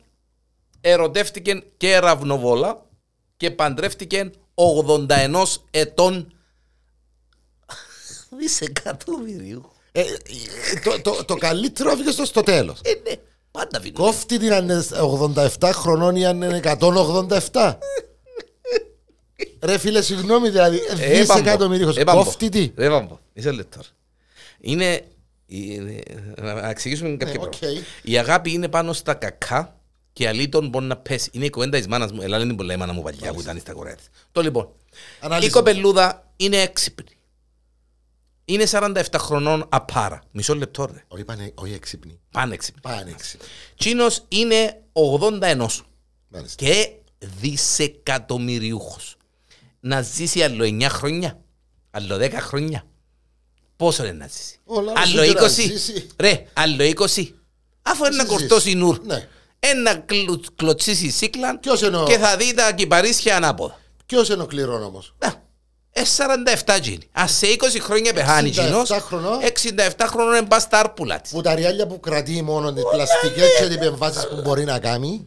ερωτεύτηκε 0.81 1.62
και 1.76 1.98
ραυνοβόλα 1.98 2.87
και 3.37 3.50
παντρεύτηκε 3.50 4.31
81 5.09 5.44
ετών 5.70 6.33
δισεκατομμυρίου. 8.38 9.70
Ε, 9.92 10.00
ε, 10.00 10.05
το- 10.85 11.00
το- 11.03 11.24
Το 11.24 11.35
καλύτερο 11.35 11.90
έφυγε 11.90 12.11
στο- 12.11 12.24
στο 12.24 12.42
τέλος. 12.42 12.81
Ε, 12.85 12.90
ναι, 13.09 13.14
πάντα 13.50 13.81
βίνω. 13.81 13.94
Κόφτη 13.98 14.38
την 14.38 14.53
αν 14.53 14.64
είναι 14.64 14.83
87 15.61 15.70
χρονών 15.72 16.16
ή 16.16 16.26
αν 16.26 16.42
είναι 16.42 16.57
187. 16.57 17.79
Ρε 19.62 19.79
φίλε, 19.79 20.03
συγγνώμη 20.03 20.48
δηλαδή, 20.50 20.81
δισεκατομμυρίχος. 20.94 21.96
Κόφτη 22.05 22.48
τι; 22.48 22.70
Δεν 22.74 22.90
πάμπω. 22.90 23.18
Είσαι 23.33 23.50
λεπτός. 23.50 23.92
Είναι... 24.61 25.00
είναι- 25.46 26.00
Να 26.40 26.68
εξηγήσουμε 26.68 27.09
κάποια 27.16 27.26
Ναι, 27.26 27.33
πράγματα. 27.48 27.66
οκ. 27.68 27.85
Η 28.03 28.18
αγάπη 28.18 28.53
είναι 28.53 28.68
πάνω 28.68 28.92
στα 28.92 29.14
κακά 29.14 29.76
και 30.12 30.29
αλήτων 30.29 30.68
μπορεί 30.68 30.85
να 30.85 30.96
πέσει. 30.96 31.29
Είναι 31.33 31.44
η 31.44 31.50
κουβέντα 31.50 31.79
της 31.79 31.87
μάνας 31.87 32.12
μου. 32.12 32.22
Ελά, 32.22 32.38
είναι 32.38 32.55
πολλά 32.55 32.74
η 32.74 32.76
μάνα 32.76 32.92
μου 32.92 33.03
παλιά 33.03 33.33
που 33.33 33.40
ήταν 33.40 33.59
στα 33.61 33.72
κορέα 33.72 33.94
της. 33.94 34.09
Το 34.33 34.40
λοιπόν. 34.42 34.68
Ανάλυση. 35.20 35.48
Η 35.48 35.53
κοπελούδα 35.53 36.31
είναι 36.37 36.57
έξυπνη. 36.57 37.09
Είναι 38.52 38.66
47 38.70 39.02
χρονών 39.18 39.66
απάρα. 39.68 40.22
Μισό 40.30 40.54
λεπτό 40.54 40.84
ρε. 40.92 41.04
Όχι 41.08 41.24
πάνε- 41.24 41.52
όχι 41.54 41.72
έξυπνοι. 41.72 42.20
Πάνεξυπνη. 42.30 42.80
Πάνε 42.80 43.10
έξυπνοι. 43.10 43.46
Τσίνος 43.76 44.24
είναι 44.28 44.82
81 44.92 45.84
Μάλιστα. 46.28 46.64
και 46.64 46.90
δισεκατομμυριούχος. 47.40 49.16
Να 49.80 50.02
ζήσει 50.02 50.42
άλλο 50.42 50.64
9 50.64 50.88
χρόνια, 50.88 51.40
άλλο 51.90 52.16
10 52.16 52.30
χρόνια. 52.40 52.84
Πόσο 53.76 54.04
είναι 54.04 54.12
να 54.12 54.26
ζήσει; 54.26 54.58
Όλα 54.64 54.92
Άλλο 54.96 55.06
σου 55.24 55.32
και 55.32 55.40
να 55.40 55.40
20. 55.46 55.48
ζήσει. 55.48 56.06
Ρε, 56.18 56.46
άλλο 56.52 56.82
20. 56.84 57.34
Αφού 57.82 58.04
είναι 58.04 58.16
να 58.16 58.22
ζήσεις. 58.24 58.36
κορτώσει 58.38 58.74
νουρ. 58.74 58.98
Ναι. 59.04 59.28
Ένα 59.60 59.94
κλου- 59.94 60.54
κλωτσίσει 60.56 61.10
σύκλαν 61.10 61.60
Ποιος 61.60 61.82
εννοώ; 61.82 62.04
και 62.06 62.18
θα 62.18 62.36
δει 62.36 62.54
τα 62.54 62.72
κυπαρίσια 62.72 63.36
ανάποδα. 63.36 63.78
Ποιος 64.06 64.28
είναι 64.28 64.42
ο 64.42 64.46
κληρόνομος. 64.46 65.14
Να, 65.18 65.26
ε, 65.26 65.39
47 66.04 66.80
γίνει. 66.82 67.08
Ας 67.12 67.32
σε 67.36 67.46
20 67.46 67.78
χρόνια 67.80 68.12
πεθάνει 68.12 68.48
67 68.48 68.52
κοινός, 68.64 68.88
χρονών. 68.90 69.38
67 69.42 70.06
χρονών 70.06 70.36
είναι 70.36 70.46
πας 70.46 70.62
στα 70.62 70.78
άρπουλα 70.78 71.20
της. 71.20 71.30
Που 71.30 71.40
τα 71.40 71.54
ριάλια 71.54 71.86
που 71.86 72.00
κρατεί 72.00 72.42
μόνο 72.42 72.72
τις 72.72 72.82
πλαστικές 72.92 73.48
και 73.58 73.66
τις 73.66 73.76
επεμβάσεις 73.76 74.28
που 74.28 74.40
μπορεί 74.40 74.64
να 74.64 74.78
κάνει. 74.78 75.26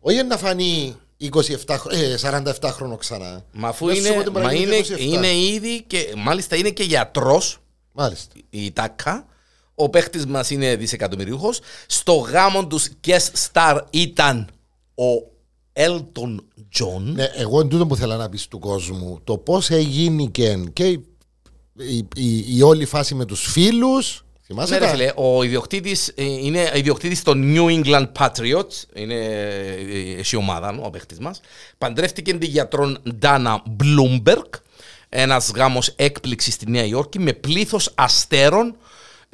Όχι 0.00 0.22
να 0.22 0.36
φανεί 0.36 0.96
27, 1.16 1.76
χρο- 1.78 1.92
ε, 1.94 2.16
47 2.16 2.70
χρόνο 2.72 2.96
ξανά. 2.96 3.44
Μα 3.52 3.68
αφού 3.68 3.86
Να 3.86 3.94
σου 3.94 4.00
πω 4.02 4.06
είναι, 4.08 4.18
ότι 4.18 4.30
μπορεί 4.30 4.44
μα 4.44 4.50
να 4.52 4.56
γίνει 4.58 4.76
είναι, 4.76 4.86
27. 4.96 4.98
είναι 5.00 5.34
ήδη 5.36 5.82
και 5.86 6.12
μάλιστα 6.16 6.56
είναι 6.56 6.70
και 6.70 6.82
γιατρός 6.82 7.58
Μάλιστα. 7.92 8.32
η 8.50 8.72
Τάκα. 8.72 9.26
Ο 9.74 9.88
παίχτης 9.88 10.26
μας 10.26 10.50
είναι 10.50 10.76
δισεκατομμυρίουχος. 10.76 11.60
Στο 11.86 12.12
γάμο 12.14 12.66
τους 12.66 12.88
guest 13.06 13.30
star 13.52 13.80
ήταν 13.90 14.48
ο 14.94 15.32
Elton 15.76 16.36
John. 16.78 17.00
Ναι, 17.02 17.24
εγώ 17.36 17.60
εν 17.60 17.68
τούτο 17.68 17.86
που 17.86 17.96
θέλω 17.96 18.16
να 18.16 18.28
πεις 18.28 18.48
του 18.48 18.58
κόσμου, 18.58 19.20
το 19.24 19.38
πώς 19.38 19.70
έγινε 19.70 20.24
και 20.24 20.84
η, 20.86 21.04
η, 21.78 21.96
η- 22.16 22.56
η 22.56 22.62
όλη 22.62 22.84
φάση 22.84 23.14
με 23.14 23.24
τους 23.24 23.50
φίλους. 23.50 24.24
Θυμάσαι 24.46 24.72
Ναι, 24.72 24.78
ρε 24.78 24.84
τα; 24.84 24.90
φίλε, 24.90 25.12
ο 25.14 25.42
ιδιοκτήτης 25.42 26.12
είναι 26.16 26.70
ιδιοκτήτης 26.74 27.22
των 27.22 27.54
New 27.56 27.66
England 27.84 28.06
Patriots. 28.18 28.82
Είναι 28.94 29.14
ε, 29.14 30.18
εσύ 30.18 30.36
ομάδα, 30.36 30.78
ο 30.82 30.90
παίχτης 30.90 31.18
μας. 31.18 31.40
Παντρεύτηκε 31.78 32.34
την 32.34 32.50
γιατρόν 32.50 32.98
Dana 33.22 33.56
Bloomberg. 33.82 34.48
Ένας 35.08 35.50
γάμος 35.54 35.88
έκπληξης 35.96 36.54
στη 36.54 36.70
Νέα 36.70 36.84
Υόρκη 36.84 37.18
με 37.18 37.32
πλήθος 37.32 37.90
αστέρων. 37.94 38.76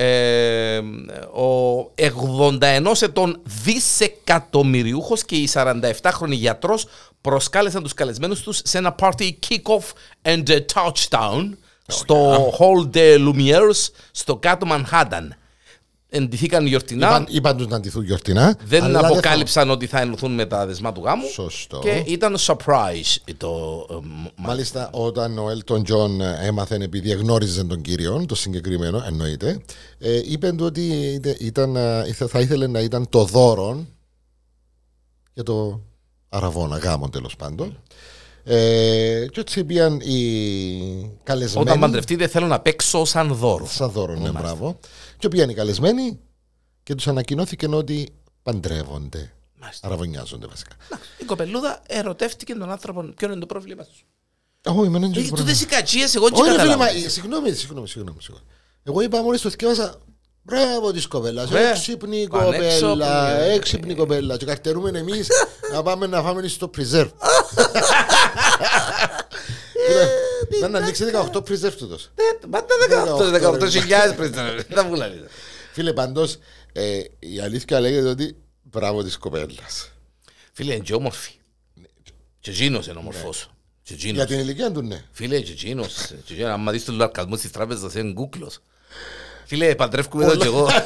Ε, 0.02 0.78
ο 1.32 1.78
81 1.94 3.02
ετών 3.02 3.40
δισεκατομμυριούχος 3.64 5.24
και 5.24 5.36
η 5.36 5.48
47χρονη 5.52 6.28
γιατρός 6.28 6.86
προσκάλεσαν 7.20 7.82
τους 7.82 7.94
καλεσμένους 7.94 8.40
τους 8.42 8.60
σε 8.64 8.78
ένα 8.78 8.94
party 8.98 9.30
kick-off 9.48 9.84
and 10.22 10.42
a 10.48 10.60
touchdown 10.74 11.50
στο 11.86 12.50
Hall 12.58 12.96
des 12.96 13.18
Lumières 13.18 13.88
στο 14.10 14.36
κάτω 14.36 14.66
Manhattan. 14.70 15.28
Εντυθήκαν 16.12 16.66
γιορτινά. 16.66 17.06
Είπαν, 17.06 17.26
είπαν 17.28 17.56
τους 17.56 17.66
να 17.66 17.76
αντυθούν 17.76 18.04
γιορτινά. 18.04 18.56
δεν 18.64 18.82
αλλά 18.82 19.06
αποκάλυψαν 19.06 19.70
ότι 19.70 19.86
θα 19.86 20.00
ενωθούν 20.00 20.34
με 20.34 20.46
τα 20.46 20.66
δεσμά 20.66 20.92
του 20.92 21.02
γάμου. 21.04 21.26
Σωστό. 21.32 21.78
Και 21.78 22.04
ήταν 22.06 22.36
surprise 22.38 23.16
το. 23.36 23.86
ε, 23.90 23.94
μ- 23.94 24.24
θα- 24.24 24.30
Μάλιστα, 24.36 24.90
όταν 24.92 25.38
ο 25.38 25.50
Έλτον 25.50 25.84
Τζον 25.84 26.20
έμαθε 26.20 26.74
επειδή 26.74 27.10
γνώριζε 27.10 27.64
τον 27.64 27.80
κύριο, 27.80 28.24
το 28.28 28.34
συγκεκριμένο 28.34 29.02
εννοείται, 29.06 29.62
ε, 29.98 30.20
είπε 30.24 30.52
του 30.52 30.64
ότι 30.64 30.80
είτε- 30.80 31.36
ήταν, 31.40 31.76
ε, 31.76 32.04
ήθε- 32.08 32.28
θα 32.30 32.40
ήθελε 32.40 32.66
να 32.66 32.80
ήταν 32.80 33.08
το 33.08 33.24
δώρο 33.24 33.86
για 35.32 35.42
το 35.42 35.80
αραβόνα 36.28 36.76
γάμο 36.78 37.08
τέλος 37.08 37.36
πάντων. 37.36 37.78
Ε, 38.44 39.26
και 39.32 39.40
έτσι 39.40 39.64
πήγαν 39.64 40.00
οι 40.00 41.10
καλεσμένοι. 41.22 41.68
Όταν 41.68 41.80
παντρευτείτε, 41.80 42.26
θέλω 42.26 42.46
να 42.46 42.60
παίξω 42.60 43.04
σαν 43.04 43.34
δώρο. 43.34 43.66
Σαν 43.66 43.90
δώρο, 43.90 44.14
ναι, 44.14 44.30
μπράβο. 44.30 44.78
Και 45.20 45.28
πήγαν 45.28 45.48
οι 45.50 45.54
καλεσμένοι 45.54 46.20
και 46.82 46.94
τους 46.94 47.08
ανακοινώθηκε 47.08 47.66
ότι 47.66 48.08
παντρεύονται. 48.42 49.32
Μάλιστα. 49.60 49.86
Αραβωνιάζονται 49.86 50.46
βασικά. 50.46 50.76
Η 51.18 51.24
κοπελούδα 51.24 51.82
ερωτεύτηκε 51.86 52.54
τον 52.54 52.70
άνθρωπο. 52.70 53.02
Ποιο 53.02 53.30
είναι 53.30 53.40
το 53.40 53.46
πρόβλημά 53.46 53.84
τους. 53.84 54.04
Εγώ 54.62 54.84
είμαι 54.84 54.96
έναν 54.96 55.12
Ε, 55.16 55.22
Τούτες 55.22 55.60
οι 55.60 55.66
κατσίες, 55.66 56.14
εγώ 56.14 56.28
δεν 56.28 56.34
Όχι, 56.40 56.42
ρε 56.42 56.48
φίλε, 56.50 56.72
καταλάβω. 56.72 56.82
μα, 56.98 57.04
ε, 57.04 57.08
συγγνώμη, 57.08 57.52
συγγνώμη, 57.52 57.88
συγγνώμη. 57.88 58.18
συγγνώμη. 58.20 58.46
Εγώ 58.82 59.00
είπα 59.00 59.22
μόλις 59.22 59.40
το 59.40 59.50
θυκεύασα. 59.50 59.94
Μπράβο 60.42 60.92
της 60.92 61.06
κοπέλας. 61.06 61.48
Βρε, 61.50 61.68
Έξυπνη 61.70 62.26
πανέξυπνη, 62.28 62.78
κοπέλα. 62.80 63.30
ε. 63.40 63.52
Έξυπνη 63.52 63.94
κοπέλα. 63.94 64.36
Και 64.36 64.44
καρτερούμε 64.44 64.98
εμείς 64.98 65.28
να 65.72 65.82
πάμε 65.82 66.06
να 66.06 66.22
φάμε 66.22 66.48
στο 66.48 66.70
preserve. 66.76 67.10
Κοίτα, 70.50 70.68
Να 70.68 70.78
ανοίξει 70.78 71.04
18 71.32 71.36
preserve 71.38 71.72
τούτο. 71.78 71.98
Πάντα 72.50 72.74
18, 73.32 73.62
18 73.64 73.68
χιλιάδες 73.70 74.14
πριν. 74.16 74.32
Δεν 74.32 74.66
τα 74.74 74.84
βουλάρει. 74.84 75.24
Φίλε, 75.72 75.92
πάντως 75.92 76.38
η 77.18 77.40
αλήθεια 77.40 77.80
λέγεται 77.80 78.08
ότι 78.08 78.36
μπράβο 78.62 79.02
της 79.02 79.16
κοπέλας. 79.16 79.90
Φίλε, 80.52 80.74
είναι 80.74 80.82
και 80.84 80.94
όμορφη. 80.94 81.32
Και 82.40 82.50
εκείνος 82.50 82.86
είναι 82.86 82.98
όμορφος. 82.98 83.50
Και 83.82 83.94
εκείνος. 83.94 84.16
Για 84.16 84.26
την 84.26 84.38
ηλικία 84.38 84.72
του, 84.72 84.82
ναι. 84.82 85.04
Φίλε, 85.12 85.40
και 85.40 85.52
εκείνος. 85.52 85.94
Και 86.24 86.32
εκείνος, 86.32 86.50
άμα 86.52 86.72
δεις 86.72 86.84
τους 86.84 86.96
λαρκασμούς 86.96 87.40
της 87.40 87.50
τράπεζας, 87.50 87.94
είναι 87.94 88.12
γκούκλος. 88.12 88.58
Φίλε, 89.46 89.74
παντρεύκουμε 89.74 90.24
εδώ 90.24 90.36
κι 90.36 90.46
εγώ. 90.46 90.68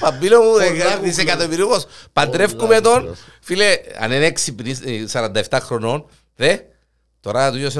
Παμπίνο 0.00 0.40
μου, 0.40 0.50
Πολλά 0.50 0.64
ε, 0.64 0.70
γκούκλος. 0.70 1.00
δισεκατομμυρίουχος. 1.00 1.86
Παντρεύκουμε 2.12 2.66
Πολλά 2.66 2.80
τον. 2.80 2.98
γκούκλος. 2.98 3.18
Φίλε, 3.40 3.78
αν 3.98 4.12
είναι 4.12 4.24
έξυπνης, 4.26 4.80
ε, 4.84 5.06
47 5.12 5.58
χρονών, 5.60 6.06
δε, 6.36 6.56
Τώρα 7.24 7.50
του 7.50 7.56
είναι 7.56 7.70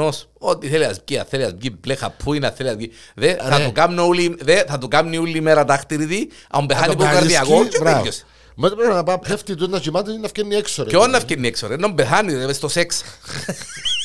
81, 0.00 0.08
ό,τι 0.38 0.68
θέλει 0.68 0.86
να 0.86 0.92
βγει, 1.06 1.18
αν 1.18 1.24
θέλει 1.28 1.42
να 1.42 1.50
βγει 1.50 1.70
πλέχα 1.70 2.10
που 2.10 2.34
είναι, 2.34 2.46
αν 2.46 2.52
θέλει 2.52 2.68
να 2.68 2.74
βγει. 2.76 2.90
Δε, 3.14 3.34
θα 3.34 3.58
Ρε. 3.58 3.64
του 3.64 3.72
κάνουν 3.72 3.98
όλη, 3.98 4.36
δε, 4.40 4.62
θα 4.66 4.78
του 4.78 4.88
κάνουν 4.88 5.14
όλη 5.14 5.40
μέρα 5.40 5.64
τάχτηριδη, 5.64 6.28
αν 6.50 6.66
πεθάνει 6.66 6.92
από 6.92 7.02
καρδιακός 7.02 7.68
και 7.68 7.78
Μπράβο. 7.78 7.96
πέγιος. 7.96 8.24
Μα 8.54 8.68
πρέπει 8.68 8.92
να 8.92 9.02
πάει 9.02 9.18
πέφτει 9.18 9.54
του 9.54 9.68
να 9.70 9.78
κοιμάται 9.78 10.12
ή 10.12 10.18
να 10.18 10.28
βγαίνει 10.34 10.54
έξω. 10.54 10.82
ρε. 10.82 10.88
Και 10.90 10.96
onna 10.98 11.20
βγαίνει 11.26 11.46
έξω, 11.46 11.66
ρε, 11.66 11.76
να 11.76 11.94
πεθάνει 11.94 12.34
ρε, 12.34 12.46
μες 12.46 12.56
στο 12.56 12.68
σεξ. 12.68 13.02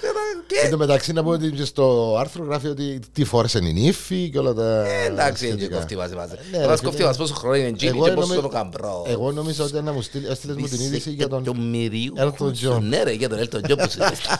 Τα- 0.00 0.44
και- 0.46 0.56
Εν 0.64 0.70
τω 0.70 0.76
μεταξύ 0.76 1.12
να 1.12 1.22
πούμε 1.22 1.34
ότι 1.34 1.50
και 1.50 1.64
στο 1.64 2.16
άρθρο 2.18 2.44
γράφει 2.44 2.66
ότι 2.68 3.00
τι 3.12 3.24
φόρεσαν 3.24 3.64
η 3.66 3.72
νύφη 3.72 4.28
και 4.32 4.38
όλα 4.38 4.52
τα. 4.54 4.86
Ε, 4.86 5.04
Εντάξει, 5.06 5.44
είναι 5.46 5.54
και 5.54 5.60
σχετικά. 5.60 5.78
κοφτή 5.80 5.96
βάζει 5.96 6.14
βάζει. 6.14 6.32
Ναι, 6.52 6.58
Θα 6.58 6.66
μας 6.66 6.78
ρε, 6.78 6.84
κοφτεί 6.84 6.96
φίλε. 6.96 7.06
μας 7.08 7.16
πόσο 7.16 7.34
χρόνο 7.34 7.56
είναι 7.56 7.72
τζίνι 7.72 7.90
Εγώ 7.96 8.04
και 8.08 8.12
πόσο 8.14 8.26
νομι- 8.26 8.42
το 8.42 8.48
καμπρό. 8.48 9.04
Εγώ 9.08 9.32
νομίζω 9.32 9.64
ότι 9.64 9.82
να 9.82 9.92
μου 9.92 10.02
στείλει, 10.02 10.26
έστειλες 10.26 10.56
μου 10.56 10.66
την 10.68 10.80
είδηση 10.80 11.10
για 11.10 11.28
τον. 11.28 11.42
Εκατομμυρίου. 11.42 12.12
Elton 12.16 12.44
John. 12.74 12.80
Ναι 12.80 13.02
ρε, 13.02 13.12
για 13.12 13.28
τον 13.28 13.38
Elton 13.38 13.56
John 13.70 13.78
που 13.78 13.90
σου 13.90 14.02
έστειλε. 14.02 14.36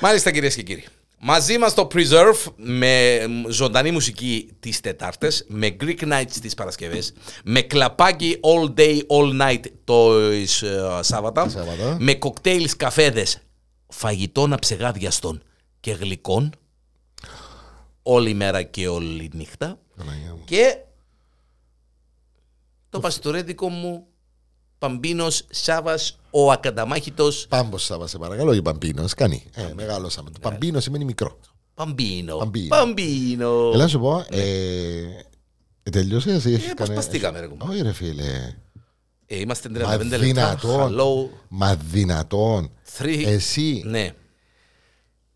Μάλιστα 0.00 0.30
κυρίες 0.30 0.54
και 0.54 0.62
κύριοι. 0.62 0.84
Μαζί 1.22 1.58
μας 1.58 1.74
το 1.74 1.88
Preserve 1.94 2.52
με 2.56 3.18
ζωντανή 3.48 3.90
μουσική 3.90 4.48
τις 4.60 4.80
Τετάρτες, 4.80 5.44
με 5.48 5.76
Greek 5.80 6.02
Nights 6.12 6.32
τις 6.42 6.54
Παρασκευές, 6.54 7.12
με 7.44 7.60
κλαπάκι 7.60 8.40
all 8.42 8.80
day, 8.80 8.96
all 8.98 9.40
night 9.42 9.60
το 9.84 10.14
ε, 10.18 10.44
Σάββατα, 11.00 11.48
Σάββατα. 11.48 11.96
με 11.98 12.14
κοκτέιλς, 12.14 12.76
καφέδες, 12.76 13.38
φαγητών 13.90 14.52
αψεγάδιαστων 14.52 15.42
και 15.80 15.92
γλυκών, 15.92 16.52
όλη 18.02 18.34
μέρα 18.34 18.62
και 18.62 18.88
όλη 18.88 19.30
νύχτα. 19.34 19.78
Παναγία 19.96 20.34
μου. 20.34 20.44
Και 20.44 20.76
το 22.90 23.00
παστορέτικο 23.00 23.68
μου 23.68 24.04
Παμπίνος 24.78 25.46
Σάβας 25.50 26.18
ο 26.30 26.50
Ακαταμάχητος 26.50 27.46
Πάμπος 27.48 27.84
Σάβας, 27.84 28.10
σε 28.10 28.18
παρακαλώ, 28.18 28.50
όχι 28.50 28.62
Παμπίνος. 28.62 29.14
Κάνει. 29.14 29.44
Ε, 29.54 29.62
Ναι. 29.62 29.74
μεγάλωσαμε. 29.74 30.30
Το 30.30 30.38
Παμπίνος 30.40 30.82
σημαίνει 30.82 31.04
μικρό. 31.04 31.38
Παμπίνο. 31.74 32.36
Παμπίνο. 32.36 32.68
Παμπίνο. 32.68 33.70
Έλα 33.72 33.82
να 33.82 33.88
σου 33.88 33.98
πω, 34.00 34.24
ε, 34.28 35.04
τελειώσες 35.90 36.44
ή 36.44 36.52
έχεις 36.52 36.64
Ε, 36.70 36.74
κανένα- 36.74 36.84
αποσπαστήκαμε, 36.84 37.40
ρε, 37.40 37.46
κουμπάρε. 37.46 37.72
Όχι 37.72 37.82
ρε 37.82 37.92
φίλε. 37.92 38.54
Ε, 39.32 39.38
Είμαστε 39.40 39.68
Μα 39.68 39.94
35 39.96 39.98
λεπτά. 39.98 40.18
δυνατόν. 40.18 40.92
Hello. 40.94 41.28
Μα 41.48 41.74
δυνατόν. 41.76 42.70
Three. 42.98 43.22
Εσύ 43.26 43.82
Ναι. 43.86 44.14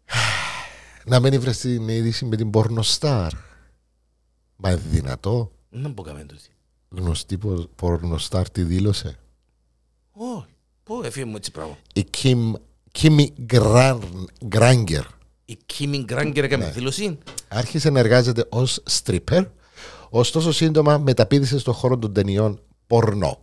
να 1.05 1.21
μην 1.21 1.41
βρες 1.41 1.59
την 1.59 1.89
είδηση 1.89 2.25
με 2.25 2.37
την 2.37 2.51
πορνοστάρ. 2.51 3.33
Μα 4.57 4.77
δυνατό. 4.77 5.51
Δεν 5.71 5.91
μπορούμε 5.91 6.19
να 6.19 6.27
τούτη. 6.27 6.43
Γνωστή 6.89 7.39
πο- 7.39 7.69
πορνοστάρ 7.77 8.51
τι 8.51 8.63
δήλωσε. 8.63 9.19
Όχι. 10.13 10.45
Πού 10.83 11.03
έφυγε 11.05 11.25
μου 11.25 11.37
έτσι 11.37 11.51
πράγμα. 11.51 11.77
Η 11.95 12.05
Kim, 12.23 12.53
Kimi 12.99 13.27
Gran- 13.53 13.99
Granger 14.49 15.03
Η 15.45 15.59
Κίμιν 15.67 16.05
Γκράγκερ 16.05 16.33
Ναι. 16.49 16.55
έκανε 16.55 16.71
δήλωση. 16.71 17.19
άρχισε 17.49 17.91
να 17.91 17.99
εργάζεται 17.99 18.47
ως 18.49 18.83
stripper, 18.91 19.47
ωστόσο 20.11 20.53
σύντομα 20.53 20.99
μεταπίδησε 20.99 21.59
στον 21.59 21.75
χώρο 21.75 21.99
των 21.99 22.13
ταινιών 22.13 22.61
πορνό. 22.87 23.41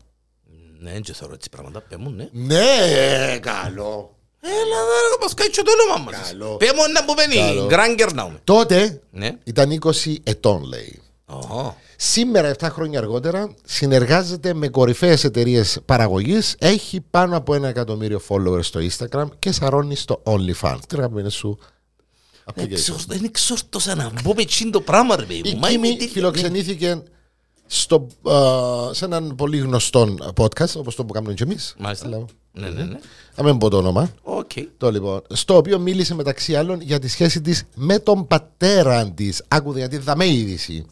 Ναι, 0.84 0.92
δεν 0.92 1.04
θεωρώ 1.16 1.34
έτσι 1.34 1.50
πράγματα. 1.50 1.82
Πέ 1.82 1.98
μου, 1.98 2.10
ναι. 2.10 2.28
Ναι, 2.32 3.38
καλό. 3.42 4.16
Έλα, 4.44 4.78
δεν 5.10 5.20
μας 5.22 5.34
κάνει 5.34 5.50
και 5.50 5.62
το 5.62 5.72
όνομα 5.82 6.12
μας. 6.12 6.28
Καλό. 6.30 6.58
Πέ 6.58 6.66
μου 6.76 6.82
να 6.94 7.04
μου 7.04 7.14
Καλό. 7.14 7.54
πένει. 7.54 7.66
Γκράγκερ 7.68 8.14
να 8.14 8.24
είμαι. 8.26 8.40
Τότε 8.44 9.02
Ναι. 9.12 9.38
ήταν 9.44 9.72
20 9.72 10.16
ετών, 10.24 10.64
λέει. 10.64 11.02
Ω, 11.26 11.76
Σήμερα, 11.96 12.48
7 12.60 12.70
χρόνια 12.70 13.00
αργότερα, 13.00 13.54
συνεργάζεται 13.66 14.54
με 14.54 14.68
κορυφαίες 14.68 15.24
εταιρείες 15.24 15.80
παραγωγής, 15.86 16.56
έχει 16.60 17.02
πάνω 17.10 17.38
από 17.38 17.54
ένα 17.54 17.68
εκατομμύριο 17.68 18.22
followers 18.28 18.64
στο 18.64 18.80
Instagram 18.90 19.26
και 19.40 19.52
σαρώνει 19.52 19.96
στο 19.96 20.22
OnlyFans. 20.26 20.78
Τι 20.88 20.96
αγαπημένη 20.98 21.32
σου; 21.32 21.60
Application. 22.46 22.72
εξόρ- 22.72 23.06
Δεν 23.08 23.24
εξόρτωσα 23.24 23.96
να 23.96 24.12
μπω 24.24 24.34
με 24.34 24.46
τσιν 24.46 24.72
το 24.72 24.82
πράγμα 24.82 25.16
ρε 25.16 25.24
παιδί 25.24 25.50
Η 25.50 25.54
μου. 25.54 25.60
Μα 25.60 25.70
είναι 25.70 25.82
Κίμη 25.88 25.98
τέτοιο. 25.98 26.14
φιλοξενήθηκε 26.14 27.04
στο, 27.74 28.07
α, 28.32 28.93
σε 28.93 29.05
έναν 29.05 29.36
πολύ 29.36 29.57
γνωστό 29.57 30.15
podcast, 30.36 30.76
όπως 30.76 30.95
το 30.95 31.05
που 31.05 31.13
κάνουμε 31.13 31.34
και 31.34 31.43
εμείς. 31.43 31.76
Μάλιστα. 31.80 32.05
Αλλά, 32.05 32.26
Ναι, 32.51 32.69
ναι, 32.69 32.84
ναι. 32.84 32.99
Να 33.36 33.43
μην 33.43 33.57
πω 33.57 33.69
το 33.69 33.78
όνομα. 33.78 34.11
Οκ. 34.22 34.51
Το 34.78 34.91
λοιπόν, 34.91 35.22
στο 35.30 35.55
οποίο 35.57 35.80
μίλησε 35.80 36.15
μεταξύ 36.15 36.55
άλλων 36.55 36.82
για 36.82 36.99
τη 36.99 37.07
σχέση 37.07 37.41
της 37.41 37.63
με 37.76 37.99
τον 37.99 38.28
πατέρα 38.28 39.11
της. 39.11 39.43
Άκουδε 39.47 39.80
γιατί 39.80 39.97
δαμέ 39.97 40.28
είδηση. 40.28 40.86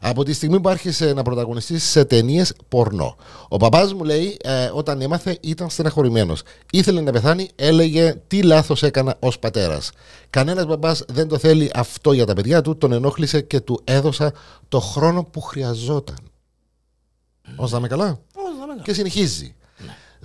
Από 0.00 0.24
τη 0.24 0.32
στιγμή 0.32 0.60
που 0.60 0.68
άρχισε 0.68 1.12
να 1.12 1.22
πρωταγωνιστεί 1.22 1.78
σε 1.78 2.04
ταινίες 2.04 2.54
πορνό. 2.68 3.16
Ο 3.48 3.56
παπάς 3.56 3.94
μου 3.94 4.04
λέει, 4.04 4.36
ε, 4.42 4.70
όταν 4.74 5.00
έμαθε, 5.00 5.38
ήταν 5.40 5.70
στεναχωρημένος. 5.70 6.42
Ήθελε 6.72 7.00
να 7.00 7.12
πεθάνει, 7.12 7.48
έλεγε 7.54 8.14
τι 8.26 8.42
λάθος 8.42 8.82
έκανα 8.82 9.16
ως 9.18 9.38
πατέρας. 9.38 9.90
Κανένας 10.30 10.66
παπάς 10.66 11.04
δεν 11.08 11.28
το 11.28 11.38
θέλει 11.38 11.70
αυτό 11.74 12.12
για 12.12 12.26
τα 12.26 12.34
παιδιά 12.34 12.60
του, 12.60 12.76
τον 12.76 12.92
ενόχλησε 12.92 13.40
και 13.40 13.60
του 13.60 13.80
έδωσα 13.84 14.32
το 14.68 14.80
χρόνο 14.80 15.24
που 15.24 15.40
χρειαζόταν. 15.40 16.16
Όσο 17.56 17.68
δάμε 17.68 17.88
καλά; 17.88 18.20
Πώς 18.32 18.44
να 18.60 18.74
μην 18.74 18.82
Και 18.82 18.92
συνεχίζει. 18.92 19.55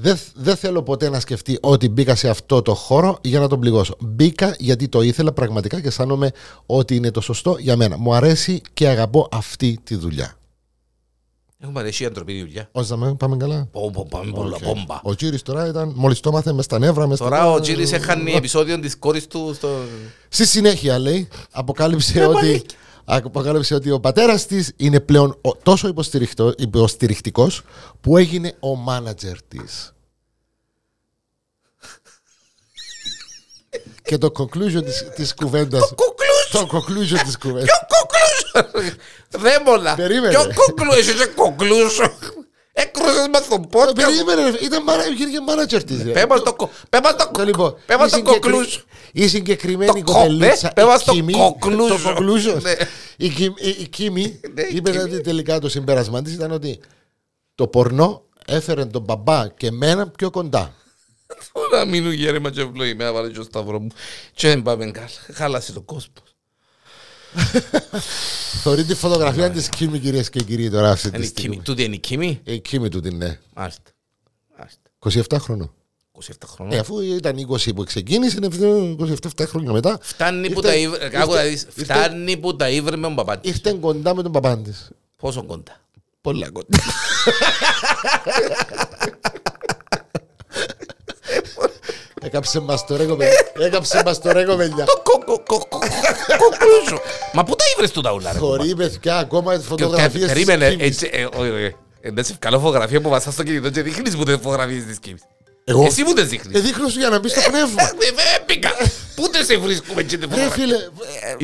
Δεν, 0.02 0.18
δεν 0.36 0.56
θέλω 0.56 0.84
ποτέ 0.84 1.10
να 1.10 1.20
σκεφτεί 1.20 1.58
ότι 1.62 1.90
μπήκα 1.90 2.16
σε 2.16 2.30
αυτό 2.30 2.62
το 2.62 2.74
χώρο 2.74 3.20
για 3.22 3.40
να 3.40 3.48
τον 3.48 3.60
πληγώσω. 3.60 3.96
Μπήκα 4.00 4.56
γιατί 4.60 4.88
το 4.88 5.02
ήθελα 5.02 5.32
πραγματικά 5.32 5.82
και 5.82 5.88
αισθάνομαι 5.88 6.32
ότι 6.66 6.96
είναι 6.96 7.12
το 7.12 7.22
σωστό 7.22 7.56
για 7.60 7.76
μένα. 7.76 7.98
Μου 7.98 8.14
αρέσει 8.14 8.62
και 8.74 8.88
αγαπώ 8.88 9.28
αυτή 9.32 9.80
τη 9.84 9.96
δουλειά. 9.96 10.36
Έχουμε 11.64 11.80
αρέσει 11.80 12.04
η 12.04 12.06
ανθρωπίνη 12.06 12.40
δουλειά. 12.40 12.70
Όσο 12.72 12.96
να 12.96 13.16
πάμε 13.16 13.38
καλά; 13.38 13.68
Πόμπο, 13.72 14.06
πάμε 14.06 14.32
πολλά 14.32 14.56
Οκ. 14.56 14.64
πόμπα. 14.64 15.00
Ο 15.04 15.16
Τζίρι 15.16 15.42
τώρα 15.42 15.68
ήταν, 15.68 15.92
μόλις 15.96 16.20
το 16.20 16.32
μάθε 16.32 16.54
μες 16.54 16.66
στα 16.66 16.80
νεύρα. 16.80 17.08
Μες 17.08 17.18
Τώρα 17.18 17.38
στα... 17.38 17.52
ο 17.52 17.60
Τζίρις 17.60 17.92
έχανε 17.92 18.32
επεισόδιο 18.32 18.80
της 18.80 18.98
κόρης 18.98 19.28
του 19.28 19.52
στο... 19.56 19.70
Στη 20.30 20.46
συνέχεια 20.46 21.00
λέει, 21.00 21.28
αποκάλυψε 21.52 22.20
Ε, 22.20 22.26
ότι. 22.26 22.62
Μαλάκι. 23.12 23.28
Αποκάλυψε 23.28 23.76
ότι 23.76 23.92
ο 23.92 24.00
πατέρας 24.00 24.46
της 24.46 24.74
είναι 24.78 25.00
πλέον 25.00 25.38
ο- 25.42 25.56
τόσο 25.56 25.94
υποστηρικτικό 26.58 27.50
που 28.02 28.18
έγινε 28.18 28.56
ο 28.60 28.76
μάνατζερ 28.76 29.42
της. 29.42 29.94
Και 34.04 34.18
το 34.18 34.32
conclusion 34.38 34.84
της, 34.84 35.10
της 35.16 35.34
κουβέντας 35.34 35.94
Κοκλούς! 35.96 36.50
Το 36.52 36.68
conclusion 36.72 37.20
της 37.26 37.38
κουβέντας 37.38 37.70
Ποιο 37.70 37.98
κοκλούς! 37.98 38.96
Δεν 39.30 39.64
πολλά. 39.64 39.96
Περίμενε. 39.96 40.34
Ποιο 40.34 40.54
κοκλούς, 40.54 40.96
εσύ 40.98 41.12
είσαι 41.12 41.26
κοκλούς. 41.26 42.00
Έκρουσες 42.74 43.28
μας 43.34 43.48
τον 43.48 43.70
πόδι. 43.70 43.94
Περίμενε 43.94 44.50
ρε, 44.50 44.58
ήταν 44.62 44.84
μάνα, 44.84 45.08
υπήρχε 45.08 45.38
manager 45.50 45.84
της 45.86 46.04
ρε. 46.04 46.12
Πέ 46.12 46.26
μας 46.30 46.42
το 46.44 46.54
κο- 46.54 46.70
πέ 46.90 47.00
μας 47.04 47.16
το 47.16 47.30
Το 47.34 47.44
λοιπόν, 47.44 47.76
πέ 47.86 47.98
μας 47.98 48.08
η 48.08 48.10
το 48.12 48.16
συγκεκρι- 48.18 48.42
κοκλούς. 48.54 48.86
Η 49.14 49.28
συγκεκριμένη 49.28 49.92
Το 50.04 50.12
κο- 50.12 50.14
κοπελίτσα 50.14 50.68
ε, 50.68 50.72
πέ 50.76 50.86
μας 50.86 51.02
η 51.02 51.06
το 51.06 51.12
Κίμη, 51.12 51.34
conclusion. 51.62 51.88
Το 51.88 51.98
conclusion. 52.18 52.62
Ναι. 52.62 52.74
Η 53.18 53.30
Κίμη- 53.30 53.60
η- 53.60 53.70
Η 53.80 53.88
Κίμη 53.88 54.40
Ναι, 54.54 54.62
η 54.62 54.76
είπε 54.76 54.92
Κίμη. 54.92 55.04
ότι 55.04 55.22
τελικά 55.22 55.60
το 55.60 55.70
συμπέρασμα 55.70 56.22
της 56.22 56.34
ήταν 56.34 56.52
ότι 56.52 56.80
το 57.56 57.68
πορνό 57.68 58.24
έφερε 58.46 58.86
τον 58.86 59.02
μπαμπά 59.02 59.48
και 59.48 59.68
εμένα 59.68 60.08
πιο 60.10 60.30
κοντά. 60.30 60.74
Να 61.74 61.86
μείνουν 61.86 62.12
γέρεμα 62.12 62.50
και 62.52 62.62
ευλογημένα 62.62 63.12
βάλε 63.14 63.30
και 63.30 63.40
ο 63.40 63.44
σταυρό 63.44 63.80
μου. 63.80 63.88
Και 64.34 64.48
δεν 64.48 64.62
πάμε 64.62 64.86
καλά. 64.92 65.08
Χάλασε 65.34 65.72
το 65.74 65.82
κόσμος. 65.82 66.31
Θεωρεί 68.64 68.84
τη 68.84 68.96
φωτογραφία 68.96 69.50
της 69.52 69.70
Κίμη 69.70 70.00
κυρίες 70.00 70.30
και 70.30 70.44
κύριοι 70.44 70.70
τώρα 70.70 70.90
αυτή 70.92 71.08
Είναι 71.08 71.18
τη 71.18 71.24
η 71.24 71.28
Κίμη. 71.30 71.38
στιγμή. 71.48 71.62
Τούτη 71.64 71.84
είναι 71.84 71.96
η 71.96 72.00
Κίμη; 72.00 72.40
Η 72.44 72.60
Κίμη 72.60 72.90
του 72.90 73.00
την 73.00 73.18
ναι. 73.18 73.40
Μάλιστα. 73.54 73.82
Μάλιστα. 74.58 74.80
27 75.36 75.38
χρόνο. 75.42 75.74
27 76.20 76.30
Ε, 76.44 76.46
χρόνια. 76.46 76.80
αφού 76.80 77.00
ήταν 77.00 77.36
20 77.38 77.74
που 77.76 77.84
ξεκίνησε, 77.84 78.38
είναι 78.38 78.48
27 79.00 79.46
χρόνια 79.48 79.72
μετά. 79.72 79.98
Φτάνει 80.02 80.50
που 80.50 80.60
Ήρθε- 80.60 80.72
τα 80.72 80.76
ύβρε- 80.76 81.04
ήρθε- 81.04 81.22
άκου 81.22 81.34
να 81.34 81.42
δεις, 81.42 81.62
ήρθε- 81.64 81.84
φτάνει 81.84 82.38
που 82.38 82.56
τα 82.56 82.70
ύβρε 82.70 82.96
με 82.96 83.02
τον 83.02 83.16
παπά 83.16 83.38
της. 83.40 83.50
Ήρθε 83.52 83.72
κοντά 83.82 84.16
με 84.16 84.24
τον 84.24 84.32
παπά 84.32 84.58
της. 84.58 84.90
Πόσο 85.16 85.44
κοντά; 85.44 85.82
Πολλά 86.22 86.50
κοντά. 86.52 86.78
Έκαψε 92.24 92.60
μας 92.60 92.86
το 92.86 92.96
ρε 92.96 93.04
κοπέλια. 93.06 93.34
Έκαψε 93.60 94.02
μας 94.06 94.20
το 94.22 94.32
ρε 94.32 94.44
κοπέλια. 94.46 94.86
Το 94.86 95.02
κο- 95.04 95.24
κο- 95.26 95.44
κο- 95.48 95.58
κο- 95.70 95.80
κοκλούσο. 96.38 97.02
Μα 97.34 97.44
πού 97.44 97.56
τα 97.56 97.64
ύβρες 97.76 97.92
του 97.92 98.02
τα 98.02 98.12
ούλα 98.14 98.32
ρε 98.34 98.40
κομπά. 98.40 98.56
Χωρί 98.58 98.76
παιδιά 98.76 99.18
ακόμα 99.18 99.52
τις 99.54 99.62
Και- 99.62 99.68
φωτογραφίες 99.68 100.12
και- 100.12 100.20
της 100.34 100.46
Περίμενε, 100.46 100.70
Κίμης. 100.70 100.86
έτσι, 100.88 101.10
ε, 101.14 101.24
όχι, 101.40 101.50
όχι. 101.50 101.76
Εντάξει, 102.02 102.36
καλό 102.40 102.60
φωτογραφία 102.60 103.02
που 103.02 103.10
βαστάς 103.10 103.34
στο 103.34 103.44
κινητό 103.44 103.70
και 103.70 103.82
δείχνεις 103.82 104.16
μου 104.16 104.24
τις 104.24 104.36
φωτογραφίες 104.36 104.84
της 104.86 105.00
Κίμης. 105.00 105.22
Εγώ; 105.64 105.84
Εσύ 105.86 106.04
μου 106.04 106.14
τις 106.14 106.24
Ε, 106.24 106.28
δείχνεις. 106.28 106.62
δείχνω 106.62 106.88
σου 106.90 107.00
για 107.00 107.10
να 107.10 107.20
μπεις 107.20 107.32
στο 107.32 107.42
πνεύμα. 107.50 107.82
Ε, 107.82 107.86
ε, 107.86 108.36
Έπικα. 108.42 108.72
Πού 109.16 109.30
δεν 109.32 109.46
σε 109.46 109.58
βρίσκουμε 109.58 110.04
και 110.04 110.18
τη 110.18 110.26
Ρε 110.26 110.32
φωτογραφία. 110.32 110.64
φίλε, 110.66 110.78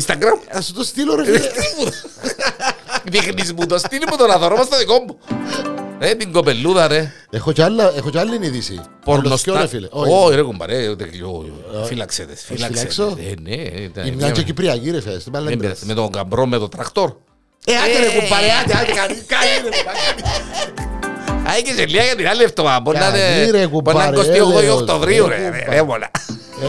Instagram. 0.05 0.39
ας 0.51 0.65
σου 0.65 0.73
το 0.73 0.83
στείλω 0.83 1.15
ρε 1.15 1.23
φίλε. 1.23 1.39
Δείχνεις 3.11 3.53
μου 3.53 3.65
το, 3.65 3.77
στείλει 3.77 4.03
μου 4.09 4.17
το 4.17 4.27
να 4.27 4.37
δωρώ 4.37 4.55
μας 4.57 4.65
στο 4.65 4.77
δικό 4.77 4.99
μου. 4.99 5.17
Ε, 5.99 6.15
την 6.15 6.31
κοπελούδα 6.31 6.87
ρε. 6.87 7.11
Έχω 7.29 7.51
κι 7.51 7.61
άλλα- 7.61 7.91
έχω 7.97 8.09
κι 8.09 8.17
άλλη 8.17 8.35
είδηση. 8.45 8.81
Πορνοστά. 9.05 9.29
Όλος 9.29 9.41
πιο, 9.41 9.55
ρε 9.55 9.67
φίλε. 9.67 9.87
Όχι 9.91 10.35
ρε 10.35 10.41
κουμπαρέ, 10.41 10.87
ούτε- 10.89 11.03
όχι, 11.03 11.51
φύλαξε 11.85 12.23
τες, 12.25 12.43
φύλαξε 12.45 12.73
φυλάξω; 12.73 13.03
τες. 13.15 13.25
Ε, 13.25 13.33
ναι, 13.41 13.55
ήταν 13.55 14.05
Η 14.07 14.09
μια- 14.11 14.15
μια 14.25 14.31
και 14.31 14.41
Κυπριακή 14.43 14.91
ρε 14.91 15.01
φίλε. 15.01 15.19
στην 15.19 15.31
Δεν 15.31 15.41
Παλαιμπρά. 15.43 15.67
πειράζει, 15.67 15.85
Με 15.85 15.93
τον 15.93 16.11
καμπρό, 16.11 16.45
με 16.45 16.57
το 16.57 16.69
τρακτόρ. 16.69 17.09
Ε, 17.65 17.73
άντε 17.75 17.99
ρε 17.99 18.19
κουμπάρε, 18.19 18.45
άντε, 18.63 18.73
άντε, 18.73 18.91
καλή, 18.93 19.15
καλή 19.33 19.51
ρε 19.63 19.69
κουμπάρε. 19.77 21.57
Α, 21.57 21.61
και 21.63 21.73
σε 21.73 21.85
λίγα 21.85 22.03
για 22.03 22.15
την 22.15 22.27
άλλη 22.27 22.43
εβδομάδα. 22.43 22.79
Μπορεί 22.79 22.97
να 22.97 23.03
Καλή, 23.03 23.17
είναι 23.47 23.51
ρε, 23.57 23.67
μπορεί 23.67 23.95
να 23.97 24.05
είναι 24.05 24.15
κουμπάρε, 24.15 24.17
28 24.17 24.57
έλεος, 24.59 24.79
Οκτωβρίου, 24.81 25.27
ρε, 25.27 25.35
ρε, 25.35 25.43
ρε, 25.43 25.49
κουμπάρε. 25.49 25.75
ρε, 25.75 25.83
μόλα. 25.83 26.11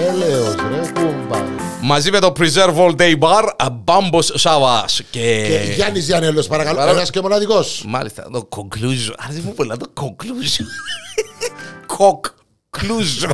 Έλεος 0.08 0.54
ρε 0.54 0.92
κουμπάρε. 1.00 1.44
Μαζί 1.88 2.10
με 2.10 2.18
το 2.18 2.32
Preserve 2.38 2.74
All 2.76 2.96
Day 2.96 3.18
Bar, 3.18 3.48
Bambos 3.84 4.40
Savas 4.42 4.90
Και 5.10 5.20
και... 5.20 5.72
Γιάννης 5.74 6.06
Γιάννελος 6.06 6.46
παρακαλώ, 6.46 6.74
Παρακαλώ. 6.74 6.98
ένας 6.98 7.10
και 7.10 7.20
μοναδικός. 7.20 7.84
Μάλιστα, 7.86 8.28
το 8.32 8.48
conclusion. 8.56 9.12
Άρεσε 9.18 9.42
μου 9.44 9.54
πολλά 9.54 9.76
το 9.76 9.86
conclusion. 10.00 10.66
Conclusion. 11.98 13.30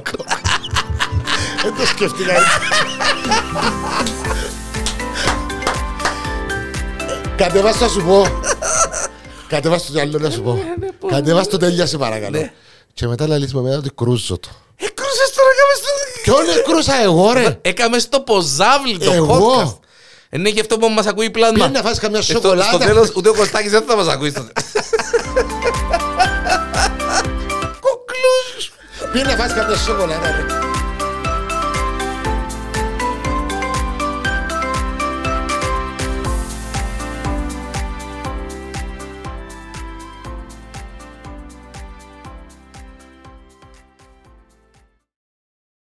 Δεν 1.63 1.75
το 1.79 1.87
σκέφτηκα 1.87 2.33
έτσι. 2.33 2.49
Κατεβάς 7.37 7.79
το 7.79 7.85
να 7.85 7.91
σου 7.91 8.03
πω. 8.05 8.27
Κατεβάς 9.49 9.87
το 9.87 10.01
άλλο 10.01 10.19
να 10.19 10.31
σου 10.31 10.43
πω. 10.43 10.59
Κατεβάς 11.09 11.49
το 11.49 11.57
τέλεια 11.57 11.87
σε 11.87 11.99
παρακαλώ. 11.99 12.39
Ναι. 12.39 12.53
Και 12.95 13.07
μετά 13.07 13.27
λαλείς 13.27 13.55
με 13.55 13.61
μένα 13.61 13.77
ότι 13.77 13.91
κρούζω 13.95 14.39
το. 14.39 14.49
Έκρουσες 14.77 15.31
τώρα, 15.37 15.49
έκαμε 15.55 15.75
στο... 15.81 15.94
Ποιον 16.25 16.49
έκρουσα 16.59 17.03
εγώ 17.03 17.33
ρε; 17.33 17.59
Έκαμε 17.63 17.99
στο 17.99 18.21
ποζάβλι 18.21 18.99
το 18.99 19.13
Εγώ. 19.13 19.57
podcast. 19.57 19.79
Είναι 20.31 20.51
και 20.51 20.61
αυτό 20.61 20.79
που 20.79 20.89
μας 20.89 21.07
ακούει 21.07 21.31
πλάσμα. 21.31 21.55
Πήγαινε 21.55 21.79
να 21.79 21.85
φας 21.89 21.99
καμιά 21.99 22.19
Ε, 22.19 22.23
στο- 22.23 22.33
Στο 22.39 22.41
σοκολάτα. 22.43 22.79
τέλος 22.79 23.13
ούτε 23.17 23.29
ο 23.29 23.35
Κωστάκης 23.35 23.71
δεν 23.71 23.83
θα 23.87 23.97
μας 23.97 24.09
ακούει. 24.09 24.31
στο- 24.31 24.47
Conclusion. 27.87 28.73
Πήγαινε 29.13 29.33
να 29.35 29.43
φας 29.43 29.53
καμιά 29.55 29.77
σοκολάτα 29.77 30.27
ρε. 30.37 30.64